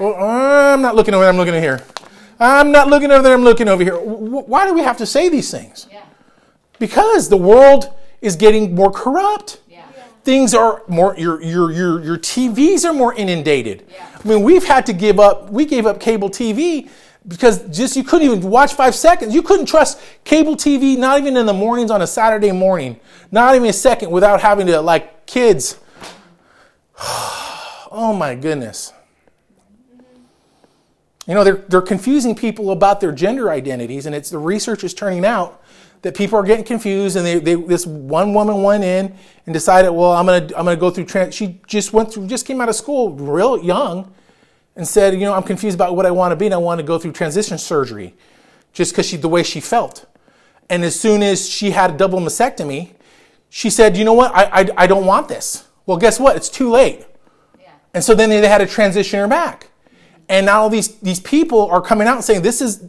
Well, 0.00 0.16
I'm 0.16 0.82
not 0.82 0.96
looking 0.96 1.14
over 1.14 1.22
there. 1.22 1.30
I'm 1.30 1.36
looking 1.36 1.54
over 1.54 1.62
here. 1.62 1.84
I'm 2.40 2.72
not 2.72 2.88
looking 2.88 3.12
over 3.12 3.22
there. 3.22 3.34
I'm 3.34 3.44
looking 3.44 3.68
over 3.68 3.84
here. 3.84 3.96
Why 3.96 4.66
do 4.66 4.74
we 4.74 4.80
have 4.82 4.96
to 4.96 5.06
say 5.06 5.28
these 5.28 5.48
things? 5.52 5.86
Yeah. 6.74 6.86
Because 6.86 7.28
the 7.28 7.36
world 7.36 7.94
is 8.20 8.36
getting 8.36 8.74
more 8.74 8.90
corrupt. 8.90 9.60
Yeah. 9.68 9.84
Things 10.24 10.54
are 10.54 10.82
more. 10.88 11.16
Your 11.16 11.42
your 11.42 11.72
your 11.72 12.02
your 12.02 12.18
TVs 12.18 12.84
are 12.84 12.92
more 12.92 13.14
inundated. 13.14 13.86
Yeah. 13.90 14.08
I 14.24 14.28
mean, 14.28 14.42
we've 14.42 14.64
had 14.64 14.86
to 14.86 14.92
give 14.92 15.20
up. 15.20 15.50
We 15.50 15.66
gave 15.66 15.86
up 15.86 16.00
cable 16.00 16.30
TV 16.30 16.88
because 17.26 17.66
just 17.76 17.96
you 17.96 18.04
couldn't 18.04 18.26
even 18.26 18.50
watch 18.50 18.74
five 18.74 18.94
seconds. 18.94 19.34
You 19.34 19.42
couldn't 19.42 19.66
trust 19.66 20.00
cable 20.24 20.56
TV, 20.56 20.96
not 20.96 21.18
even 21.20 21.36
in 21.36 21.46
the 21.46 21.54
mornings 21.54 21.90
on 21.90 22.02
a 22.02 22.06
Saturday 22.06 22.52
morning, 22.52 23.00
not 23.30 23.54
even 23.54 23.68
a 23.68 23.72
second 23.72 24.10
without 24.10 24.40
having 24.40 24.66
to 24.66 24.80
like 24.80 25.26
kids. 25.26 25.78
oh 27.00 28.14
my 28.18 28.34
goodness. 28.34 28.92
You 31.26 31.32
know, 31.32 31.42
they're, 31.42 31.64
they're 31.68 31.82
confusing 31.82 32.34
people 32.34 32.70
about 32.70 33.00
their 33.00 33.12
gender 33.12 33.50
identities, 33.50 34.04
and 34.04 34.14
it's 34.14 34.28
the 34.28 34.38
research 34.38 34.84
is 34.84 34.92
turning 34.92 35.24
out 35.24 35.62
that 36.04 36.14
people 36.14 36.38
are 36.38 36.42
getting 36.42 36.64
confused. 36.64 37.16
And 37.16 37.26
they, 37.26 37.38
they, 37.38 37.54
this 37.54 37.86
one 37.86 38.34
woman 38.34 38.62
went 38.62 38.84
in 38.84 39.16
and 39.46 39.52
decided, 39.52 39.90
well, 39.90 40.12
I'm 40.12 40.26
gonna 40.26 40.44
I'm 40.56 40.64
gonna 40.64 40.76
go 40.76 40.90
through 40.90 41.06
trans. 41.06 41.34
She 41.34 41.60
just 41.66 41.92
went 41.92 42.12
through, 42.12 42.28
just 42.28 42.46
came 42.46 42.60
out 42.60 42.68
of 42.68 42.76
school, 42.76 43.12
real 43.12 43.62
young, 43.62 44.12
and 44.76 44.86
said, 44.86 45.14
you 45.14 45.20
know, 45.20 45.34
I'm 45.34 45.42
confused 45.42 45.74
about 45.74 45.96
what 45.96 46.06
I 46.06 46.10
want 46.10 46.32
to 46.32 46.36
be, 46.36 46.44
and 46.44 46.54
I 46.54 46.58
want 46.58 46.78
to 46.78 46.86
go 46.86 46.98
through 46.98 47.12
transition 47.12 47.58
surgery, 47.58 48.14
just 48.72 48.92
because 48.92 49.06
she 49.06 49.16
the 49.16 49.28
way 49.28 49.42
she 49.42 49.60
felt. 49.60 50.06
And 50.70 50.84
as 50.84 50.98
soon 50.98 51.22
as 51.22 51.48
she 51.48 51.70
had 51.70 51.92
a 51.92 51.96
double 51.96 52.20
mastectomy, 52.20 52.92
she 53.48 53.70
said, 53.70 53.96
you 53.96 54.04
know 54.04 54.14
what, 54.14 54.30
I 54.34 54.60
I, 54.60 54.68
I 54.76 54.86
don't 54.86 55.06
want 55.06 55.28
this. 55.28 55.66
Well, 55.86 55.96
guess 55.96 56.20
what? 56.20 56.36
It's 56.36 56.48
too 56.48 56.70
late. 56.70 57.06
Yeah. 57.58 57.70
And 57.94 58.04
so 58.04 58.14
then 58.14 58.28
they 58.30 58.46
had 58.46 58.58
to 58.58 58.66
transition 58.66 59.20
her 59.20 59.28
back. 59.28 59.70
And 60.28 60.46
now 60.46 60.62
all 60.62 60.70
these, 60.70 60.96
these 61.00 61.20
people 61.20 61.66
are 61.70 61.82
coming 61.82 62.08
out 62.08 62.16
and 62.16 62.24
saying, 62.24 62.42
this 62.42 62.62
is, 62.62 62.88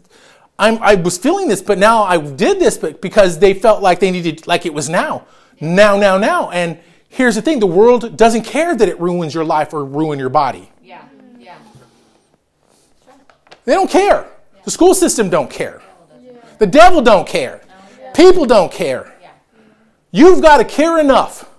I'm, 0.57 0.81
I 0.81 0.95
was 0.95 1.17
feeling 1.17 1.47
this, 1.47 1.61
but 1.61 1.77
now 1.77 2.03
I 2.03 2.17
did 2.17 2.59
this 2.59 2.77
but 2.77 3.01
because 3.01 3.39
they 3.39 3.53
felt 3.53 3.81
like 3.81 3.99
they 3.99 4.11
needed, 4.11 4.47
like 4.47 4.65
it 4.65 4.73
was 4.73 4.89
now. 4.89 5.25
Now, 5.59 5.97
now, 5.97 6.17
now. 6.17 6.49
And 6.51 6.79
here's 7.09 7.35
the 7.35 7.41
thing 7.41 7.59
the 7.59 7.67
world 7.67 8.15
doesn't 8.17 8.43
care 8.43 8.75
that 8.75 8.87
it 8.87 8.99
ruins 8.99 9.33
your 9.33 9.45
life 9.45 9.73
or 9.73 9.83
ruin 9.85 10.19
your 10.19 10.29
body. 10.29 10.71
Yeah. 10.81 11.03
Yeah. 11.39 11.57
They 13.65 13.73
don't 13.73 13.89
care. 13.89 14.27
The 14.63 14.71
school 14.71 14.93
system 14.93 15.29
don't 15.29 15.49
care. 15.49 15.81
Yeah. 16.21 16.31
The 16.59 16.67
devil 16.67 17.01
don't 17.01 17.27
care. 17.27 17.61
People 18.13 18.45
don't 18.45 18.71
care. 18.71 19.13
Yeah. 19.21 19.31
You've 20.11 20.41
got 20.41 20.57
to 20.57 20.65
care 20.65 20.99
enough 20.99 21.49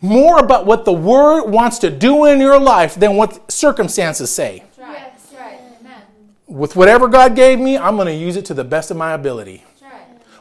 more 0.00 0.38
about 0.38 0.66
what 0.66 0.84
the 0.84 0.92
word 0.92 1.50
wants 1.50 1.78
to 1.80 1.90
do 1.90 2.26
in 2.26 2.40
your 2.40 2.60
life 2.60 2.94
than 2.94 3.16
what 3.16 3.50
circumstances 3.50 4.30
say. 4.30 4.62
That's 4.76 4.78
right. 4.78 4.92
Yes, 4.92 5.22
That's 5.30 5.42
right. 5.42 5.60
yes. 5.60 5.80
Amen. 5.80 6.02
With 6.46 6.76
whatever 6.76 7.08
God 7.08 7.34
gave 7.34 7.58
me, 7.58 7.76
I'm 7.76 7.96
going 7.96 8.06
to 8.06 8.14
use 8.14 8.36
it 8.36 8.44
to 8.46 8.54
the 8.54 8.64
best 8.64 8.90
of 8.90 8.96
my 8.96 9.12
ability. 9.12 9.64
Right. 9.82 9.92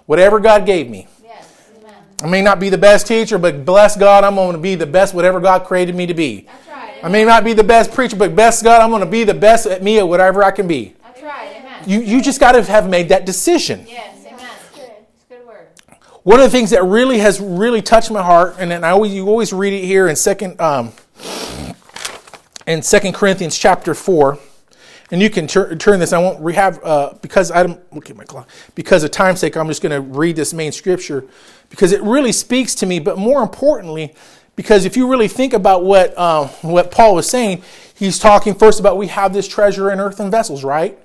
Whatever 0.05 0.39
God 0.39 0.65
gave 0.65 0.89
me. 0.89 1.07
Yes. 1.23 1.47
I 2.23 2.27
may 2.27 2.41
not 2.41 2.59
be 2.59 2.69
the 2.69 2.77
best 2.77 3.07
teacher, 3.07 3.37
but 3.37 3.65
bless 3.65 3.97
God, 3.97 4.23
I'm 4.23 4.35
going 4.35 4.53
to 4.53 4.61
be 4.61 4.75
the 4.75 4.85
best 4.85 5.13
whatever 5.13 5.39
God 5.39 5.65
created 5.65 5.95
me 5.95 6.05
to 6.05 6.13
be. 6.13 6.41
That's 6.41 6.67
right. 6.67 6.99
I 7.03 7.09
may 7.09 7.25
not 7.25 7.43
be 7.43 7.53
the 7.53 7.63
best 7.63 7.91
preacher, 7.91 8.15
but 8.15 8.35
best 8.35 8.63
God, 8.63 8.81
I'm 8.81 8.89
going 8.89 9.03
to 9.03 9.09
be 9.09 9.23
the 9.23 9.33
best 9.33 9.65
at 9.65 9.81
me 9.83 9.97
at 9.99 10.07
whatever 10.07 10.43
I 10.43 10.51
can 10.51 10.67
be. 10.67 10.95
That's 11.03 11.21
right. 11.23 11.51
You, 11.87 12.01
you 12.01 12.21
just 12.21 12.39
got 12.39 12.53
to 12.53 12.63
have 12.63 12.89
made 12.89 13.09
that 13.09 13.25
decision. 13.25 13.85
Yes. 13.87 14.25
Amen. 14.25 14.39
Good. 14.73 14.91
It's 15.13 15.25
a 15.29 15.35
good 15.35 15.45
word. 15.45 15.67
One 16.23 16.39
of 16.39 16.43
the 16.45 16.49
things 16.49 16.71
that 16.71 16.83
really 16.83 17.19
has 17.19 17.39
really 17.39 17.81
touched 17.81 18.09
my 18.09 18.23
heart, 18.23 18.55
and 18.57 18.71
then 18.71 18.83
I 18.83 18.89
always 18.89 19.13
you 19.13 19.27
always 19.27 19.53
read 19.53 19.73
it 19.73 19.85
here 19.85 20.07
in 20.07 20.15
second 20.15 20.59
um, 20.59 20.93
in 22.65 22.81
Second 22.81 23.13
Corinthians 23.13 23.55
chapter 23.55 23.93
four, 23.93 24.39
and 25.11 25.21
you 25.21 25.29
can 25.29 25.47
tur- 25.47 25.75
turn 25.75 25.99
this. 25.99 26.13
I 26.13 26.19
won't 26.19 26.41
re- 26.41 26.53
have 26.53 26.83
uh, 26.83 27.13
because 27.21 27.51
I 27.51 27.63
don't 27.63 27.93
look 27.93 28.09
at 28.09 28.15
my 28.15 28.23
clock 28.23 28.49
because 28.73 29.03
of 29.03 29.11
time's 29.11 29.39
sake. 29.39 29.55
I'm 29.55 29.67
just 29.67 29.81
going 29.81 29.91
to 29.91 30.01
read 30.01 30.35
this 30.35 30.53
main 30.53 30.71
scripture 30.71 31.25
because 31.69 31.91
it 31.91 32.01
really 32.01 32.31
speaks 32.31 32.75
to 32.75 32.85
me. 32.85 32.99
But 32.99 33.17
more 33.17 33.41
importantly, 33.43 34.15
because 34.55 34.85
if 34.85 34.97
you 34.97 35.09
really 35.09 35.27
think 35.27 35.53
about 35.53 35.83
what 35.83 36.17
uh, 36.17 36.47
what 36.61 36.91
Paul 36.91 37.15
was 37.15 37.29
saying, 37.29 37.63
he's 37.93 38.19
talking 38.19 38.55
first 38.55 38.79
about 38.79 38.97
we 38.97 39.07
have 39.07 39.33
this 39.33 39.47
treasure 39.47 39.91
in 39.91 39.99
earthen 39.99 40.31
vessels, 40.31 40.63
right? 40.63 40.97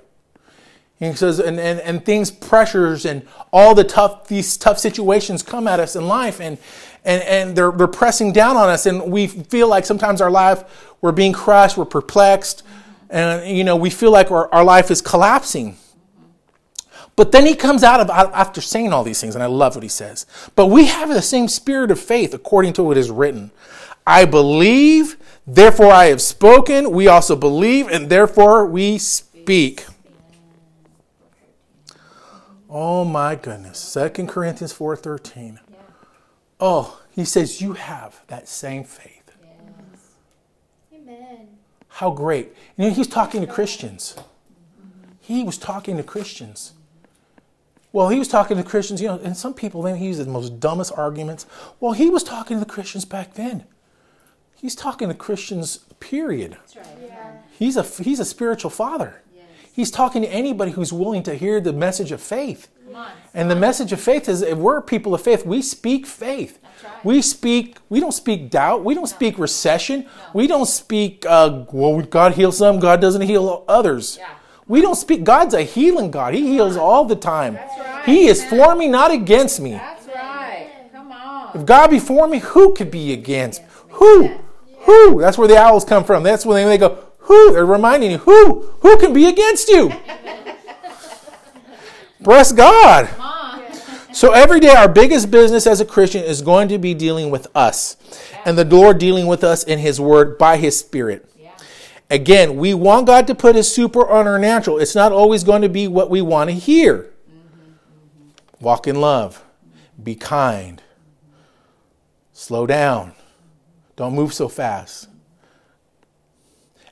He 1.01 1.11
says, 1.13 1.39
and, 1.39 1.59
and, 1.59 1.79
and 1.79 2.05
things, 2.05 2.29
pressures, 2.29 3.07
and 3.07 3.27
all 3.51 3.73
the 3.73 3.83
tough, 3.83 4.27
these 4.27 4.55
tough 4.55 4.77
situations 4.77 5.41
come 5.41 5.67
at 5.67 5.79
us 5.79 5.95
in 5.95 6.07
life, 6.07 6.39
and, 6.39 6.59
and, 7.03 7.23
and 7.23 7.55
they're, 7.55 7.71
they're 7.71 7.87
pressing 7.87 8.31
down 8.31 8.55
on 8.55 8.69
us, 8.69 8.85
and 8.85 9.11
we 9.11 9.25
feel 9.25 9.67
like 9.67 9.83
sometimes 9.83 10.21
our 10.21 10.29
life, 10.29 10.63
we're 11.01 11.11
being 11.11 11.33
crushed, 11.33 11.75
we're 11.75 11.85
perplexed, 11.85 12.61
and, 13.11 13.57
you 13.57 13.63
know, 13.63 13.75
we 13.75 13.89
feel 13.89 14.11
like 14.11 14.31
our, 14.31 14.51
our 14.53 14.63
life 14.63 14.89
is 14.89 15.01
collapsing. 15.01 15.77
But 17.15 17.31
then 17.31 17.45
he 17.45 17.55
comes 17.55 17.83
out 17.83 17.99
of 17.99 18.09
after 18.09 18.61
saying 18.61 18.93
all 18.93 19.03
these 19.03 19.19
things, 19.19 19.35
and 19.35 19.43
I 19.43 19.47
love 19.47 19.75
what 19.75 19.83
he 19.83 19.89
says. 19.89 20.25
But 20.55 20.67
we 20.67 20.85
have 20.85 21.09
the 21.09 21.21
same 21.21 21.47
spirit 21.47 21.91
of 21.91 21.99
faith 21.99 22.33
according 22.33 22.73
to 22.73 22.83
what 22.83 22.97
is 22.97 23.11
written. 23.11 23.51
I 24.07 24.25
believe, 24.25 25.17
therefore 25.45 25.91
I 25.91 26.05
have 26.05 26.21
spoken. 26.21 26.91
We 26.91 27.07
also 27.07 27.35
believe, 27.35 27.87
and 27.89 28.09
therefore 28.09 28.65
we 28.65 28.97
speak. 28.97 29.85
Oh 32.69 33.03
my 33.03 33.35
goodness. 33.35 33.93
2 33.93 34.27
Corinthians 34.27 34.73
4:13. 34.73 35.59
Oh, 36.59 37.01
he 37.11 37.25
says 37.25 37.61
you 37.61 37.73
have 37.73 38.21
that 38.27 38.47
same 38.47 38.85
faith. 38.85 39.20
How 41.91 42.09
great. 42.09 42.53
You 42.77 42.85
know, 42.85 42.93
he's 42.93 43.07
talking 43.07 43.41
to 43.41 43.47
Christians. 43.47 44.15
He 45.19 45.43
was 45.43 45.57
talking 45.57 45.97
to 45.97 46.03
Christians. 46.03 46.73
Well, 47.93 48.09
he 48.09 48.17
was 48.17 48.27
talking 48.27 48.57
to 48.57 48.63
Christians, 48.63 49.01
you 49.01 49.09
know, 49.09 49.19
and 49.21 49.35
some 49.35 49.53
people 49.53 49.81
then 49.81 49.97
he 49.97 50.07
uses 50.07 50.25
the 50.25 50.31
most 50.31 50.59
dumbest 50.59 50.93
arguments. 50.95 51.45
Well, 51.79 51.91
he 51.91 52.09
was 52.09 52.23
talking 52.23 52.57
to 52.57 52.65
the 52.65 52.71
Christians 52.71 53.05
back 53.05 53.33
then. 53.33 53.65
He's 54.55 54.75
talking 54.75 55.09
to 55.09 55.13
Christians, 55.13 55.79
period. 55.99 56.53
That's 56.53 56.75
right. 56.77 56.85
Yeah. 57.03 57.33
He's 57.51 57.75
a, 57.77 57.83
he's 57.83 58.19
a 58.19 58.25
spiritual 58.25 58.71
father. 58.71 59.21
He's 59.73 59.91
talking 59.91 60.21
to 60.21 60.27
anybody 60.27 60.71
who's 60.71 60.91
willing 60.91 61.23
to 61.23 61.35
hear 61.35 61.61
the 61.61 61.73
message 61.73 62.11
of 62.11 62.21
faith. 62.21 62.67
And 63.33 63.49
the 63.49 63.55
message 63.55 63.91
of 63.91 64.01
faith 64.01 64.27
is 64.27 64.41
if 64.41 64.57
we're 64.57 64.81
people 64.81 65.13
of 65.13 65.21
faith, 65.21 65.45
we 65.45 65.61
speak 65.61 66.05
faith. 66.05 66.59
Right. 66.83 67.05
We 67.05 67.21
speak, 67.21 67.77
we 67.89 67.99
don't 67.99 68.11
speak 68.11 68.49
doubt. 68.49 68.83
We 68.83 68.93
don't 68.93 69.07
speak 69.07 69.37
recession. 69.37 70.07
We 70.33 70.47
don't 70.47 70.65
speak, 70.65 71.25
uh, 71.27 71.65
well, 71.71 72.01
God 72.01 72.33
heals 72.33 72.57
some, 72.57 72.79
God 72.79 73.01
doesn't 73.01 73.21
heal 73.21 73.63
others. 73.67 74.17
Yeah. 74.19 74.29
We 74.67 74.81
don't 74.81 74.95
speak, 74.95 75.23
God's 75.23 75.53
a 75.53 75.63
healing 75.63 76.11
God. 76.11 76.33
He 76.33 76.47
heals 76.47 76.77
all 76.77 77.05
the 77.05 77.15
time. 77.15 77.55
Right. 77.55 78.03
He 78.05 78.27
is 78.27 78.43
for 78.43 78.75
me, 78.75 78.87
not 78.87 79.11
against 79.11 79.59
me. 79.59 79.71
That's 79.71 80.07
right. 80.07 80.71
Come 80.91 81.11
on. 81.11 81.55
If 81.55 81.65
God 81.65 81.89
be 81.89 81.99
for 81.99 82.27
me, 82.27 82.39
who 82.39 82.73
could 82.73 82.89
be 82.89 83.13
against? 83.13 83.61
Who? 83.89 84.27
Who? 84.83 85.19
That's 85.19 85.37
where 85.37 85.47
the 85.47 85.57
owls 85.57 85.85
come 85.85 86.03
from. 86.03 86.23
That's 86.23 86.45
when 86.45 86.67
they 86.67 86.77
go, 86.77 86.97
who? 87.19 87.53
They're 87.53 87.65
reminding 87.65 88.11
you, 88.11 88.17
who? 88.19 88.61
Who 88.81 88.97
can 88.97 89.13
be 89.13 89.27
against 89.27 89.69
you? 89.69 89.91
Bless 92.21 92.51
God. 92.51 93.09
So 94.13 94.33
every 94.33 94.59
day, 94.59 94.75
our 94.75 94.89
biggest 94.89 95.31
business 95.31 95.65
as 95.65 95.79
a 95.79 95.85
Christian 95.85 96.21
is 96.25 96.41
going 96.41 96.67
to 96.67 96.77
be 96.77 96.93
dealing 96.93 97.29
with 97.29 97.47
us, 97.55 97.95
and 98.43 98.57
the 98.57 98.65
Lord 98.65 98.97
dealing 98.97 99.25
with 99.25 99.41
us 99.41 99.63
in 99.63 99.79
His 99.79 100.01
Word 100.01 100.37
by 100.37 100.57
His 100.57 100.77
Spirit. 100.77 101.31
Yeah. 101.39 101.51
Again, 102.09 102.57
we 102.57 102.73
want 102.73 103.07
God 103.07 103.25
to 103.27 103.35
put 103.35 103.55
His 103.55 103.73
super 103.73 104.05
on 104.05 104.27
our 104.27 104.37
natural. 104.37 104.79
It's 104.79 104.95
not 104.95 105.13
always 105.13 105.45
going 105.45 105.61
to 105.61 105.69
be 105.69 105.87
what 105.87 106.09
we 106.09 106.21
want 106.21 106.49
to 106.49 106.55
hear. 106.55 107.13
Mm-hmm. 107.29 108.65
walk 108.65 108.85
in 108.85 108.99
love, 108.99 109.45
be 110.03 110.13
kind, 110.15 110.83
slow 112.33 112.67
down, 112.67 113.13
don't 113.95 114.13
move 114.13 114.33
so 114.33 114.49
fast. 114.49 115.07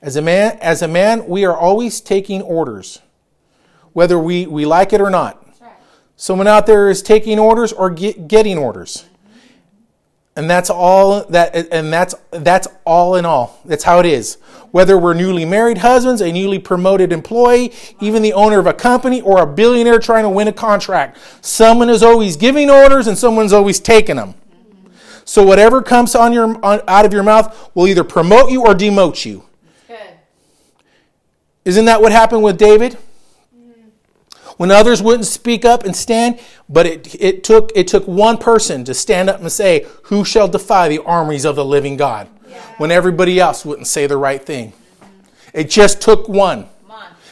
As 0.01 0.15
a 0.15 0.21
man, 0.21 0.57
as 0.61 0.81
a 0.81 0.87
man, 0.87 1.27
we 1.27 1.43
are 1.43 1.55
always 1.55 1.99
taking 1.99 2.41
orders, 2.41 3.01
whether 3.93 4.19
we, 4.19 4.45
we 4.45 4.65
like 4.65 4.93
it 4.93 5.01
or 5.01 5.09
not. 5.09 5.45
Right. 5.61 5.71
Someone 6.15 6.47
out 6.47 6.65
there 6.65 6.89
is 6.89 7.01
taking 7.01 7.39
orders 7.39 7.73
or 7.73 7.89
get, 7.89 8.27
getting 8.27 8.57
orders. 8.57 9.05
Mm-hmm. 9.25 9.47
And 10.35 10.49
that's 10.49 10.69
all 10.69 11.25
that 11.25 11.55
and 11.73 11.91
that's 11.91 12.15
that's 12.31 12.67
all 12.85 13.15
in 13.15 13.25
all. 13.25 13.59
That's 13.65 13.83
how 13.83 13.99
it 13.99 14.05
is. 14.05 14.35
Whether 14.71 14.97
we're 14.97 15.15
newly 15.15 15.45
married 15.45 15.79
husbands, 15.79 16.21
a 16.21 16.31
newly 16.31 16.59
promoted 16.59 17.11
employee, 17.11 17.73
even 17.99 18.21
the 18.21 18.33
owner 18.33 18.59
of 18.59 18.67
a 18.67 18.73
company 18.73 19.19
or 19.21 19.41
a 19.41 19.47
billionaire 19.47 19.99
trying 19.99 20.23
to 20.23 20.29
win 20.29 20.47
a 20.47 20.53
contract, 20.53 21.17
someone 21.41 21.89
is 21.89 22.03
always 22.03 22.35
giving 22.37 22.69
orders 22.69 23.07
and 23.07 23.17
someone's 23.17 23.51
always 23.51 23.79
taking 23.79 24.17
them. 24.17 24.33
Mm-hmm. 24.33 24.91
So 25.25 25.43
whatever 25.43 25.81
comes 25.81 26.15
on 26.15 26.33
your 26.33 26.63
on, 26.63 26.81
out 26.87 27.05
of 27.05 27.13
your 27.13 27.23
mouth 27.23 27.71
will 27.73 27.87
either 27.87 28.03
promote 28.03 28.51
you 28.51 28.61
or 28.61 28.73
demote 28.75 29.25
you. 29.25 29.43
Good. 29.87 29.97
Isn't 31.65 31.85
that 31.85 32.01
what 32.01 32.11
happened 32.11 32.43
with 32.43 32.57
David? 32.57 32.97
When 34.59 34.71
others 34.71 35.01
wouldn't 35.01 35.25
speak 35.25 35.63
up 35.63 35.85
and 35.85 35.95
stand, 35.95 36.37
but 36.67 36.85
it, 36.85 37.15
it, 37.15 37.45
took, 37.45 37.71
it 37.75 37.87
took 37.87 38.05
one 38.09 38.37
person 38.37 38.83
to 38.83 38.93
stand 38.93 39.29
up 39.29 39.39
and 39.39 39.49
say, 39.49 39.87
Who 40.03 40.25
shall 40.25 40.49
defy 40.49 40.89
the 40.89 41.01
armies 41.03 41.45
of 41.45 41.55
the 41.55 41.63
living 41.63 41.95
God? 41.95 42.27
When 42.77 42.91
everybody 42.91 43.39
else 43.39 43.63
wouldn't 43.63 43.87
say 43.87 44.05
the 44.05 44.17
right 44.17 44.43
thing. 44.43 44.73
It 45.53 45.69
just 45.69 46.01
took 46.01 46.27
one. 46.27 46.67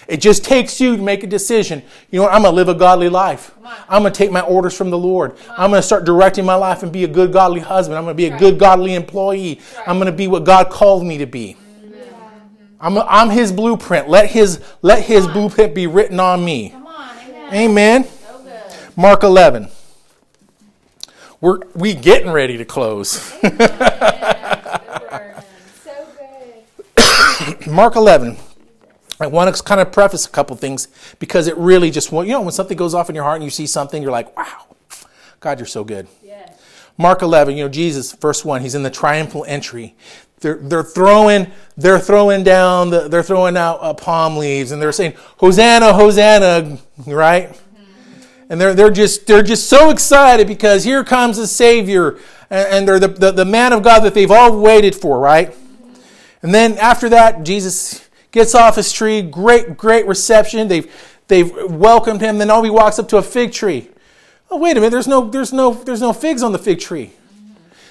It 0.08 0.22
just 0.22 0.46
takes 0.46 0.80
you 0.80 0.96
to 0.96 1.04
make 1.04 1.22
a 1.22 1.28
decision. 1.28 1.84
You 2.12 2.20
know 2.20 2.24
what? 2.24 2.34
I'm 2.34 2.44
going 2.44 2.54
to 2.54 2.56
live 2.56 2.70
a 2.70 2.74
godly 2.74 3.10
life. 3.10 3.54
I'm 3.90 4.04
going 4.04 4.14
to 4.14 4.18
take 4.18 4.32
my 4.32 4.40
orders 4.40 4.78
from 4.78 4.90
the 4.90 4.98
Lord. 4.98 5.36
I'm 5.50 5.70
going 5.70 5.82
to 5.82 5.86
start 5.86 6.06
directing 6.06 6.46
my 6.46 6.56
life 6.56 6.82
and 6.82 6.94
be 6.94 7.04
a 7.04 7.10
good 7.10 7.34
godly 7.34 7.60
husband. 7.60 7.98
I'm 7.98 8.06
going 8.06 8.16
to 8.16 8.18
be 8.18 8.28
a 8.28 8.40
good 8.40 8.58
godly 8.58 8.96
employee. 8.96 9.60
I'm 9.86 9.98
going 9.98 10.06
to 10.06 10.18
be 10.18 10.28
what 10.28 10.46
God 10.46 10.70
called 10.70 11.06
me 11.06 11.18
to 11.18 11.26
be. 11.26 11.58
I'm, 12.80 12.98
I'm 12.98 13.30
his 13.30 13.52
blueprint. 13.52 14.08
Let 14.08 14.30
his, 14.30 14.64
let 14.82 15.04
his 15.04 15.28
blueprint 15.28 15.76
be 15.76 15.88
written 15.88 16.22
on 16.22 16.46
me. 16.46 16.74
Amen. 17.54 18.04
So. 18.04 18.46
Mark 18.96 19.24
11. 19.24 19.70
We're 21.40 21.60
we 21.76 21.94
getting 21.94 22.32
ready 22.32 22.58
to 22.58 22.66
close. 22.66 23.34
So. 25.84 27.72
Mark 27.72 27.96
11. 27.96 28.38
I 29.20 29.28
want 29.28 29.56
to 29.56 29.64
kind 29.64 29.82
of 29.82 29.92
preface 29.92 30.26
a 30.26 30.30
couple 30.30 30.56
things 30.56 30.88
because 31.20 31.48
it 31.48 31.58
really 31.58 31.90
just 31.90 32.12
you 32.12 32.26
know 32.26 32.42
when 32.42 32.52
something 32.52 32.78
goes 32.78 32.94
off 32.94 33.10
in 33.10 33.16
your 33.16 33.24
heart 33.24 33.38
and 33.38 33.44
you 33.44 33.50
see 33.50 33.66
something 33.66 34.02
you're 34.02 34.12
like 34.12 34.36
wow 34.38 34.66
God 35.40 35.60
you're 35.60 35.68
so 35.68 35.84
good. 35.84 36.08
Yes. 36.24 36.60
Mark 36.98 37.22
11, 37.22 37.56
you 37.56 37.64
know 37.64 37.70
Jesus 37.70 38.12
verse 38.14 38.44
1, 38.44 38.62
he's 38.62 38.76
in 38.76 38.84
the 38.84 38.90
triumphal 38.90 39.46
entry. 39.48 39.96
They're, 40.40 40.58
they're 40.58 40.84
throwing 40.84 41.48
they're 41.78 42.00
throwing 42.00 42.44
down 42.44 42.90
the, 42.92 43.08
they're 43.08 43.24
throwing 43.24 43.58
out 43.58 43.80
uh, 43.82 43.94
palm 43.94 44.38
leaves 44.38 44.72
and 44.72 44.82
they're 44.82 44.92
saying 44.92 45.14
Hosanna 45.38 45.94
Hosanna 45.94 46.80
right? 47.06 47.60
And 48.50 48.62
they're, 48.62 48.74
they're 48.74 48.92
just 48.92 49.28
they're 49.28 49.44
just 49.44 49.68
so 49.68 49.90
excited 49.90 50.48
because 50.48 50.84
here 50.86 51.04
comes 51.04 51.38
the 51.38 51.48
Savior 51.48 52.18
and, 52.50 52.68
and 52.70 52.88
they're 52.88 53.00
the, 53.00 53.10
the, 53.10 53.32
the 53.32 53.46
man 53.46 53.74
of 53.74 53.84
God 53.84 54.00
that 54.02 54.14
they've 54.14 54.32
all 54.32 54.58
waited 54.58 54.96
for, 54.96 55.20
right? 55.20 55.54
And 56.42 56.54
then 56.54 56.78
after 56.78 57.10
that, 57.10 57.44
Jesus 57.44 58.08
gets 58.32 58.56
off 58.56 58.76
his 58.76 58.92
tree. 58.92 59.22
Great, 59.22 59.76
great 59.76 60.08
reception. 60.08 60.68
They've 60.68 60.90
they've 61.28 61.52
welcomed 61.70 62.22
him. 62.22 62.38
Then 62.38 62.50
oh, 62.50 62.64
he 62.64 62.70
walks 62.70 63.00
up 63.00 63.10
to 63.10 63.18
a 63.18 63.22
fig 63.22 63.52
tree. 63.52 63.90
Oh, 64.50 64.58
wait 64.58 64.78
a 64.78 64.80
minute. 64.80 64.92
There's 64.92 65.08
no 65.08 65.30
there's 65.30 65.52
no 65.52 65.74
there's 65.74 66.02
no 66.02 66.14
figs 66.14 66.42
on 66.42 66.52
the 66.52 66.60
fig 66.60 66.80
tree. 66.80 67.12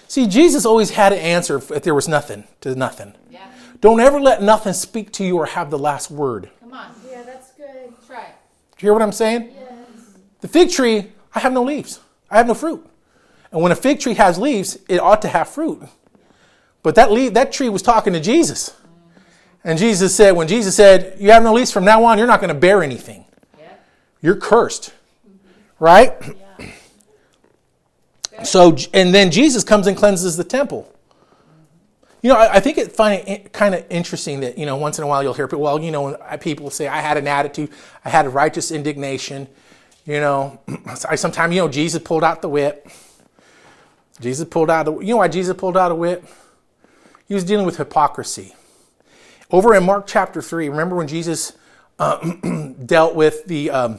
See, 0.09 0.27
Jesus 0.27 0.65
always 0.65 0.91
had 0.91 1.13
an 1.13 1.19
answer 1.19 1.57
if 1.57 1.83
there 1.83 1.95
was 1.95 2.09
nothing 2.09 2.45
to 2.61 2.75
nothing. 2.75 3.15
Yeah. 3.31 3.47
Don't 3.81 4.01
ever 4.01 4.21
let 4.21 4.43
nothing 4.43 4.73
speak 4.73 5.13
to 5.15 5.25
you 5.25 5.37
or 5.37 5.47
have 5.47 5.71
the 5.71 5.79
last 5.79 6.11
word. 6.11 6.49
Come 6.61 6.73
on. 6.73 6.95
Yeah, 7.11 7.23
that's 7.25 7.53
good. 7.53 7.91
That's 7.91 8.09
right. 8.09 8.35
Do 8.66 8.66
you 8.79 8.87
hear 8.87 8.93
what 8.93 9.03
I'm 9.03 9.13
saying? 9.13 9.51
Yes. 9.55 9.69
The 10.41 10.49
fig 10.49 10.71
tree, 10.71 11.13
I 11.35 11.41
have 11.41 11.53
no 11.53 11.63
leaves. 11.63 12.01
I 12.31 12.37
have 12.37 12.47
no 12.47 12.55
fruit. 12.55 12.87
And 13.53 13.63
when 13.63 13.73
a 13.73 13.77
fig 13.77 14.01
tree 14.01 14.15
has 14.15 14.39
leaves, 14.39 14.79
it 14.89 15.01
ought 15.01 15.23
to 15.23 15.29
have 15.29 15.49
fruit. 15.49 15.83
But 16.83 16.95
that 16.97 17.11
leaf, 17.11 17.35
that 17.35 17.53
tree 17.53 17.69
was 17.69 17.83
talking 17.83 18.13
to 18.13 18.21
Jesus. 18.21 18.75
And 19.65 19.79
Jesus 19.79 20.15
said, 20.15 20.33
when 20.37 20.47
Jesus 20.47 20.77
said, 20.77 21.17
You 21.19 21.33
have 21.33 21.43
no 21.43 21.53
leaves 21.53 21.73
from 21.73 21.85
now 21.85 22.05
on, 22.05 22.19
you're 22.19 22.27
not 22.27 22.41
going 22.41 22.55
to 22.55 22.59
bear 22.59 22.83
anything. 22.83 23.25
Yeah. 23.59 23.73
You're 24.23 24.37
cursed. 24.37 24.93
Right? 25.81 26.15
So, 28.45 28.77
and 28.93 29.15
then 29.15 29.31
Jesus 29.31 29.65
comes 29.65 29.87
and 29.87 29.97
cleanses 29.97 30.37
the 30.37 30.45
temple. 30.45 30.93
You 32.27 32.33
know, 32.33 32.39
I, 32.41 32.55
I 32.55 32.61
think 32.61 32.77
it 32.77 32.91
find 32.91 33.23
it 33.29 33.53
kind 33.53 33.73
of 33.73 33.87
interesting 33.89 34.41
that 34.41 34.59
you 34.59 34.67
know 34.67 34.77
once 34.77 34.99
in 34.99 35.05
a 35.05 35.07
while 35.07 35.23
you'll 35.23 35.33
hear 35.33 35.47
people. 35.47 35.61
Well, 35.61 35.81
you 35.81 35.93
know, 35.93 36.17
people 36.41 36.71
say 36.71 36.89
I 36.89 37.01
had 37.01 37.17
an 37.17 37.29
attitude, 37.29 37.71
I 38.05 38.11
had 38.11 38.27
a 38.27 38.29
righteous 38.29 38.73
indignation. 38.73 39.47
You 40.07 40.19
know, 40.19 40.59
I 41.09 41.15
sometimes 41.15 41.55
you 41.55 41.61
know 41.61 41.69
Jesus 41.69 42.03
pulled 42.03 42.25
out 42.25 42.43
the 42.43 42.49
whip. 42.49 42.89
Jesus 44.21 44.49
pulled 44.49 44.71
out. 44.71 44.87
The, 44.87 44.99
you 44.99 45.11
know 45.11 45.19
why 45.19 45.29
Jesus 45.29 45.57
pulled 45.57 45.77
out 45.77 45.93
a 45.93 45.95
whip? 45.95 46.25
He 47.29 47.35
was 47.35 47.45
dealing 47.45 47.65
with 47.65 47.77
hypocrisy. 47.77 48.57
Over 49.53 49.77
in 49.77 49.85
Mark 49.85 50.09
chapter 50.09 50.43
three, 50.43 50.69
remember 50.69 50.97
when 50.97 51.07
Jesus 51.07 51.53
uh, 52.01 52.19
dealt 52.87 53.15
with 53.15 53.47
the 53.47 53.71
um, 53.71 53.99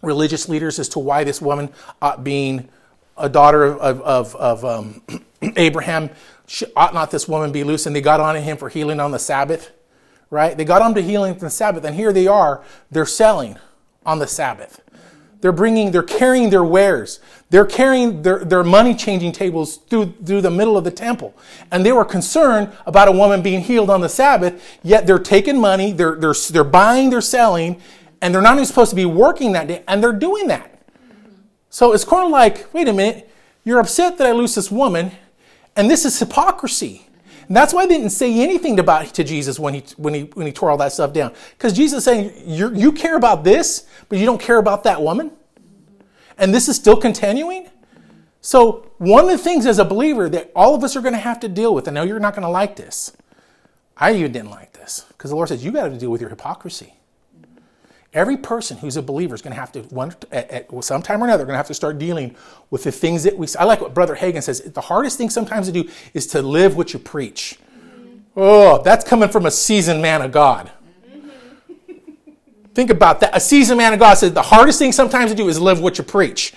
religious 0.00 0.48
leaders 0.48 0.78
as 0.78 0.88
to 0.90 1.00
why 1.00 1.24
this 1.24 1.42
woman, 1.42 1.70
uh, 2.00 2.16
being 2.16 2.68
a 3.16 3.28
daughter 3.28 3.64
of, 3.64 4.00
of, 4.00 4.36
of 4.36 4.64
um, 4.64 5.02
Abraham, 5.56 6.08
ought 6.76 6.94
not 6.94 7.10
this 7.10 7.28
woman 7.28 7.52
be 7.52 7.64
loose? 7.64 7.86
And 7.86 7.94
they 7.94 8.00
got 8.00 8.20
on 8.20 8.34
to 8.34 8.40
him 8.40 8.56
for 8.56 8.68
healing 8.68 9.00
on 9.00 9.10
the 9.10 9.18
Sabbath, 9.18 9.70
right? 10.30 10.56
They 10.56 10.64
got 10.64 10.82
on 10.82 10.94
to 10.94 11.02
healing 11.02 11.32
on 11.32 11.38
the 11.38 11.50
Sabbath, 11.50 11.84
and 11.84 11.96
here 11.96 12.12
they 12.12 12.26
are, 12.26 12.62
they're 12.90 13.06
selling 13.06 13.58
on 14.04 14.18
the 14.18 14.26
Sabbath. 14.26 14.80
They're 15.40 15.52
bringing, 15.52 15.90
they're 15.90 16.04
carrying 16.04 16.50
their 16.50 16.62
wares. 16.62 17.18
They're 17.50 17.66
carrying 17.66 18.22
their, 18.22 18.44
their 18.44 18.62
money 18.62 18.94
changing 18.94 19.32
tables 19.32 19.76
through, 19.76 20.14
through 20.24 20.40
the 20.40 20.50
middle 20.50 20.76
of 20.76 20.84
the 20.84 20.90
temple. 20.90 21.34
And 21.72 21.84
they 21.84 21.90
were 21.92 22.04
concerned 22.04 22.72
about 22.86 23.08
a 23.08 23.12
woman 23.12 23.42
being 23.42 23.60
healed 23.60 23.90
on 23.90 24.00
the 24.00 24.08
Sabbath, 24.08 24.78
yet 24.82 25.06
they're 25.06 25.18
taking 25.18 25.60
money, 25.60 25.92
they're, 25.92 26.14
they're, 26.14 26.34
they're 26.50 26.64
buying, 26.64 27.10
they're 27.10 27.20
selling, 27.20 27.80
and 28.20 28.32
they're 28.32 28.40
not 28.40 28.54
even 28.54 28.66
supposed 28.66 28.90
to 28.90 28.96
be 28.96 29.04
working 29.04 29.52
that 29.52 29.66
day, 29.66 29.82
and 29.88 30.02
they're 30.02 30.12
doing 30.12 30.46
that. 30.46 30.80
So 31.70 31.92
it's 31.92 32.04
kind 32.04 32.24
of 32.24 32.30
like, 32.30 32.72
wait 32.72 32.86
a 32.86 32.92
minute, 32.92 33.28
you're 33.64 33.80
upset 33.80 34.18
that 34.18 34.26
I 34.28 34.32
lose 34.32 34.54
this 34.54 34.70
woman, 34.70 35.10
and 35.76 35.90
this 35.90 36.04
is 36.04 36.18
hypocrisy. 36.18 37.06
And 37.48 37.56
that's 37.56 37.74
why 37.74 37.86
they 37.86 37.96
didn't 37.96 38.10
say 38.10 38.40
anything 38.40 38.78
about 38.78 39.06
to 39.14 39.24
Jesus 39.24 39.58
when 39.58 39.74
he 39.74 39.84
when 39.96 40.14
he 40.14 40.22
when 40.34 40.46
he 40.46 40.52
tore 40.52 40.70
all 40.70 40.76
that 40.78 40.92
stuff 40.92 41.12
down. 41.12 41.32
Because 41.56 41.72
Jesus 41.72 41.98
is 41.98 42.04
saying, 42.04 42.32
you 42.46 42.74
you 42.74 42.92
care 42.92 43.16
about 43.16 43.44
this, 43.44 43.86
but 44.08 44.18
you 44.18 44.26
don't 44.26 44.40
care 44.40 44.58
about 44.58 44.84
that 44.84 45.02
woman, 45.02 45.32
and 46.38 46.54
this 46.54 46.68
is 46.68 46.76
still 46.76 46.96
continuing. 46.96 47.68
So 48.40 48.90
one 48.98 49.24
of 49.24 49.30
the 49.30 49.38
things 49.38 49.66
as 49.66 49.78
a 49.78 49.84
believer 49.84 50.28
that 50.28 50.50
all 50.54 50.74
of 50.74 50.82
us 50.82 50.96
are 50.96 51.00
going 51.00 51.14
to 51.14 51.20
have 51.20 51.40
to 51.40 51.48
deal 51.48 51.74
with, 51.74 51.86
I 51.86 51.92
know 51.92 52.02
you're 52.02 52.18
not 52.18 52.34
going 52.34 52.42
to 52.42 52.48
like 52.48 52.74
this. 52.74 53.12
I 53.96 54.14
even 54.14 54.32
didn't 54.32 54.50
like 54.50 54.72
this 54.72 55.04
because 55.08 55.30
the 55.30 55.36
Lord 55.36 55.48
says 55.48 55.64
you 55.64 55.70
got 55.70 55.88
to 55.88 55.96
deal 55.96 56.10
with 56.10 56.20
your 56.20 56.30
hypocrisy. 56.30 56.94
Every 58.14 58.36
person 58.36 58.76
who's 58.76 58.98
a 58.98 59.02
believer 59.02 59.34
is 59.34 59.40
going 59.40 59.54
to 59.54 59.60
have 59.60 59.72
to, 59.72 59.80
one, 59.84 60.14
at, 60.30 60.50
at 60.50 60.84
some 60.84 61.02
time 61.02 61.22
or 61.22 61.26
another, 61.26 61.44
going 61.44 61.54
to 61.54 61.58
have 61.58 61.68
to 61.68 61.74
start 61.74 61.98
dealing 61.98 62.36
with 62.70 62.84
the 62.84 62.92
things 62.92 63.22
that 63.22 63.38
we. 63.38 63.46
I 63.58 63.64
like 63.64 63.80
what 63.80 63.94
Brother 63.94 64.14
Hagin 64.14 64.42
says. 64.42 64.60
The 64.60 64.82
hardest 64.82 65.16
thing 65.16 65.30
sometimes 65.30 65.66
to 65.66 65.72
do 65.72 65.88
is 66.12 66.26
to 66.28 66.42
live 66.42 66.76
what 66.76 66.92
you 66.92 66.98
preach. 66.98 67.58
Oh, 68.36 68.82
that's 68.82 69.04
coming 69.04 69.30
from 69.30 69.46
a 69.46 69.50
seasoned 69.50 70.02
man 70.02 70.20
of 70.20 70.30
God. 70.30 70.70
Think 72.74 72.90
about 72.90 73.20
that. 73.20 73.36
A 73.36 73.40
seasoned 73.40 73.78
man 73.78 73.92
of 73.92 73.98
God 73.98 74.14
says 74.14 74.32
the 74.32 74.42
hardest 74.42 74.78
thing 74.78 74.92
sometimes 74.92 75.30
to 75.30 75.36
do 75.36 75.48
is 75.48 75.60
live 75.60 75.80
what 75.80 75.98
you 75.98 76.04
preach. 76.04 76.54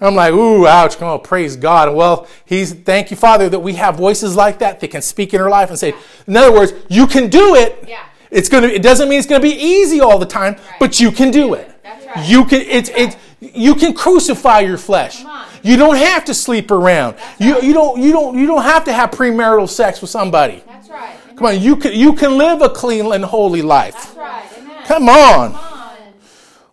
I'm 0.00 0.14
like, 0.14 0.32
ooh, 0.32 0.66
ouch, 0.66 1.00
oh, 1.02 1.18
praise 1.18 1.56
God. 1.56 1.94
Well, 1.94 2.26
he's 2.44 2.72
thank 2.72 3.10
you, 3.10 3.16
Father, 3.16 3.48
that 3.48 3.58
we 3.58 3.74
have 3.74 3.96
voices 3.96 4.36
like 4.36 4.60
that 4.60 4.80
that 4.80 4.88
can 4.88 5.02
speak 5.02 5.34
in 5.34 5.40
our 5.40 5.50
life 5.50 5.70
and 5.70 5.78
say, 5.78 5.94
in 6.26 6.36
other 6.36 6.52
words, 6.52 6.72
you 6.88 7.06
can 7.06 7.28
do 7.28 7.56
it. 7.56 7.84
Yeah. 7.86 8.04
It's 8.30 8.48
gonna. 8.48 8.68
It 8.68 8.82
doesn't 8.82 9.08
mean 9.08 9.18
it's 9.18 9.26
gonna 9.26 9.40
be 9.40 9.54
easy 9.54 10.00
all 10.00 10.18
the 10.18 10.26
time, 10.26 10.56
but 10.78 11.00
you 11.00 11.10
can 11.10 11.30
do 11.30 11.54
it. 11.54 11.70
That's 11.82 12.06
right. 12.06 12.28
You 12.28 12.44
can. 12.44 12.62
It's 12.62 12.90
it's. 12.90 13.16
You 13.40 13.74
can 13.76 13.94
crucify 13.94 14.60
your 14.60 14.78
flesh. 14.78 15.22
Come 15.22 15.30
on. 15.30 15.48
You 15.62 15.76
don't 15.76 15.96
have 15.96 16.24
to 16.26 16.34
sleep 16.34 16.70
around. 16.70 17.16
You 17.38 17.60
you 17.62 17.72
don't 17.72 18.00
you 18.00 18.12
don't 18.12 18.36
you 18.36 18.46
don't 18.46 18.62
have 18.62 18.84
to 18.84 18.92
have 18.92 19.10
premarital 19.10 19.68
sex 19.68 20.00
with 20.00 20.10
somebody. 20.10 20.62
That's 20.66 20.88
right. 20.88 21.16
Amen. 21.24 21.36
Come 21.36 21.46
on. 21.46 21.60
You 21.60 21.76
can 21.76 21.94
you 21.94 22.14
can 22.14 22.36
live 22.36 22.62
a 22.62 22.68
clean 22.68 23.10
and 23.12 23.24
holy 23.24 23.62
life. 23.62 23.94
That's 23.94 24.16
right. 24.16 24.44
Amen. 24.58 24.84
Come 24.86 25.08
on. 25.08 25.52
Come 25.52 25.60
on. 25.60 25.78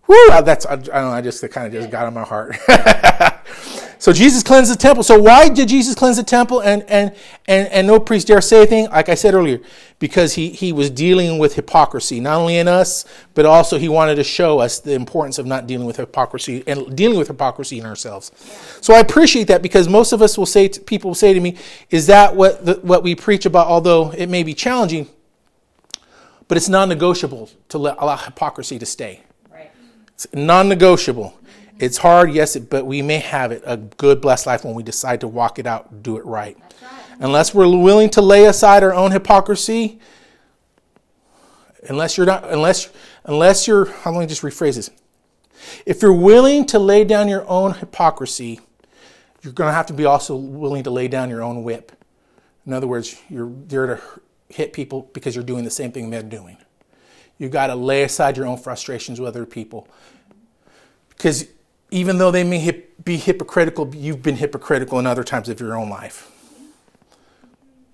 Woo, 0.07 0.27
that's 0.43 0.65
I, 0.65 0.73
I 0.73 0.75
don't 0.75 0.87
know. 0.87 1.11
I 1.11 1.21
just 1.21 1.47
kind 1.51 1.67
of 1.67 1.73
just 1.73 1.89
got 1.89 2.05
on 2.05 2.13
my 2.13 2.23
heart. 2.23 2.55
So 3.97 4.11
Jesus 4.11 4.43
cleansed 4.43 4.71
the 4.71 4.77
temple. 4.77 5.03
So 5.03 5.19
why 5.19 5.49
did 5.49 5.67
Jesus 5.69 5.95
cleanse 5.95 6.17
the 6.17 6.23
temple 6.23 6.61
and 6.61 6.83
and 6.89 7.15
and, 7.47 7.67
and 7.69 7.87
no 7.87 7.99
priest 7.99 8.27
dare 8.27 8.41
say 8.41 8.57
anything? 8.57 8.89
Like 8.89 9.09
I 9.09 9.15
said 9.15 9.33
earlier, 9.33 9.59
because 9.99 10.33
he 10.33 10.49
he 10.49 10.73
was 10.73 10.89
dealing 10.89 11.37
with 11.37 11.55
hypocrisy, 11.55 12.19
not 12.19 12.37
only 12.37 12.57
in 12.57 12.67
us, 12.67 13.05
but 13.33 13.45
also 13.45 13.77
he 13.77 13.89
wanted 13.89 14.15
to 14.15 14.23
show 14.23 14.59
us 14.59 14.79
the 14.79 14.93
importance 14.93 15.37
of 15.37 15.45
not 15.45 15.67
dealing 15.67 15.87
with 15.87 15.97
hypocrisy 15.97 16.63
and 16.67 16.95
dealing 16.95 17.17
with 17.17 17.27
hypocrisy 17.27 17.79
in 17.79 17.85
ourselves. 17.85 18.31
So 18.81 18.93
I 18.93 18.99
appreciate 18.99 19.47
that 19.47 19.61
because 19.61 19.87
most 19.87 20.11
of 20.11 20.21
us 20.21 20.37
will 20.37 20.45
say 20.45 20.67
to, 20.67 20.81
people 20.81 21.11
will 21.11 21.15
say 21.15 21.33
to 21.33 21.39
me, 21.39 21.57
"Is 21.89 22.07
that 22.07 22.35
what 22.35 22.65
the, 22.65 22.73
what 22.81 23.03
we 23.03 23.15
preach 23.15 23.45
about?" 23.45 23.67
Although 23.67 24.11
it 24.11 24.27
may 24.27 24.43
be 24.43 24.53
challenging, 24.53 25.07
but 26.47 26.57
it's 26.57 26.69
non-negotiable 26.69 27.49
to 27.69 27.77
let, 27.77 27.95
allow 27.99 28.17
hypocrisy 28.17 28.77
to 28.77 28.85
stay. 28.85 29.23
Right. 29.51 29.71
It's 30.09 30.27
non-negotiable. 30.33 31.39
It's 31.77 31.97
hard, 31.97 32.31
yes, 32.31 32.55
but 32.57 32.85
we 32.85 33.01
may 33.01 33.17
have 33.17 33.51
it 33.51 33.61
a 33.65 33.77
good, 33.77 34.21
blessed 34.21 34.47
life 34.47 34.63
when 34.63 34.75
we 34.75 34.83
decide 34.83 35.21
to 35.21 35.27
walk 35.27 35.59
it 35.59 35.67
out, 35.67 36.03
do 36.03 36.17
it 36.17 36.25
right. 36.25 36.57
Unless 37.19 37.53
we're 37.53 37.67
willing 37.67 38.09
to 38.11 38.21
lay 38.21 38.45
aside 38.45 38.83
our 38.83 38.93
own 38.93 39.11
hypocrisy, 39.11 39.99
unless 41.89 42.17
you're 42.17 42.25
not, 42.25 42.49
unless, 42.49 42.89
unless 43.25 43.67
you're, 43.67 43.85
let 44.05 44.15
me 44.15 44.25
just 44.25 44.41
rephrase 44.41 44.75
this. 44.75 44.89
If 45.85 46.01
you're 46.01 46.13
willing 46.13 46.65
to 46.67 46.79
lay 46.79 47.03
down 47.03 47.27
your 47.27 47.47
own 47.47 47.73
hypocrisy, 47.73 48.59
you're 49.41 49.53
going 49.53 49.69
to 49.69 49.73
have 49.73 49.85
to 49.87 49.93
be 49.93 50.05
also 50.05 50.35
willing 50.35 50.83
to 50.83 50.91
lay 50.91 51.07
down 51.07 51.29
your 51.29 51.43
own 51.43 51.63
whip. 51.63 51.91
In 52.65 52.73
other 52.73 52.87
words, 52.87 53.21
you're 53.29 53.51
there 53.67 53.85
to 53.85 54.01
hit 54.49 54.73
people 54.73 55.09
because 55.13 55.35
you're 55.35 55.43
doing 55.43 55.63
the 55.63 55.69
same 55.69 55.91
thing 55.91 56.09
they're 56.09 56.23
doing. 56.23 56.57
You've 57.37 57.51
got 57.51 57.67
to 57.67 57.75
lay 57.75 58.03
aside 58.03 58.37
your 58.37 58.45
own 58.45 58.57
frustrations 58.57 59.19
with 59.19 59.27
other 59.27 59.45
people. 59.45 59.87
Because 61.09 61.47
even 61.91 62.17
though 62.17 62.31
they 62.31 62.43
may 62.43 62.59
hip, 62.59 62.93
be 63.03 63.17
hypocritical, 63.17 63.93
you've 63.95 64.21
been 64.21 64.37
hypocritical 64.37 64.99
in 64.99 65.05
other 65.05 65.23
times 65.23 65.49
of 65.49 65.59
your 65.59 65.77
own 65.77 65.89
life. 65.89 66.31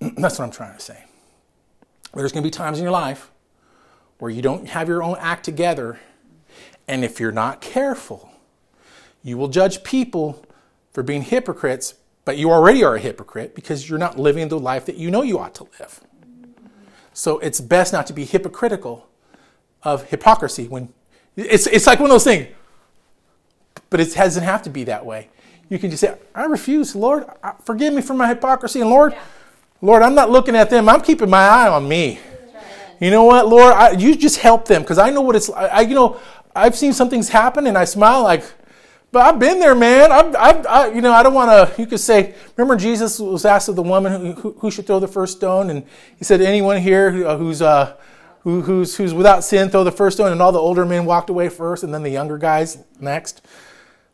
That's 0.00 0.38
what 0.38 0.46
I'm 0.46 0.50
trying 0.50 0.74
to 0.74 0.80
say. 0.80 1.04
There's 2.14 2.32
going 2.32 2.42
to 2.42 2.46
be 2.46 2.50
times 2.50 2.78
in 2.78 2.82
your 2.82 2.92
life 2.92 3.30
where 4.18 4.30
you 4.30 4.42
don't 4.42 4.68
have 4.68 4.88
your 4.88 5.02
own 5.02 5.16
act 5.18 5.44
together, 5.44 5.98
and 6.86 7.04
if 7.04 7.18
you're 7.18 7.32
not 7.32 7.60
careful, 7.60 8.30
you 9.22 9.36
will 9.36 9.48
judge 9.48 9.82
people 9.82 10.44
for 10.92 11.02
being 11.02 11.22
hypocrites, 11.22 11.94
but 12.24 12.36
you 12.36 12.50
already 12.50 12.84
are 12.84 12.96
a 12.96 13.00
hypocrite 13.00 13.54
because 13.54 13.88
you're 13.88 13.98
not 13.98 14.18
living 14.18 14.48
the 14.48 14.58
life 14.58 14.84
that 14.86 14.96
you 14.96 15.10
know 15.10 15.22
you 15.22 15.38
ought 15.38 15.54
to 15.56 15.64
live. 15.78 16.00
So 17.14 17.38
it's 17.38 17.60
best 17.60 17.92
not 17.92 18.06
to 18.08 18.12
be 18.12 18.24
hypocritical 18.24 19.08
of 19.82 20.08
hypocrisy 20.10 20.68
when 20.68 20.92
it's, 21.36 21.66
it's 21.66 21.86
like 21.86 21.98
one 21.98 22.10
of 22.10 22.14
those 22.14 22.24
things 22.24 22.54
but 23.92 24.00
it 24.00 24.12
doesn't 24.12 24.42
have 24.42 24.62
to 24.62 24.70
be 24.70 24.82
that 24.84 25.06
way. 25.06 25.28
You 25.68 25.78
can 25.78 25.90
just 25.90 26.00
say, 26.00 26.16
I 26.34 26.46
refuse, 26.46 26.96
Lord, 26.96 27.24
forgive 27.64 27.94
me 27.94 28.02
for 28.02 28.14
my 28.14 28.26
hypocrisy. 28.26 28.80
And 28.80 28.90
Lord, 28.90 29.12
Yeah. 29.12 29.22
Lord, 29.84 30.02
I'm 30.02 30.14
not 30.14 30.30
looking 30.30 30.54
at 30.54 30.70
them. 30.70 30.88
I'm 30.88 31.00
keeping 31.00 31.28
my 31.28 31.42
eye 31.42 31.68
on 31.68 31.88
me. 31.88 32.20
You 33.00 33.10
know 33.10 33.24
what, 33.24 33.48
Lord, 33.48 33.72
I, 33.72 33.90
you 33.90 34.14
just 34.14 34.38
help 34.38 34.66
them 34.66 34.82
because 34.82 34.96
I 34.96 35.10
know 35.10 35.22
what 35.22 35.34
it's 35.34 35.48
like. 35.48 35.72
I, 35.72 35.80
you 35.80 35.94
know, 35.96 36.20
I've 36.54 36.76
seen 36.76 36.92
some 36.92 37.10
things 37.10 37.28
happen 37.28 37.66
and 37.66 37.76
I 37.76 37.84
smile 37.84 38.22
like, 38.22 38.44
but 39.10 39.26
I've 39.26 39.40
been 39.40 39.58
there, 39.58 39.74
man. 39.74 40.12
I've, 40.12 40.36
I've 40.36 40.66
I, 40.66 40.86
you 40.92 41.00
know, 41.00 41.12
I 41.12 41.24
don't 41.24 41.34
want 41.34 41.50
to. 41.50 41.80
You 41.82 41.88
could 41.88 41.98
say, 41.98 42.34
remember 42.56 42.76
Jesus 42.76 43.18
was 43.18 43.44
asked 43.44 43.68
of 43.68 43.74
the 43.74 43.82
woman 43.82 44.12
who, 44.12 44.32
who, 44.34 44.52
who 44.60 44.70
should 44.70 44.86
throw 44.86 45.00
the 45.00 45.08
first 45.08 45.36
stone, 45.38 45.68
and 45.68 45.84
he 46.16 46.24
said, 46.24 46.40
anyone 46.40 46.80
here 46.80 47.10
who, 47.10 47.26
uh, 47.26 47.36
who's 47.36 47.60
uh, 47.60 47.96
who, 48.44 48.62
who's 48.62 48.96
who's 48.96 49.12
without 49.12 49.42
sin, 49.42 49.68
throw 49.68 49.82
the 49.82 49.90
first 49.92 50.16
stone. 50.16 50.30
And 50.30 50.40
all 50.40 50.52
the 50.52 50.60
older 50.60 50.86
men 50.86 51.04
walked 51.04 51.28
away 51.28 51.48
first, 51.48 51.82
and 51.82 51.92
then 51.92 52.04
the 52.04 52.10
younger 52.10 52.38
guys 52.38 52.78
next. 53.00 53.42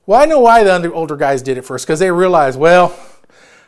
Well, 0.08 0.18
I 0.18 0.24
know 0.24 0.40
why 0.40 0.64
the 0.64 0.74
under, 0.74 0.94
older 0.94 1.16
guys 1.16 1.42
did 1.42 1.58
it 1.58 1.66
first 1.66 1.86
because 1.86 2.00
they 2.00 2.10
realized, 2.10 2.58
well, 2.58 2.98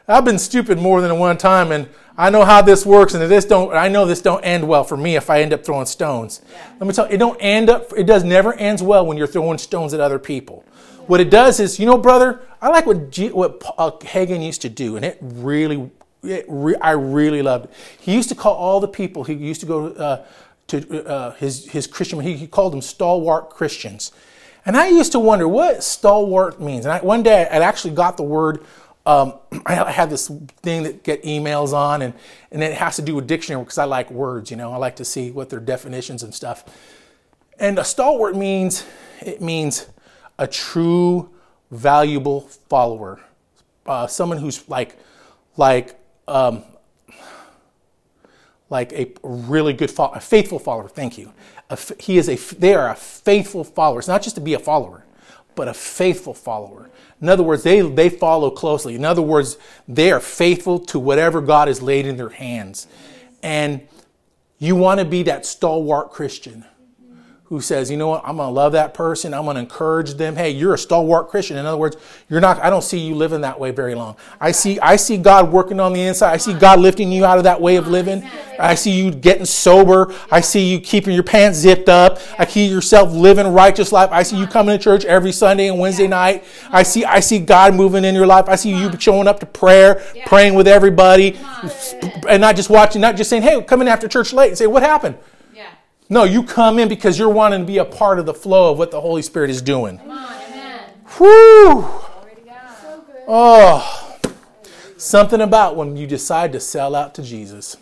I've 0.09 0.25
been 0.25 0.39
stupid 0.39 0.79
more 0.79 1.03
than 1.03 1.19
one 1.19 1.37
time, 1.37 1.71
and 1.71 1.87
I 2.17 2.31
know 2.31 2.47
how 2.47 2.63
this 2.63 2.87
works, 2.87 3.13
and 3.13 3.31
this 3.31 3.45
don't. 3.45 3.75
I 3.75 3.89
know 3.89 4.07
this 4.07 4.23
don't 4.23 4.41
end 4.41 4.67
well 4.67 4.83
for 4.83 4.97
me 4.97 5.17
if 5.17 5.29
I 5.29 5.43
end 5.43 5.53
up 5.53 5.67
throwing 5.67 5.85
stones. 5.85 6.41
Let 6.79 6.87
me 6.87 6.95
tell 6.95 7.07
you, 7.09 7.17
it 7.17 7.19
don't 7.19 7.37
end 7.41 7.69
up. 7.69 7.93
It 7.95 8.05
does 8.05 8.25
never 8.25 8.55
ends 8.55 8.83
well 8.83 9.05
when 9.05 9.19
you're 9.19 9.27
throwing 9.27 9.59
stones 9.59 9.93
at 9.93 10.01
other 10.01 10.19
people. 10.19 10.65
What 11.09 11.21
it 11.21 11.29
does 11.29 11.61
is, 11.61 11.79
you 11.79 11.85
know, 11.85 11.99
brother, 11.99 12.41
I 12.63 12.71
like 12.71 12.87
what 12.87 13.11
G, 13.11 13.29
what 13.29 13.63
uh, 13.77 13.91
Hagin 14.01 14.43
used 14.43 14.63
to 14.63 14.71
do, 14.71 14.97
and 14.97 15.05
it 15.05 15.19
really, 15.21 15.91
it 16.23 16.47
re, 16.49 16.75
I 16.77 16.93
really 16.93 17.43
loved 17.43 17.67
it. 17.67 17.73
He 18.01 18.15
used 18.15 18.31
to 18.31 18.35
call 18.35 18.55
all 18.55 18.81
the 18.81 18.89
people. 18.89 19.25
He 19.25 19.35
used 19.35 19.61
to 19.61 19.67
go 19.67 19.89
uh, 19.89 20.25
to 20.69 21.07
uh, 21.07 21.35
his 21.35 21.67
his 21.67 21.87
Christian. 21.87 22.19
He, 22.21 22.35
he 22.35 22.47
called 22.47 22.73
them 22.73 22.81
stalwart 22.81 23.51
Christians. 23.51 24.13
And 24.67 24.77
I 24.77 24.89
used 24.89 25.13
to 25.13 25.19
wonder 25.19 25.49
what 25.49 25.83
stalwart 25.83 26.61
means. 26.61 26.85
And 26.85 26.93
I, 26.93 27.01
one 27.01 27.23
day 27.23 27.49
I 27.51 27.59
actually 27.59 27.95
got 27.95 28.17
the 28.17 28.23
word. 28.23 28.65
Um, 29.07 29.35
I 29.67 29.91
had 29.91 30.11
this 30.11 30.29
thing 30.63 30.83
that 30.83 31.03
get 31.03 31.23
emails 31.23 31.73
on, 31.73 32.03
and, 32.03 32.15
and 32.51 32.63
it 32.63 32.75
has 32.75 32.97
to 32.97 33.03
do 33.03 33.15
with 33.15 33.27
dictionary 33.27 33.63
because 33.63 33.79
I 33.79 33.85
like 33.85 34.11
words. 34.11 34.51
You 34.51 34.57
know, 34.57 34.73
I 34.73 34.77
like 34.77 34.97
to 34.97 35.05
see 35.05 35.31
what 35.31 35.51
their 35.51 35.61
definitions 35.61 36.23
and 36.23 36.35
stuff. 36.35 36.65
And 37.59 37.79
a 37.79 37.85
stalwart 37.85 38.37
means 38.37 38.87
it 39.21 39.43
means 39.43 39.87
a 40.39 40.47
true, 40.47 41.31
valuable 41.71 42.41
follower, 42.69 43.21
uh, 43.87 44.07
someone 44.07 44.39
who's 44.39 44.67
like 44.69 44.97
like 45.57 45.95
um, 46.27 46.63
like 48.71 48.93
a 48.93 49.13
really 49.23 49.73
good, 49.73 49.91
fo- 49.91 50.13
a 50.13 50.21
faithful 50.21 50.59
follower. 50.59 50.89
Thank 50.89 51.19
you. 51.19 51.33
A 51.71 51.79
he 51.99 52.19
is 52.19 52.29
a. 52.29 52.37
They 52.57 52.75
are 52.75 52.91
a 52.91 52.97
faithful 52.97 53.65
follower. 53.65 54.01
It's 54.01 54.09
not 54.09 54.23
just 54.23 54.35
to 54.35 54.41
be 54.41 54.55
a 54.55 54.59
follower, 54.59 55.05
but 55.55 55.69
a 55.69 55.75
faithful 55.75 56.35
follower. 56.35 56.91
In 57.23 57.29
other 57.29 57.43
words, 57.43 57.63
they 57.63 57.81
they 57.81 58.11
follow 58.11 58.51
closely. 58.51 58.95
In 58.95 59.05
other 59.05 59.23
words, 59.23 59.57
they 59.89 60.11
are 60.11 60.21
faithful 60.21 60.79
to 60.87 60.99
whatever 60.99 61.41
God 61.41 61.69
has 61.69 61.81
laid 61.81 62.07
in 62.07 62.17
their 62.17 62.29
hands, 62.29 62.87
and 63.43 63.87
you 64.59 64.77
want 64.77 64.99
to 64.99 65.07
be 65.07 65.23
that 65.23 65.47
stalwart 65.47 66.11
Christian 66.11 66.67
who 67.51 67.61
says, 67.61 67.91
you 67.91 67.97
know 67.97 68.07
what, 68.07 68.23
I'm 68.25 68.37
going 68.37 68.49
to 68.49 68.53
love 68.53 68.73
that 68.73 68.95
person. 68.95 69.35
I'm 69.35 69.43
going 69.43 69.57
to 69.57 69.61
encourage 69.61 70.15
them. 70.15 70.37
Hey, 70.37 70.51
you're 70.51 70.75
a 70.75 70.79
stalwart 70.79 71.31
Christian. 71.31 71.57
In 71.57 71.67
other 71.67 71.77
words, 71.77 71.97
you're 72.29 72.41
not, 72.41 72.61
I 72.61 72.71
don't 72.71 72.85
see 72.85 73.01
you 73.01 73.17
living 73.17 73.41
that 73.41 73.59
way 73.59 73.73
very 73.73 73.97
long. 73.97 74.15
I 74.41 74.53
see, 74.53 74.79
I 74.79 74.95
see 74.95 75.17
God 75.17 75.51
working 75.51 75.81
on 75.81 75.93
the 75.93 76.01
inside. 76.01 76.33
I 76.33 76.37
see 76.37 76.55
God 76.55 76.79
lifting 76.79 77.11
you 77.11 77.25
out 77.25 77.39
of 77.39 77.45
that 77.45 77.61
way 77.61 77.75
of 77.75 77.89
living. 77.89 78.23
I 78.61 78.77
see 78.77 78.93
you 78.93 79.11
getting 79.11 79.47
sober. 79.47 80.15
I 80.31 80.43
see 80.43 80.71
you 80.71 80.79
keeping 80.79 81.13
your 81.13 81.25
pants 81.25 81.59
zipped 81.59 81.89
up. 81.89 82.21
I 82.39 82.47
see 82.47 82.67
yourself 82.67 83.13
living 83.13 83.49
righteous 83.49 83.91
life. 83.91 84.11
I 84.13 84.23
see 84.23 84.37
you 84.37 84.47
coming 84.47 84.79
to 84.79 84.83
church 84.83 85.05
every 85.05 85.33
Sunday 85.33 85.67
and 85.67 85.81
Wednesday 85.81 86.07
night. 86.07 86.45
I 86.71 86.85
see, 86.85 87.05
I 87.05 87.19
see 87.19 87.41
God 87.41 87.75
moving 87.75 88.05
in 88.05 88.15
your 88.15 88.29
life. 88.29 88.45
I 88.49 88.55
see 88.55 88.71
you 88.71 88.93
showing 89.01 89.27
up 89.27 89.41
to 89.41 89.47
prayer, 89.47 90.01
praying 90.27 90.55
with 90.55 90.69
everybody, 90.69 91.37
and 92.29 92.41
not 92.41 92.55
just 92.55 92.71
watching, 92.71 93.01
not 93.01 93.17
just 93.17 93.29
saying, 93.29 93.43
hey, 93.43 93.61
come 93.63 93.81
in 93.81 93.89
after 93.89 94.07
church 94.07 94.33
late 94.33 94.51
and 94.51 94.59
say, 94.59 94.69
what 94.69 94.85
happened? 94.85 95.19
No, 96.13 96.25
you 96.25 96.43
come 96.43 96.81
in 96.81 96.89
because 96.89 97.17
you're 97.17 97.29
wanting 97.29 97.61
to 97.61 97.67
be 97.67 97.79
a 97.79 97.85
part 97.85 98.19
of 98.19 98.27
the 98.27 98.35
flow 98.35 98.73
of 98.73 98.79
what 98.79 98.91
the 98.91 99.01
Holy 99.01 99.23
Spirit 99.23 99.49
is 99.49 99.63
doing. 99.63 99.97
Come 99.99 100.11
on, 100.11 100.35
amen. 100.43 100.81
Whew! 101.17 101.73
Glory 101.83 102.35
to 102.35 102.41
God. 102.43 102.77
So 102.83 103.05
good. 103.07 103.23
Oh, 103.29 104.19
something 104.97 105.41
about 105.41 105.77
when 105.77 105.97
you 105.97 106.09
decide 106.09 106.51
to 106.53 106.61
sell 106.61 106.97
out 106.97 107.15
to 107.15 107.23
Jesus. 107.23 107.77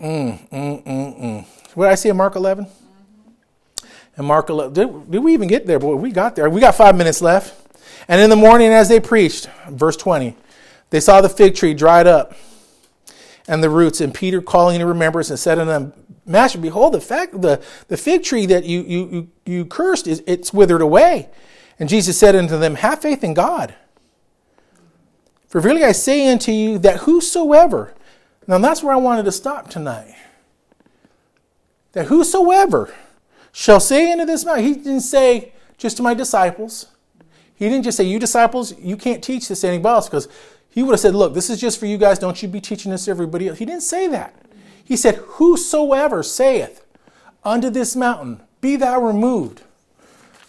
Mm, 0.00 0.48
mm, 0.48 0.84
mm, 0.84 1.20
mm. 1.20 1.44
What 1.74 1.84
did 1.84 1.92
I 1.92 1.96
see 1.96 2.08
in 2.08 2.16
Mark 2.16 2.34
11? 2.34 2.66
And 4.16 4.26
Mark 4.26 4.48
11, 4.48 4.72
did, 4.72 5.10
did 5.10 5.18
we 5.18 5.34
even 5.34 5.48
get 5.48 5.66
there? 5.66 5.78
Boy, 5.78 5.96
we 5.96 6.10
got 6.10 6.34
there. 6.34 6.48
We 6.48 6.62
got 6.62 6.74
five 6.74 6.96
minutes 6.96 7.20
left. 7.20 7.54
And 8.08 8.22
in 8.22 8.30
the 8.30 8.36
morning, 8.36 8.68
as 8.68 8.88
they 8.88 9.00
preached, 9.00 9.50
verse 9.68 9.98
20, 9.98 10.34
they 10.88 11.00
saw 11.00 11.20
the 11.20 11.28
fig 11.28 11.56
tree 11.56 11.74
dried 11.74 12.06
up 12.06 12.34
and 13.46 13.62
the 13.62 13.68
roots. 13.68 14.00
And 14.00 14.14
Peter, 14.14 14.40
calling 14.40 14.78
to 14.78 14.86
remembrance, 14.86 15.28
and 15.28 15.38
said 15.38 15.58
unto 15.58 15.70
them, 15.70 15.92
Master, 16.28 16.58
behold, 16.58 16.92
the 16.92 17.00
fact 17.00 17.40
the, 17.40 17.62
the 17.88 17.96
fig 17.96 18.22
tree 18.22 18.44
that 18.46 18.64
you, 18.64 18.82
you, 18.82 19.30
you, 19.46 19.64
cursed 19.64 20.06
is 20.06 20.22
it's 20.26 20.52
withered 20.52 20.82
away. 20.82 21.30
And 21.78 21.88
Jesus 21.88 22.18
said 22.18 22.36
unto 22.36 22.58
them, 22.58 22.74
Have 22.76 23.00
faith 23.00 23.24
in 23.24 23.34
God. 23.34 23.74
For 25.46 25.60
really 25.60 25.82
I 25.82 25.92
say 25.92 26.30
unto 26.30 26.52
you 26.52 26.78
that 26.80 26.98
whosoever, 26.98 27.94
now 28.46 28.58
that's 28.58 28.82
where 28.82 28.92
I 28.92 28.98
wanted 28.98 29.24
to 29.24 29.32
stop 29.32 29.70
tonight. 29.70 30.14
That 31.92 32.06
whosoever 32.06 32.94
shall 33.50 33.80
say 33.80 34.12
unto 34.12 34.26
this 34.26 34.44
mountain, 34.44 34.64
he 34.64 34.74
didn't 34.74 35.00
say 35.00 35.52
just 35.78 35.96
to 35.96 36.02
my 36.02 36.12
disciples. 36.12 36.88
He 37.54 37.68
didn't 37.68 37.84
just 37.84 37.96
say, 37.96 38.04
You 38.04 38.18
disciples, 38.18 38.78
you 38.78 38.98
can't 38.98 39.24
teach 39.24 39.48
this 39.48 39.62
to 39.62 39.68
anybody 39.68 39.94
else, 39.94 40.08
because 40.08 40.28
he 40.68 40.82
would 40.82 40.92
have 40.92 41.00
said, 41.00 41.14
Look, 41.14 41.32
this 41.32 41.48
is 41.48 41.58
just 41.58 41.80
for 41.80 41.86
you 41.86 41.96
guys. 41.96 42.18
Don't 42.18 42.40
you 42.42 42.48
be 42.48 42.60
teaching 42.60 42.92
this 42.92 43.06
to 43.06 43.10
everybody 43.10 43.48
else. 43.48 43.58
He 43.58 43.64
didn't 43.64 43.82
say 43.82 44.08
that. 44.08 44.34
He 44.88 44.96
said, 44.96 45.16
Whosoever 45.16 46.22
saith 46.22 46.82
unto 47.44 47.68
this 47.68 47.94
mountain, 47.94 48.40
Be 48.62 48.74
thou 48.76 49.00
removed. 49.00 49.60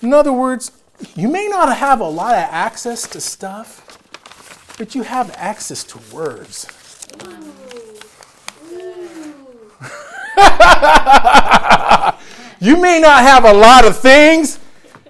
In 0.02 0.14
other 0.14 0.32
words, 0.32 0.72
you 1.14 1.28
may 1.28 1.48
not 1.48 1.76
have 1.76 2.00
a 2.00 2.08
lot 2.08 2.34
of 2.34 2.48
access 2.50 3.06
to 3.10 3.20
stuff, 3.20 4.78
but 4.78 4.96
you 4.96 5.04
have 5.04 5.30
access 5.36 5.84
to 5.84 6.00
words. 6.16 6.68
You 12.62 12.76
may 12.76 13.00
not 13.00 13.22
have 13.22 13.46
a 13.46 13.54
lot 13.54 13.86
of 13.86 13.98
things. 13.98 14.60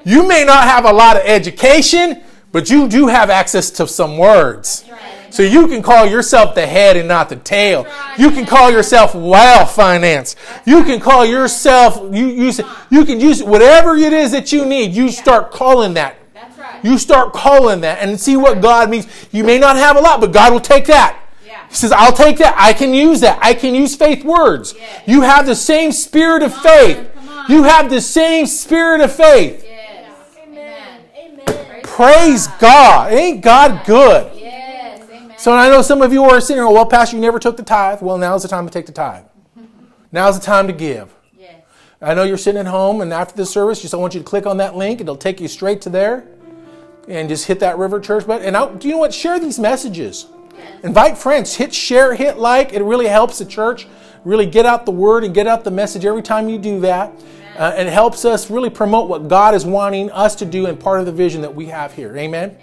You 0.06 0.28
may 0.28 0.46
not 0.46 0.66
have 0.66 0.86
a 0.86 0.94
lot 0.94 1.16
of 1.18 1.24
education, 1.26 2.22
but 2.52 2.70
you 2.70 2.88
do 2.88 3.08
have 3.08 3.30
access 3.32 3.72
to 3.72 3.88
some 3.88 4.18
words. 4.18 4.84
So 5.32 5.44
you 5.44 5.68
can 5.68 5.82
call 5.82 6.06
yourself 6.06 6.56
the 6.56 6.66
head 6.66 6.98
and 6.98 7.08
not 7.08 7.30
the 7.30 7.36
tail. 7.36 7.86
You 8.18 8.32
can 8.32 8.46
call 8.46 8.72
yourself 8.72 9.16
wow 9.16 9.66
finance. 9.66 10.36
You 10.66 10.84
can 10.84 11.00
call 11.00 11.26
yourself 11.26 12.14
you 12.14 12.28
use 12.28 12.60
you 12.90 13.06
can 13.06 13.20
use 13.20 13.44
whatever 13.44 13.96
it 13.96 14.14
is 14.14 14.32
that 14.32 14.52
you 14.52 14.66
need. 14.66 14.92
You 14.92 15.12
start 15.12 15.52
calling 15.52 15.94
that. 15.94 16.16
You 16.84 16.98
start 16.98 17.34
calling 17.34 17.82
that 17.82 18.00
and 18.00 18.20
see 18.20 18.38
what 18.38 18.62
God 18.62 18.90
means. 18.90 19.08
You 19.32 19.44
may 19.44 19.60
not 19.60 19.76
have 19.76 19.98
a 19.98 20.00
lot, 20.00 20.22
but 20.22 20.32
God 20.32 20.54
will 20.54 20.60
take 20.60 20.86
that. 20.86 21.20
He 21.70 21.76
says, 21.76 21.92
I'll 21.92 22.14
take 22.14 22.38
that. 22.40 22.56
I 22.58 22.74
can 22.74 22.94
use 22.94 23.22
that. 23.22 23.38
I 23.42 23.54
can 23.54 23.76
use 23.76 23.96
faith 23.96 24.24
words. 24.24 24.74
You 25.06 25.22
have 25.22 25.46
the 25.46 25.56
same 25.56 25.92
spirit 25.92 26.42
of 26.42 26.56
faith. 26.56 27.08
You 27.48 27.64
have 27.64 27.90
the 27.90 28.02
same 28.02 28.48
spirit 28.48 29.02
of 29.02 29.12
faith. 29.12 29.64
Yes. 29.64 30.12
Amen. 30.44 31.02
Amen. 31.16 31.44
Amen. 31.48 31.82
Praise 31.84 32.48
God. 32.60 33.12
Ain't 33.12 33.42
God 33.42 33.86
good? 33.86 34.39
Yes. 35.40 35.48
Amen. 35.48 35.60
So 35.60 35.68
I 35.68 35.70
know 35.70 35.82
some 35.82 36.02
of 36.02 36.12
you 36.12 36.24
are 36.24 36.42
sitting 36.42 36.64
here, 36.64 36.72
well, 36.72 36.86
Pastor, 36.86 37.16
you 37.16 37.22
never 37.22 37.40
took 37.40 37.58
the 37.58 37.64
tithe. 37.64 38.02
Well, 38.02 38.18
now's 38.18 38.44
the 38.44 38.50
time 38.50 38.66
to 38.66 38.72
take 38.72 38.86
the 38.86 38.92
tithe. 38.92 39.26
Now's 40.12 40.40
the 40.40 40.46
time 40.46 40.68
to 40.68 40.74
give. 40.74 41.14
yes. 41.38 41.62
I 42.02 42.14
know 42.14 42.24
you're 42.24 42.38
sitting 42.38 42.60
at 42.60 42.68
home, 42.68 43.02
and 43.02 43.14
after 43.14 43.36
the 43.36 43.46
service, 43.46 43.82
just 43.82 43.94
I 43.94 43.98
want 43.98 44.14
you 44.14 44.20
to 44.20 44.26
click 44.26 44.46
on 44.46 44.58
that 44.58 44.76
link. 44.76 45.02
It'll 45.02 45.16
take 45.16 45.40
you 45.40 45.48
straight 45.48 45.82
to 45.82 45.90
there, 45.90 46.26
and 47.08 47.30
just 47.30 47.46
hit 47.46 47.60
that 47.60 47.78
River 47.78 48.00
Church 48.00 48.26
button. 48.26 48.46
And 48.46 48.58
I, 48.58 48.74
do 48.74 48.88
you 48.88 48.96
know 48.96 49.00
what? 49.00 49.14
Share 49.14 49.40
these 49.40 49.60
messages. 49.60 50.28
Invite 50.84 51.18
friends. 51.18 51.56
Hit 51.56 51.74
share. 51.74 52.16
Hit 52.16 52.38
like. 52.38 52.74
It 52.74 52.82
really 52.84 53.08
helps 53.08 53.38
the 53.40 53.46
church 53.46 53.88
really 54.26 54.46
get 54.46 54.66
out 54.66 54.86
the 54.86 54.92
word 54.92 55.24
and 55.24 55.34
get 55.34 55.48
out 55.48 55.64
the 55.64 55.72
message 55.72 56.06
every 56.06 56.22
time 56.22 56.50
you 56.50 56.58
do 56.58 56.80
that. 56.82 57.12
Uh, 57.58 57.74
it 57.78 57.88
helps 57.88 58.26
us 58.26 58.50
really 58.50 58.70
promote 58.70 59.10
what 59.10 59.28
God 59.28 59.54
is 59.54 59.66
wanting 59.66 60.10
us 60.12 60.36
to 60.36 60.46
do 60.46 60.66
and 60.68 60.80
part 60.80 61.00
of 61.00 61.06
the 61.06 61.12
vision 61.12 61.42
that 61.42 61.54
we 61.54 61.66
have 61.66 61.94
here. 61.94 62.16
Amen. 62.18 62.58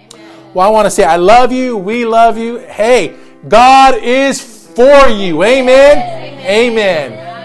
Well, 0.56 0.66
I 0.66 0.70
want 0.70 0.86
to 0.86 0.90
say 0.90 1.04
I 1.04 1.16
love 1.16 1.52
you. 1.52 1.76
We 1.76 2.06
love 2.06 2.38
you. 2.38 2.56
Hey, 2.60 3.14
God 3.46 4.02
is 4.02 4.40
for 4.40 5.06
you. 5.06 5.44
Amen. 5.44 5.98
Amen. 6.46 7.35